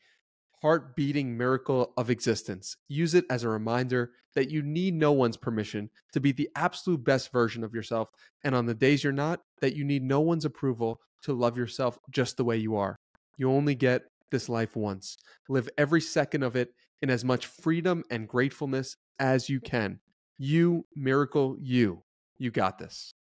heart 0.63 0.97
beating 0.97 1.37
miracle 1.37 1.93
of 1.99 2.09
existence. 2.09 2.79
Use 2.89 3.15
it 3.15 3.27
as 3.29 3.45
a 3.45 3.49
reminder 3.51 4.13
that 4.35 4.51
you 4.51 4.63
need 4.63 4.95
no 4.95 5.13
one's 5.13 5.37
permission 5.37 5.91
to 6.15 6.21
be 6.21 6.33
the 6.33 6.49
absolute 6.57 7.05
best 7.05 7.31
version 7.31 7.63
of 7.63 7.75
yourself. 7.75 8.09
And 8.43 8.55
on 8.55 8.65
the 8.65 8.75
days 8.75 9.05
you're 9.05 9.13
not, 9.13 9.41
that 9.61 9.77
you 9.77 9.85
need 9.85 10.03
no 10.03 10.21
one's 10.21 10.47
approval 10.47 10.99
to 11.25 11.35
love 11.35 11.59
yourself 11.59 11.99
just 12.11 12.39
the 12.39 12.45
way 12.45 12.57
you 12.57 12.75
are. 12.77 12.97
You 13.37 13.51
only 13.51 13.75
get 13.75 14.05
this 14.31 14.49
life 14.49 14.77
once. 14.77 15.19
Live 15.51 15.69
every 15.77 16.01
second 16.01 16.43
of 16.43 16.57
it 16.57 16.71
in 17.03 17.11
as 17.11 17.23
much 17.23 17.47
freedom 17.47 18.03
and 18.11 18.27
gratefulness 18.27 18.97
as 19.19 19.51
you 19.51 19.61
can. 19.61 20.01
You, 20.39 20.87
miracle, 20.95 21.57
you. 21.61 22.03
You 22.39 22.51
got 22.51 22.79
this. 22.79 23.13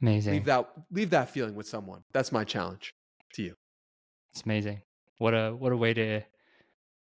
Amazing. 0.00 0.34
Leave 0.34 0.44
that 0.46 0.68
leave 0.90 1.10
that 1.10 1.30
feeling 1.30 1.54
with 1.54 1.66
someone. 1.66 2.02
That's 2.12 2.32
my 2.32 2.44
challenge 2.44 2.94
to 3.34 3.42
you. 3.42 3.54
It's 4.32 4.42
amazing. 4.42 4.82
What 5.18 5.34
a 5.34 5.50
what 5.50 5.72
a 5.72 5.76
way 5.76 5.94
to 5.94 6.22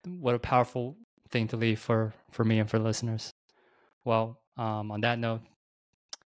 what 0.05 0.35
a 0.35 0.39
powerful 0.39 0.97
thing 1.29 1.47
to 1.49 1.57
leave 1.57 1.79
for 1.79 2.13
for 2.31 2.43
me 2.45 2.59
and 2.59 2.69
for 2.69 2.79
listeners. 2.79 3.33
Well, 4.05 4.39
um, 4.57 4.91
on 4.91 5.01
that 5.01 5.19
note, 5.19 5.41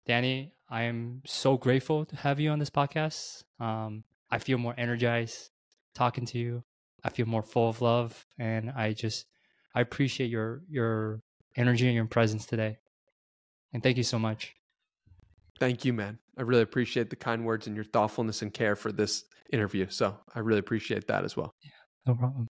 Danny, 0.07 0.53
I 0.69 0.85
am 0.85 1.23
so 1.25 1.57
grateful 1.57 2.05
to 2.07 2.17
have 2.17 2.41
you 2.41 2.51
on 2.51 2.59
this 2.59 2.71
podcast. 2.71 3.45
Um, 3.61 4.03
I 4.31 4.39
feel 4.39 4.59
more 4.59 4.75
energized 4.77 5.51
talking 5.95 6.27
to 6.27 6.39
you. 6.39 6.65
I 7.05 7.11
feel 7.11 7.27
more 7.27 7.43
full 7.43 7.69
of 7.69 7.81
love, 7.81 8.27
and 8.39 8.71
I 8.71 8.93
just 8.93 9.27
I 9.75 9.81
appreciate 9.81 10.31
your 10.31 10.63
your 10.69 11.21
energy 11.57 11.87
and 11.87 11.95
your 11.95 12.07
presence 12.07 12.47
today. 12.47 12.79
And 13.73 13.83
thank 13.83 13.97
you 13.97 14.03
so 14.03 14.19
much. 14.19 14.55
Thank 15.59 15.85
you, 15.85 15.93
man. 15.93 16.19
I 16.37 16.43
really 16.43 16.63
appreciate 16.63 17.11
the 17.11 17.17
kind 17.17 17.45
words 17.45 17.67
and 17.67 17.75
your 17.75 17.85
thoughtfulness 17.85 18.43
and 18.43 18.53
care 18.53 18.77
for 18.77 18.93
this 18.93 19.25
interview. 19.53 19.87
So 19.89 20.17
I 20.35 20.41
really 20.41 20.61
appreciate 20.61 21.07
that 21.09 21.25
as 21.25 21.37
well. 21.37 21.51
Yeah, 21.63 21.71
no 22.07 22.15
problem. 22.15 22.47